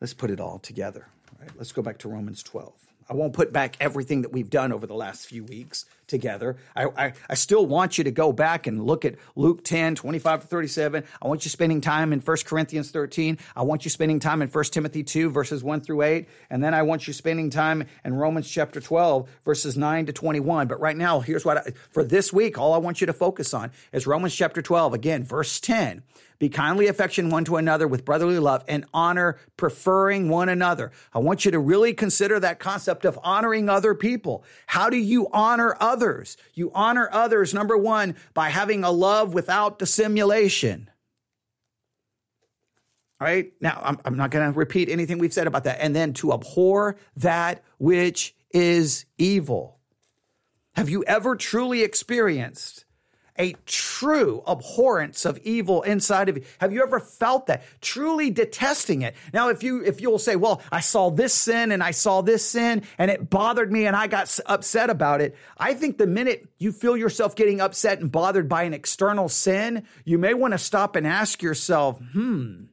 Let's 0.00 0.14
put 0.14 0.30
it 0.30 0.40
all 0.40 0.58
together. 0.58 1.06
Right? 1.40 1.50
Let's 1.56 1.72
go 1.72 1.82
back 1.82 1.98
to 1.98 2.08
Romans 2.08 2.42
12. 2.42 2.72
I 3.08 3.14
won't 3.14 3.32
put 3.32 3.52
back 3.52 3.76
everything 3.80 4.22
that 4.22 4.32
we've 4.32 4.50
done 4.50 4.72
over 4.72 4.86
the 4.86 4.94
last 4.94 5.26
few 5.26 5.44
weeks 5.44 5.84
together. 6.12 6.56
I, 6.76 6.84
I, 6.84 7.12
I, 7.30 7.34
still 7.34 7.64
want 7.64 7.96
you 7.96 8.04
to 8.04 8.10
go 8.10 8.34
back 8.34 8.66
and 8.66 8.84
look 8.84 9.06
at 9.06 9.16
Luke 9.34 9.64
10, 9.64 9.94
25 9.94 10.42
to 10.42 10.46
37. 10.46 11.04
I 11.22 11.26
want 11.26 11.46
you 11.46 11.48
spending 11.48 11.80
time 11.80 12.12
in 12.12 12.20
1 12.20 12.36
Corinthians 12.44 12.90
13. 12.90 13.38
I 13.56 13.62
want 13.62 13.86
you 13.86 13.90
spending 13.90 14.20
time 14.20 14.42
in 14.42 14.48
1 14.48 14.64
Timothy 14.64 15.02
2, 15.02 15.30
verses 15.30 15.64
1 15.64 15.80
through 15.80 16.02
8. 16.02 16.28
And 16.50 16.62
then 16.62 16.74
I 16.74 16.82
want 16.82 17.06
you 17.06 17.14
spending 17.14 17.48
time 17.48 17.86
in 18.04 18.12
Romans 18.12 18.48
chapter 18.48 18.78
12, 18.78 19.26
verses 19.46 19.78
9 19.78 20.04
to 20.06 20.12
21. 20.12 20.68
But 20.68 20.80
right 20.80 20.96
now, 20.96 21.20
here's 21.20 21.46
what 21.46 21.56
I, 21.56 21.72
for 21.90 22.04
this 22.04 22.30
week, 22.30 22.58
all 22.58 22.74
I 22.74 22.78
want 22.78 23.00
you 23.00 23.06
to 23.06 23.14
focus 23.14 23.54
on 23.54 23.70
is 23.90 24.06
Romans 24.06 24.34
chapter 24.34 24.60
12, 24.60 24.92
again, 24.92 25.24
verse 25.24 25.60
10. 25.60 26.02
Be 26.42 26.48
kindly 26.48 26.88
affection 26.88 27.30
one 27.30 27.44
to 27.44 27.54
another 27.54 27.86
with 27.86 28.04
brotherly 28.04 28.40
love 28.40 28.64
and 28.66 28.84
honor, 28.92 29.38
preferring 29.56 30.28
one 30.28 30.48
another. 30.48 30.90
I 31.14 31.20
want 31.20 31.44
you 31.44 31.52
to 31.52 31.60
really 31.60 31.94
consider 31.94 32.40
that 32.40 32.58
concept 32.58 33.04
of 33.04 33.16
honoring 33.22 33.68
other 33.68 33.94
people. 33.94 34.42
How 34.66 34.90
do 34.90 34.96
you 34.96 35.28
honor 35.32 35.76
others? 35.78 36.01
You 36.54 36.70
honor 36.74 37.08
others, 37.12 37.54
number 37.54 37.76
one, 37.76 38.16
by 38.34 38.48
having 38.48 38.84
a 38.84 38.90
love 38.90 39.34
without 39.34 39.78
dissimulation. 39.78 40.90
All 43.20 43.26
right. 43.26 43.52
Now, 43.60 43.80
I'm, 43.84 43.98
I'm 44.04 44.16
not 44.16 44.30
going 44.30 44.52
to 44.52 44.58
repeat 44.58 44.88
anything 44.88 45.18
we've 45.18 45.32
said 45.32 45.46
about 45.46 45.64
that. 45.64 45.78
And 45.80 45.94
then 45.94 46.12
to 46.14 46.32
abhor 46.32 46.96
that 47.16 47.62
which 47.78 48.34
is 48.50 49.04
evil. 49.16 49.78
Have 50.74 50.88
you 50.88 51.04
ever 51.04 51.36
truly 51.36 51.82
experienced 51.82 52.84
a 53.38 53.54
true 53.66 54.42
abhorrence 54.46 55.24
of 55.24 55.38
evil 55.38 55.82
inside 55.82 56.28
of 56.28 56.36
you. 56.36 56.44
Have 56.58 56.72
you 56.72 56.82
ever 56.82 57.00
felt 57.00 57.46
that? 57.46 57.62
Truly 57.80 58.30
detesting 58.30 59.02
it. 59.02 59.14
Now, 59.32 59.48
if 59.48 59.62
you, 59.62 59.82
if 59.82 60.00
you'll 60.00 60.18
say, 60.18 60.36
well, 60.36 60.60
I 60.70 60.80
saw 60.80 61.10
this 61.10 61.32
sin 61.32 61.72
and 61.72 61.82
I 61.82 61.92
saw 61.92 62.20
this 62.20 62.44
sin 62.44 62.82
and 62.98 63.10
it 63.10 63.30
bothered 63.30 63.72
me 63.72 63.86
and 63.86 63.96
I 63.96 64.06
got 64.06 64.38
upset 64.46 64.90
about 64.90 65.20
it. 65.20 65.34
I 65.56 65.74
think 65.74 65.98
the 65.98 66.06
minute 66.06 66.46
you 66.58 66.72
feel 66.72 66.96
yourself 66.96 67.34
getting 67.34 67.60
upset 67.60 68.00
and 68.00 68.12
bothered 68.12 68.48
by 68.48 68.64
an 68.64 68.74
external 68.74 69.28
sin, 69.28 69.84
you 70.04 70.18
may 70.18 70.34
want 70.34 70.52
to 70.52 70.58
stop 70.58 70.94
and 70.96 71.06
ask 71.06 71.42
yourself, 71.42 71.98
hmm, 72.12 72.64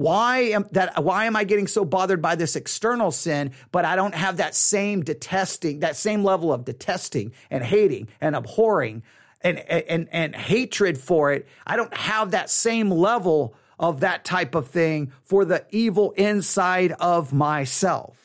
why 0.00 0.38
am 0.38 0.66
that 0.72 1.04
why 1.04 1.26
am 1.26 1.36
I 1.36 1.44
getting 1.44 1.66
so 1.66 1.84
bothered 1.84 2.22
by 2.22 2.34
this 2.34 2.56
external 2.56 3.10
sin, 3.10 3.52
but 3.70 3.84
I 3.84 3.96
don't 3.96 4.14
have 4.14 4.38
that 4.38 4.54
same 4.54 5.02
detesting, 5.02 5.80
that 5.80 5.94
same 5.94 6.24
level 6.24 6.54
of 6.54 6.64
detesting 6.64 7.32
and 7.50 7.62
hating 7.62 8.08
and 8.18 8.34
abhorring 8.34 9.02
and, 9.42 9.58
and, 9.58 10.08
and 10.12 10.36
hatred 10.36 10.98
for 10.98 11.32
it. 11.32 11.48
I 11.66 11.76
don't 11.76 11.94
have 11.94 12.32
that 12.32 12.50
same 12.50 12.90
level 12.90 13.54
of 13.78 14.00
that 14.00 14.24
type 14.24 14.54
of 14.54 14.68
thing 14.68 15.12
for 15.22 15.44
the 15.44 15.64
evil 15.70 16.12
inside 16.12 16.92
of 16.92 17.32
myself. 17.32 18.16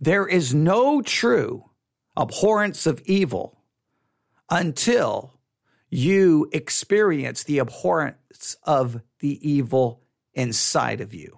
There 0.00 0.26
is 0.26 0.54
no 0.54 1.02
true 1.02 1.64
abhorrence 2.16 2.86
of 2.86 3.02
evil 3.04 3.60
until 4.48 5.38
you 5.90 6.48
experience 6.52 7.44
the 7.44 7.58
abhorrence 7.58 8.56
of 8.62 9.02
the 9.18 9.48
evil 9.48 10.02
inside 10.34 11.00
of 11.00 11.14
you. 11.14 11.37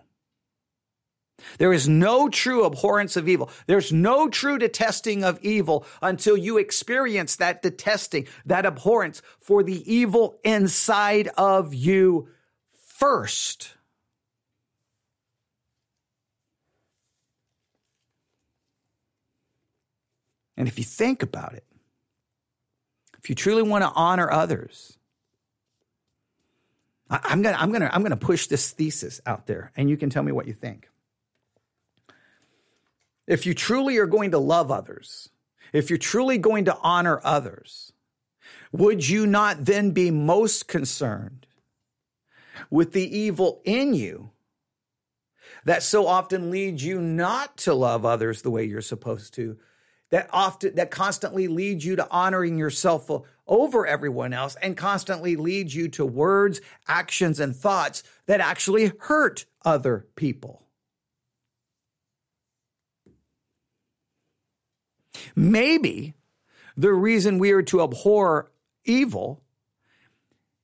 There 1.59 1.73
is 1.73 1.89
no 1.89 2.29
true 2.29 2.65
abhorrence 2.65 3.17
of 3.17 3.29
evil. 3.29 3.51
There's 3.67 3.93
no 3.93 4.29
true 4.29 4.59
detesting 4.59 5.25
of 5.25 5.39
evil 5.43 5.87
until 6.03 6.37
you 6.37 6.59
experience 6.59 7.37
that 7.37 7.63
detesting, 7.63 8.27
that 8.47 8.67
abhorrence 8.67 9.23
for 9.41 9.63
the 9.63 9.93
evil 9.93 10.39
inside 10.45 11.29
of 11.37 11.75
you 11.75 12.29
first. 12.87 13.75
And 20.61 20.69
if 20.69 20.77
you 20.77 20.85
think 20.85 21.23
about 21.23 21.55
it, 21.55 21.65
if 23.19 23.31
you 23.31 23.35
truly 23.35 23.63
want 23.63 23.83
to 23.83 23.91
honor 23.95 24.31
others, 24.31 24.99
I'm 27.09 27.41
gonna, 27.41 27.57
I'm 27.59 27.73
gonna, 27.73 27.89
I'm 27.91 28.03
gonna 28.03 28.19
push 28.19 28.47
this 28.47 28.71
thesis 28.71 29.23
out 29.25 29.47
there, 29.47 29.73
and 29.75 29.89
you 29.89 29.97
can 29.97 30.11
tell 30.11 30.23
me 30.23 30.33
what 30.33 30.47
you 30.47 30.53
think. 30.53 30.90
If 33.31 33.47
you 33.47 33.55
truly 33.55 33.97
are 33.99 34.09
going 34.09 34.33
to 34.33 34.39
love 34.39 34.73
others, 34.73 35.29
if 35.73 35.89
you're 35.89 36.01
truly 36.01 36.37
going 36.37 36.65
to 36.65 36.77
honor 36.83 37.21
others, 37.23 37.93
would 38.73 39.09
you 39.09 39.25
not 39.25 39.67
then 39.67 39.93
be 39.93 40.11
most 40.11 40.67
concerned 40.67 41.47
with 42.71 42.91
the 42.91 43.17
evil 43.17 43.63
in 43.65 43.95
you 43.95 44.31
that 45.65 45.85
so 45.85 46.09
often 46.09 46.51
leads 46.51 46.83
you 46.83 47.01
not 47.01 47.57
to 47.59 47.73
love 47.73 48.05
others 48.05 48.43
the 48.43 48.51
way 48.51 48.65
you're 48.65 48.81
supposed 48.81 49.33
to? 49.35 49.57
That 50.11 50.29
often, 50.33 50.75
that 50.75 50.91
constantly 50.91 51.47
leads 51.47 51.85
you 51.85 51.95
to 51.95 52.11
honoring 52.11 52.59
yourself 52.59 53.09
over 53.47 53.87
everyone 53.87 54.33
else 54.33 54.57
and 54.61 54.77
constantly 54.77 55.37
leads 55.37 55.73
you 55.73 55.87
to 55.91 56.05
words, 56.05 56.61
actions, 56.89 57.39
and 57.39 57.55
thoughts 57.55 58.03
that 58.27 58.41
actually 58.41 58.91
hurt 58.99 59.45
other 59.65 60.09
people. 60.17 60.67
Maybe 65.35 66.15
the 66.77 66.93
reason 66.93 67.39
we 67.39 67.53
are 67.53 67.63
to 67.63 67.83
abhor 67.83 68.51
evil 68.85 69.43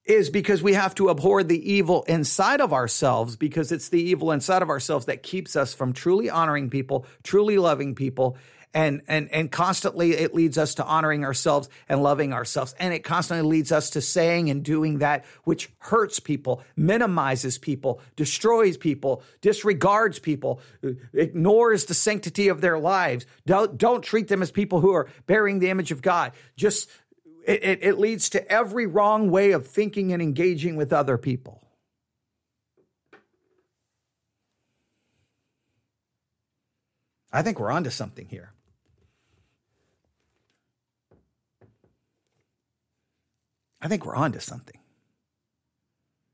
is 0.04 0.30
because 0.30 0.62
we 0.62 0.74
have 0.74 0.94
to 0.94 1.10
abhor 1.10 1.42
the 1.42 1.72
evil 1.72 2.04
inside 2.04 2.60
of 2.60 2.72
ourselves 2.72 3.36
because 3.36 3.72
it's 3.72 3.88
the 3.88 4.00
evil 4.00 4.30
inside 4.30 4.62
of 4.62 4.70
ourselves 4.70 5.06
that 5.06 5.22
keeps 5.22 5.56
us 5.56 5.74
from 5.74 5.92
truly 5.92 6.30
honoring 6.30 6.70
people, 6.70 7.06
truly 7.24 7.58
loving 7.58 7.94
people, 7.94 8.36
and 8.76 9.00
and 9.08 9.32
and 9.32 9.50
constantly 9.50 10.12
it 10.12 10.34
leads 10.34 10.58
us 10.58 10.74
to 10.74 10.84
honoring 10.84 11.24
ourselves 11.24 11.70
and 11.88 12.02
loving 12.02 12.34
ourselves. 12.34 12.74
And 12.78 12.92
it 12.92 13.04
constantly 13.04 13.48
leads 13.48 13.72
us 13.72 13.88
to 13.90 14.02
saying 14.02 14.50
and 14.50 14.62
doing 14.62 14.98
that 14.98 15.24
which 15.44 15.70
hurts 15.78 16.20
people 16.20 16.62
minimizes 16.76 17.56
people 17.56 18.02
destroys 18.16 18.76
people 18.76 19.22
disregards 19.40 20.18
people 20.18 20.60
uh, 20.84 20.90
ignores 21.14 21.86
the 21.86 21.94
sanctity 21.94 22.48
of 22.48 22.60
their 22.60 22.78
lives. 22.78 23.24
Don't 23.46 23.78
don't 23.78 24.02
treat 24.02 24.28
them 24.28 24.42
as 24.42 24.50
people 24.50 24.82
who 24.82 24.92
are 24.92 25.08
bearing 25.26 25.58
the 25.58 25.70
image 25.70 25.90
of 25.90 26.02
god. 26.02 26.32
Just 26.54 26.90
it, 27.46 27.64
it, 27.64 27.78
it 27.82 27.98
leads 27.98 28.28
to 28.30 28.46
every 28.52 28.84
wrong 28.84 29.30
way 29.30 29.52
of 29.52 29.66
thinking 29.66 30.12
and 30.12 30.20
engaging 30.20 30.76
with 30.76 30.92
other 30.92 31.16
people. 31.16 31.62
I 37.32 37.40
think 37.40 37.58
we're 37.58 37.70
onto 37.70 37.90
something 37.90 38.28
here. 38.28 38.52
I 43.80 43.88
think 43.88 44.04
we're 44.04 44.16
on 44.16 44.32
to 44.32 44.40
something. 44.40 44.78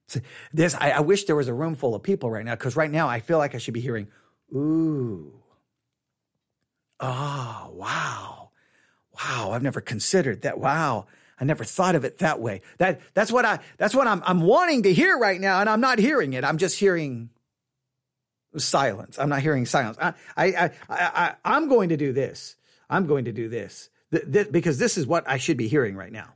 So 0.09 0.21
this, 0.53 0.75
I, 0.75 0.91
I 0.91 1.01
wish 1.01 1.25
there 1.25 1.37
was 1.37 1.49
a 1.49 1.55
room 1.55 1.75
full 1.75 1.95
of 1.95 2.03
people 2.03 2.31
right 2.31 2.45
now 2.45 2.55
because 2.55 2.77
right 2.77 2.91
now 2.91 3.09
I 3.09 3.21
feel 3.21 3.39
like 3.39 3.55
I 3.55 3.59
should 3.59 3.75
be 3.75 3.81
hearing, 3.81 4.09
ooh, 4.55 5.33
oh, 7.01 7.71
wow, 7.73 8.51
wow, 9.15 9.53
I've 9.53 9.63
never 9.63 9.81
considered 9.81 10.43
that. 10.43 10.59
Wow, 10.59 11.07
I 11.41 11.45
never 11.45 11.65
thought 11.65 11.95
of 11.95 12.05
it 12.05 12.19
that 12.19 12.41
way. 12.41 12.61
That 12.79 13.01
that's 13.15 13.33
what 13.33 13.45
I 13.45 13.61
that's 13.79 13.95
what 13.95 14.07
I'm 14.07 14.23
I'm 14.25 14.43
wanting 14.43 14.83
to 14.85 14.93
hear 14.93 15.17
right 15.17 15.41
now, 15.41 15.61
and 15.61 15.69
I'm 15.69 15.81
not 15.81 15.99
hearing 15.99 16.35
it. 16.35 16.45
I'm 16.45 16.59
just 16.59 16.79
hearing 16.79 17.31
silence. 18.59 19.19
I'm 19.19 19.31
not 19.31 19.41
hearing 19.41 19.67
silence. 19.67 19.97
I 20.01 20.13
I 20.37 20.47
I, 20.47 20.71
I, 20.91 21.35
I 21.45 21.57
am 21.57 21.69
going 21.69 21.89
to 21.89 21.97
do 21.97 22.13
this. 22.13 22.57
I'm 22.91 23.07
going 23.07 23.25
to 23.25 23.33
do 23.33 23.49
this 23.49 23.89
th- 24.13 24.31
th- 24.31 24.53
because 24.53 24.79
this 24.79 24.99
is 24.99 25.07
what 25.07 25.27
I 25.27 25.39
should 25.39 25.57
be 25.57 25.69
hearing 25.69 25.97
right 25.97 26.13
now. 26.13 26.29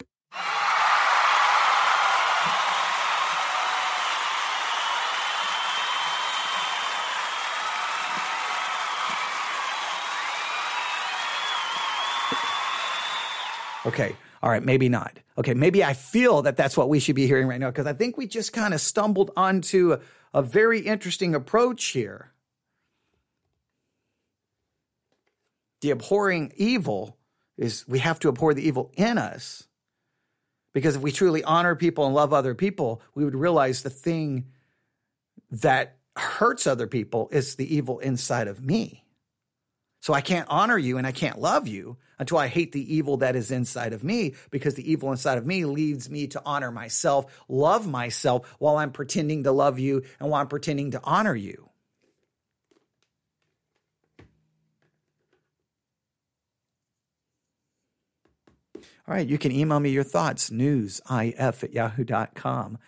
Okay. 13.87 14.14
All 14.43 14.51
right. 14.51 14.62
Maybe 14.62 14.89
not. 14.89 15.18
Okay. 15.39 15.55
Maybe 15.55 15.82
I 15.82 15.95
feel 15.95 16.43
that 16.43 16.57
that's 16.57 16.76
what 16.76 16.89
we 16.89 17.01
should 17.01 17.16
be 17.16 17.26
hearing 17.26 17.47
right 17.47 17.61
now 17.61 17.70
because 17.70 17.87
I 17.87 17.93
think 17.93 18.16
we 18.16 18.26
just 18.26 18.53
kind 18.53 18.74
of 18.74 18.80
stumbled 18.80 19.30
onto 19.37 19.93
a, 19.93 20.01
a 20.34 20.43
very 20.43 20.80
interesting 20.80 21.34
approach 21.34 21.84
here. 21.87 22.32
The 25.80 25.91
abhorring 25.91 26.53
evil 26.57 27.16
is 27.57 27.87
we 27.87 28.01
have 28.01 28.18
to 28.20 28.28
abhor 28.28 28.55
the 28.55 28.66
evil 28.66 28.93
in 28.97 29.18
us. 29.18 29.64
Because 30.72 30.97
if 30.97 31.03
we 31.03 31.11
truly 31.11 31.43
honor 31.43 31.74
people 31.74 32.05
and 32.05 32.14
love 32.14 32.34
other 32.34 32.55
people, 32.55 33.01
we 33.14 33.24
would 33.24 33.34
realize 33.34 33.82
the 33.82 33.91
thing 33.91 34.47
that 35.51 35.97
hurts 36.16 36.66
other 36.66 36.87
people 36.87 37.28
is 37.32 37.55
the 37.55 37.74
evil 37.74 37.99
inside 38.01 38.49
of 38.49 38.62
me. 38.62 39.06
So 40.07 40.15
I 40.15 40.21
can't 40.21 40.47
honor 40.49 40.79
you 40.79 40.99
and 40.99 41.05
I 41.05 41.11
can't 41.11 41.41
love 41.41 41.67
you 41.67 41.97
until 42.21 42.39
I 42.39 42.47
hate 42.47 42.71
the 42.71 42.95
evil 42.95 43.17
that 43.17 43.35
is 43.35 43.51
inside 43.51 43.93
of 43.93 44.05
me 44.05 44.37
because 44.53 44.75
the 44.75 44.89
evil 44.89 45.11
inside 45.11 45.37
of 45.37 45.45
me 45.45 45.65
leads 45.65 46.09
me 46.09 46.29
to 46.29 46.41
honor 46.47 46.71
myself, 46.71 47.45
love 47.49 47.89
myself 47.89 48.55
while 48.61 48.77
I'm 48.77 48.93
pretending 48.93 49.43
to 49.43 49.51
love 49.51 49.81
you 49.81 50.05
and 50.21 50.31
while 50.31 50.41
I'm 50.41 50.47
pretending 50.47 50.93
to 50.93 51.01
honor 51.03 51.35
you. 51.35 51.71
All 59.09 59.15
right, 59.17 59.27
you 59.27 59.39
can 59.39 59.51
email 59.51 59.81
me 59.81 59.91
your 59.91 60.05
thoughts, 60.05 60.51
newsif 60.51 61.65
at 61.65 61.73
yahoo.com. 61.73 62.79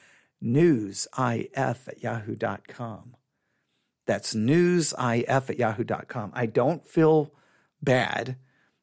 Newsif 0.40 1.48
at 1.88 2.00
yahoo.com. 2.00 3.17
That's 4.08 4.32
newsif 4.32 5.28
at 5.28 5.58
yahoo.com. 5.58 6.32
I 6.34 6.46
don't 6.46 6.84
feel 6.84 7.30
bad 7.82 8.36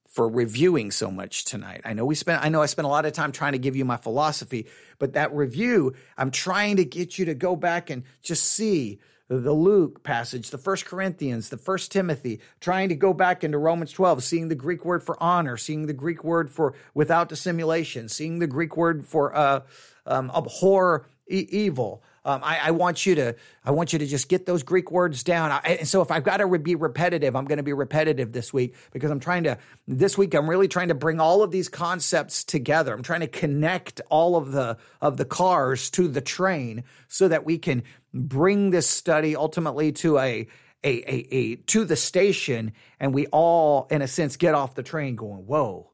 for 0.07 0.30
reviewing 0.30 0.91
so 0.91 1.09
much 1.09 1.45
tonight. 1.45 1.82
I 1.84 1.93
know 1.93 2.05
we 2.05 2.13
spent 2.13 2.43
I 2.43 2.49
know 2.49 2.61
I 2.61 2.67
spent 2.67 2.86
a 2.86 2.89
lot 2.89 3.07
of 3.07 3.13
time 3.13 3.32
trying 3.32 3.53
to 3.53 3.57
give 3.57 3.76
you 3.76 3.86
my 3.86 3.97
philosophy, 3.97 4.67
but 4.99 5.13
that 5.13 5.34
review, 5.34 5.95
I'm 6.15 6.30
trying 6.30 6.78
to 6.78 6.86
get 6.86 7.17
you 7.17 7.26
to 7.26 7.34
go 7.34 7.55
back 7.55 7.89
and 7.89 8.03
just 8.21 8.45
see 8.45 8.99
the 9.28 9.51
Luke 9.51 10.03
passage, 10.03 10.51
the 10.51 10.59
First 10.59 10.86
Corinthians, 10.86 11.49
the 11.49 11.57
First 11.57 11.91
Timothy, 11.91 12.39
trying 12.61 12.89
to 12.89 12.95
go 12.95 13.11
back 13.11 13.43
into 13.43 13.57
Romans 13.57 13.91
12, 13.91 14.23
seeing 14.23 14.47
the 14.49 14.55
Greek 14.55 14.86
word 14.86 15.01
for 15.01 15.21
honor, 15.21 15.57
seeing 15.57 15.88
the 15.88 15.93
Greek 15.93 16.23
word 16.23 16.51
for 16.51 16.76
without 16.93 17.30
dissimulation, 17.30 18.07
seeing 18.09 18.38
the 18.38 18.45
Greek 18.45 18.78
word 18.78 19.03
for 19.03 19.36
uh, 19.36 19.61
um, 20.05 20.32
abhor 20.36 21.07
e- 21.28 21.47
evil. 21.49 22.03
Um, 22.26 22.41
I, 22.43 22.59
I, 22.63 22.71
want 22.71 23.05
you 23.05 23.13
to, 23.15 23.36
I 23.63 23.69
want 23.69 23.93
you 23.93 23.99
to 23.99 24.07
just 24.07 24.28
get 24.30 24.47
those 24.47 24.63
Greek 24.63 24.89
words 24.89 25.23
down. 25.23 25.51
I, 25.51 25.78
and 25.80 25.88
so 25.88 26.01
if 26.01 26.09
I've 26.09 26.23
got 26.23 26.38
to 26.38 26.47
re- 26.47 26.57
be 26.57 26.73
repetitive, 26.73 27.36
I'm 27.36 27.45
going 27.45 27.57
to 27.57 27.63
be 27.63 27.71
repetitive 27.71 28.32
this 28.32 28.51
week 28.51 28.73
because 28.91 29.11
I'm 29.11 29.19
trying 29.19 29.43
to, 29.43 29.59
this 29.88 30.17
week, 30.17 30.34
I'm 30.34 30.49
really 30.49 30.67
trying 30.67 30.88
to 30.88 30.95
bring 30.95 31.19
all 31.19 31.43
of 31.43 31.51
these 31.51 31.69
concepts 31.69 32.43
together. 32.43 32.93
I'm 32.93 33.03
trying 33.03 33.19
to 33.19 33.28
connect 33.28 34.01
all 34.09 34.36
of 34.38 34.51
the, 34.51 34.78
of 35.01 35.17
the 35.17 35.26
cars 35.26 35.91
to 35.91 36.07
the 36.07 36.19
train 36.19 36.84
so 37.07 37.28
that 37.28 37.45
we 37.45 37.59
can 37.59 37.84
bring 38.11 38.71
this 38.71 38.89
study 38.89 39.36
ultimately 39.36 39.91
to 39.91 40.17
a, 40.17 40.47
a, 40.84 40.89
a, 40.89 41.28
a 41.32 41.55
to 41.57 41.86
the 41.86 41.95
station 41.95 42.73
and 42.99 43.13
we 43.13 43.28
all, 43.28 43.86
in 43.91 44.01
a 44.01 44.07
sense, 44.07 44.36
get 44.36 44.55
off 44.55 44.73
the 44.73 44.84
train 44.84 45.15
going, 45.15 45.45
whoa. 45.45 45.91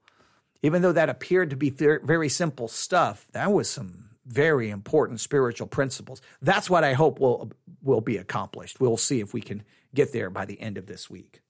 Even 0.64 0.82
though 0.82 0.92
that 0.92 1.10
appeared 1.10 1.50
to 1.50 1.56
be 1.58 1.72
very 1.72 2.30
simple 2.30 2.68
stuff, 2.68 3.28
that 3.32 3.52
was 3.52 3.68
some 3.68 4.11
very 4.32 4.70
important 4.70 5.20
spiritual 5.20 5.68
principles. 5.68 6.22
That's 6.42 6.70
what 6.70 6.84
I 6.84 6.94
hope 6.94 7.20
will 7.20 7.52
will 7.82 8.02
be 8.02 8.18
accomplished. 8.18 8.80
We'll 8.80 8.98
see 8.98 9.20
if 9.20 9.34
we 9.34 9.42
can 9.42 9.64
get 9.94 10.14
there 10.14 10.30
by 10.30 10.46
the 10.46 10.60
end 10.60 10.78
of 10.78 10.86
this 10.86 11.10
week. 11.10 11.42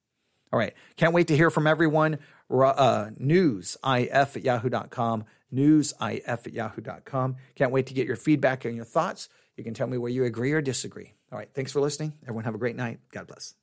All 0.52 0.58
right. 0.58 0.74
Can't 0.96 1.14
wait 1.14 1.28
to 1.28 1.36
hear 1.36 1.50
from 1.50 1.66
everyone. 1.66 2.18
Uh, 2.50 3.06
newsif 3.18 4.36
at 4.36 4.44
yahoo.com. 4.44 5.24
Newsif 5.52 6.22
at 6.26 6.52
yahoo.com. 6.52 7.36
Can't 7.54 7.72
wait 7.72 7.86
to 7.86 7.94
get 7.94 8.06
your 8.06 8.16
feedback 8.16 8.64
and 8.64 8.76
your 8.76 8.84
thoughts. 8.84 9.28
You 9.56 9.64
can 9.64 9.74
tell 9.74 9.86
me 9.86 9.98
where 9.98 10.10
you 10.10 10.24
agree 10.24 10.52
or 10.52 10.60
disagree. 10.60 11.14
All 11.30 11.38
right. 11.38 11.48
Thanks 11.54 11.72
for 11.72 11.80
listening. 11.80 12.12
Everyone 12.24 12.44
have 12.44 12.54
a 12.54 12.58
great 12.58 12.76
night. 12.76 13.00
God 13.12 13.26
bless. 13.26 13.54